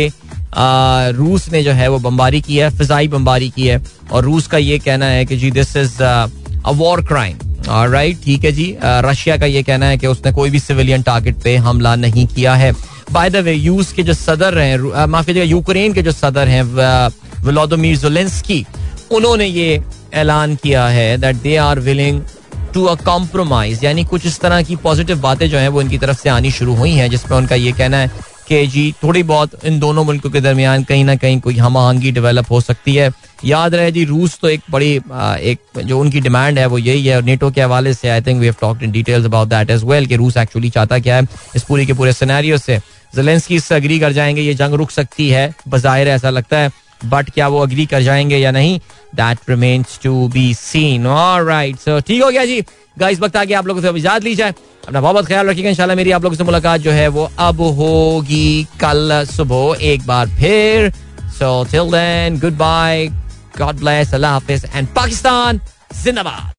आ, 0.55 1.09
रूस 1.09 1.51
ने 1.53 1.63
जो 1.63 1.73
है 1.73 1.89
वो 1.89 1.99
बमबारी 1.99 2.41
की 2.41 2.57
है 2.57 2.71
फिजाई 2.79 3.09
बमबारी 3.09 3.51
की 3.51 3.67
है 3.67 3.83
और 4.13 4.25
रूस 4.25 4.47
का 4.47 4.59
ये 4.59 4.79
कहना 4.79 5.07
है 5.07 5.25
कि 5.25 5.37
जी 5.37 5.51
this 5.51 5.77
is 5.77 6.03
a 6.03 6.71
war 6.75 7.05
crime 7.07 7.39
right 7.69 8.23
ठीक 8.25 8.45
है 8.45 8.53
जी 8.53 8.77
रशिया 8.83 9.37
का 9.37 9.47
ये 9.47 9.63
कहना 9.63 9.87
है 9.87 9.99
कि 9.99 10.07
उसने 10.07 10.33
कोई 10.33 10.51
भी 10.51 10.59
सिविलियन 10.61 11.03
टारगेट 11.03 11.37
पे 11.45 11.57
हमला 11.57 11.95
नहीं 11.97 12.27
किया 12.27 12.55
है। 12.55 12.73
बाय 13.13 13.31
द 13.31 13.37
वे 13.37 13.53
यूस 13.53 13.93
के 13.93 14.03
जो 14.03 14.15
सदर 14.15 14.59
हैं 14.59 15.07
माफ़ी 15.07 15.27
कीजिएगा, 15.27 15.51
यूक्रेन 15.51 15.93
के 15.93 16.03
जो 16.03 16.13
सदर 16.13 16.49
हैं 16.49 16.63
व्लादिमीर 17.43 17.97
जोलेंस्की 17.99 18.65
उन्होंने 19.13 19.47
ये 19.47 19.83
ऐलान 20.15 20.57
किया 20.57 20.87
है 20.89 21.17
that 21.19 21.37
they 21.37 21.57
are 21.59 21.79
willing 21.81 22.23
to 22.75 22.85
a 22.85 22.95
compromise 23.05 23.85
यानी 23.85 24.05
कुछ 24.05 24.27
इस 24.27 24.41
तरह 24.41 24.63
की 24.63 24.77
पॉजिटिव 24.79 25.21
बातें 25.21 25.49
जो 25.51 25.59
हैं, 25.59 25.69
वो 25.69 25.81
इनकी 25.83 25.99
तरफ़ 25.99 26.19
से 26.19 26.29
आनी 26.31 26.51
शुरू 26.51 26.75
हुई 26.75 26.93
हैं, 26.93 27.09
जिसमें 27.11 27.37
उनका 27.39 27.55
ये 27.55 27.73
कहना 27.73 27.97
है 27.97 28.11
कि 28.49 28.67
जी, 28.67 28.93
थोड़ी 29.03 29.23
बहुत 29.23 29.65
इन 29.65 29.79
दोनों 29.81 30.05
मुल्कों 30.05 30.31
के 30.31 30.41
दरमियान 30.41 30.85
कहीं 30.85 31.05
ना 31.05 31.15
कहीं 31.17 31.41
कोई 31.41 31.57
हम 31.57 31.77
आहंगी 31.77 32.13
डेवलप 32.13 32.51
हो 32.51 32.61
सकती 32.61 32.95
है। 32.95 33.11
याद 33.45 33.75
रहे 33.75 33.91
जी, 33.93 34.05
रूस 34.05 34.39
तो 34.43 34.49
एक 34.49 34.61
बड़ी 34.71 34.95
एक 34.97 35.81
जो 35.85 35.99
उनकी 36.01 36.21
डिमांड 36.21 36.59
है, 36.59 36.67
वो 36.67 36.79
यही 36.79 37.07
है 37.07 37.17
और 37.17 37.23
नेटो 37.23 37.51
के 37.51 37.61
हवाले 37.61 37.95
से 37.95 38.09
I 38.09 38.21
think 38.21 38.41
we 38.41 38.47
have 38.47 38.55
talked 38.61 38.83
in 38.83 38.91
details 38.93 39.25
about 39.25 39.49
that 39.49 39.71
as 39.71 39.85
well 39.85 40.07
कि 40.07 40.17
रूस 40.17 40.37
एक्चुअली 40.37 40.71
चाहता 40.71 40.99
क्या 40.99 41.17
है 41.17 41.27
इस 41.57 41.63
पूरी 41.65 41.87
के 41.87 41.93
पूरे 41.93 42.13
सिनेरियो 42.13 42.59
से। 42.59 42.81
जेलेंस्की 43.13 43.57
इससे 43.57 43.75
अग्री 43.75 43.99
कर 44.01 44.13
जाएँगे, 44.13 44.43
ये 44.43 44.55
जंग 44.55 44.75
रुक 44.75 44.91
सकती 44.91 45.29
है। 45.31 45.53
बजाहिर 45.69 46.09
ऐसा 46.09 46.31
लगता 46.31 46.59
है। 46.59 46.71
बट 47.01 47.31
क्या 47.31 47.49
वो 47.49 47.59
अग्री 47.63 47.85
कर 47.87 48.03
जाएँगे 48.03 48.37
या 48.37 48.51
नहीं? 48.51 48.79
That 49.15 49.39
remains 49.49 49.99
to 50.03 50.29
be 50.29 50.53
seen 50.55 51.07
right 51.47 51.77
so 51.79 52.01
ठीक 52.01 52.23
हो 52.23 52.31
गया 52.31 52.45
जी। 52.45 52.61
गाइस 52.99 53.21
वक्त 53.21 53.37
आगे 53.37 53.55
आप 53.55 53.67
लोगों 53.67 53.83
से 53.83 53.89
इजाज़त 53.99 54.25
ली 54.25 54.35
जाए 54.35 54.51
अपना 54.87 55.01
बहुत 55.01 55.15
बहुत 55.15 55.27
ख्याल 55.27 55.49
रखिएगा, 55.49 55.71
इंशाल्लाह 55.71 55.97
मेरी 55.97 56.11
आप 56.11 56.23
लोगों 56.25 56.37
से 56.37 56.45
मुलाकात 56.45 56.81
जो 56.81 56.91
है 56.91 57.07
वो 57.09 57.31
अब 57.39 57.61
होगी 57.79 58.67
कल 58.81 59.25
सुबह 59.27 59.85
एक 59.87 60.07
बार 60.07 60.29
फिर। 60.39 60.91
So 61.39 61.65
till 61.71 61.91
then 61.93 62.39
goodbye 62.59 63.07
God 63.59 63.77
bless 63.81 64.15
अल्लाह 64.15 64.33
हाफिज 64.33 64.65
एंड 64.75 64.89
पाकिस्तान 64.97 65.61
जिंदाबाद। 66.05 66.47